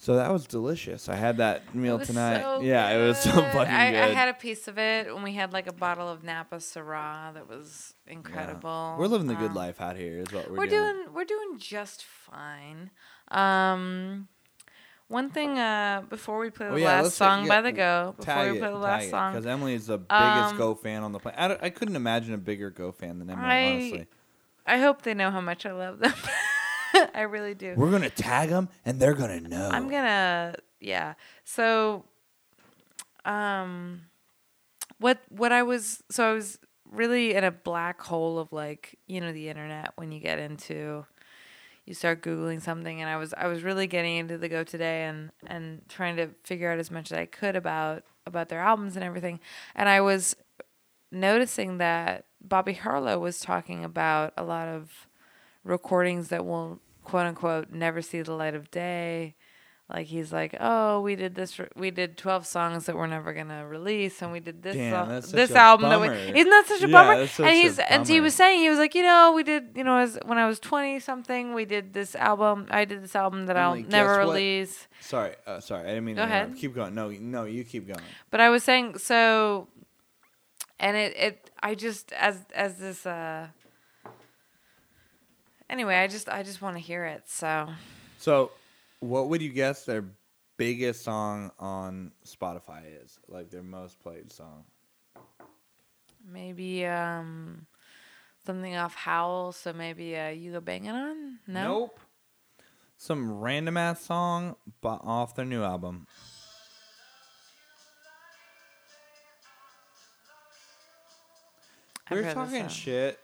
[0.03, 1.07] So that was delicious.
[1.07, 2.41] I had that meal It tonight.
[2.41, 3.53] so yeah, it was so good.
[3.53, 4.01] fucking I, good.
[4.03, 7.33] I had a piece of it, and we had like a bottle of Napa Syrah
[7.33, 8.13] that was Yeah.
[8.15, 8.97] incredible.
[8.99, 10.93] We're living the good Um, life out here, is what we're, We're doing.
[11.03, 12.89] doing we're doing just fine.
[13.29, 14.27] Um,
[15.07, 18.13] one thing uh, before we play the Oh, yeah, last song yeah, by the Go,
[18.17, 20.75] before we it, play the last it, song, because Emily is the biggest Um, Go
[20.75, 21.59] fan on the planet.
[21.61, 23.47] I, I couldn't imagine a bigger Go fan than Emily.
[23.47, 24.07] I- honestly,
[24.65, 26.13] I hope they know how much I love them.
[27.13, 27.73] I really do.
[27.75, 29.69] we're gonna tag them, and they're gonna know.
[29.71, 31.13] I'm gonna yeah.
[31.43, 32.05] So
[33.25, 34.01] um
[34.99, 36.59] what what I was so I was
[36.91, 41.05] really in a black hole of like, you know, the internet when you get into
[41.85, 45.03] you start googling something and I was I was really getting into the go today
[45.03, 48.95] and and trying to figure out as much as I could about about their albums
[48.95, 49.39] and everything.
[49.75, 50.35] And I was
[51.11, 55.07] noticing that Bobby Harlow was talking about a lot of
[55.63, 59.35] recordings that will quote unquote never see the light of day.
[59.93, 63.33] Like he's like, oh, we did this, re- we did twelve songs that we're never
[63.33, 66.49] gonna release, and we did this, Damn, song- that's such this album that we isn't
[66.49, 67.27] that such a Yeah, bummer?
[67.27, 69.83] such and he's and he was saying he was like, you know, we did, you
[69.83, 72.65] know, as when I was twenty something, we did this album.
[72.71, 74.33] I did this album that Emily, I'll never guess what?
[74.33, 74.87] release.
[75.01, 75.83] sorry, uh, sorry.
[75.83, 76.45] I didn't mean Go interrupt.
[76.51, 76.57] ahead.
[76.57, 76.95] Keep going.
[76.95, 77.99] No, no, you keep going.
[78.31, 79.67] But I was saying so,
[80.79, 83.47] and it it I just as as this uh.
[85.73, 87.23] Anyway, I just I just want to hear it.
[87.25, 87.67] So
[88.19, 88.51] So,
[88.99, 90.05] what would you guess their
[90.55, 93.17] biggest song on Spotify is?
[93.27, 94.65] Like their most played song?
[96.25, 97.65] maybe um
[98.45, 99.51] something off Howl.
[99.51, 101.39] So maybe uh, you go banging on.
[101.47, 101.63] No.
[101.63, 101.99] Nope.
[102.97, 106.05] Some random ass song, but off their new album.
[112.05, 112.69] I've We're heard this talking song.
[112.69, 113.19] shit.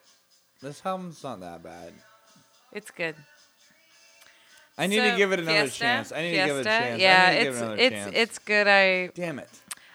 [0.63, 1.93] This album's not that bad.
[2.71, 3.15] It's good.
[4.77, 5.79] I need to give it another Fiesta?
[5.79, 6.11] chance.
[6.13, 7.01] I need to give it a chance.
[7.01, 8.15] Yeah, I need to give it's it it's chance.
[8.15, 8.67] it's good.
[8.67, 9.49] I Damn it.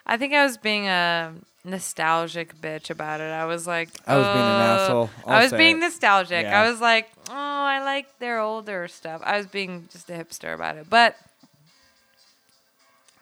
[0.07, 1.33] I think I was being a
[1.65, 3.31] nostalgic bitch about it.
[3.33, 5.11] I was like, I was being an "Uh," asshole.
[5.27, 5.81] I I'll was being it.
[5.81, 6.43] nostalgic.
[6.43, 6.61] Yeah.
[6.61, 9.23] I was like, oh, I like their older stuff.
[9.25, 10.91] I was being just a hipster about it.
[10.91, 11.17] But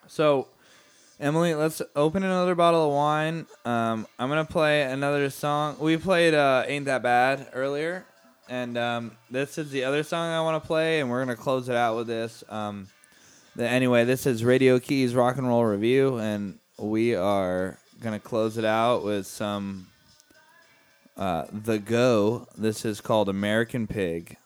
[0.09, 0.49] So,
[1.20, 3.47] Emily, let's open another bottle of wine.
[3.65, 5.77] Um, I'm gonna play another song.
[5.79, 8.05] We played uh, "Ain't That Bad" earlier,
[8.53, 11.70] and um, this is the other song I want to play, and we're gonna close
[11.70, 12.45] it out with this.
[12.51, 12.87] Um,
[13.57, 18.59] the, anyway, this is Radio Keys Rock and Roll Review, and we are gonna close
[18.59, 19.87] it out with some
[21.16, 22.47] uh, The Go.
[22.55, 24.37] This is called American Pig.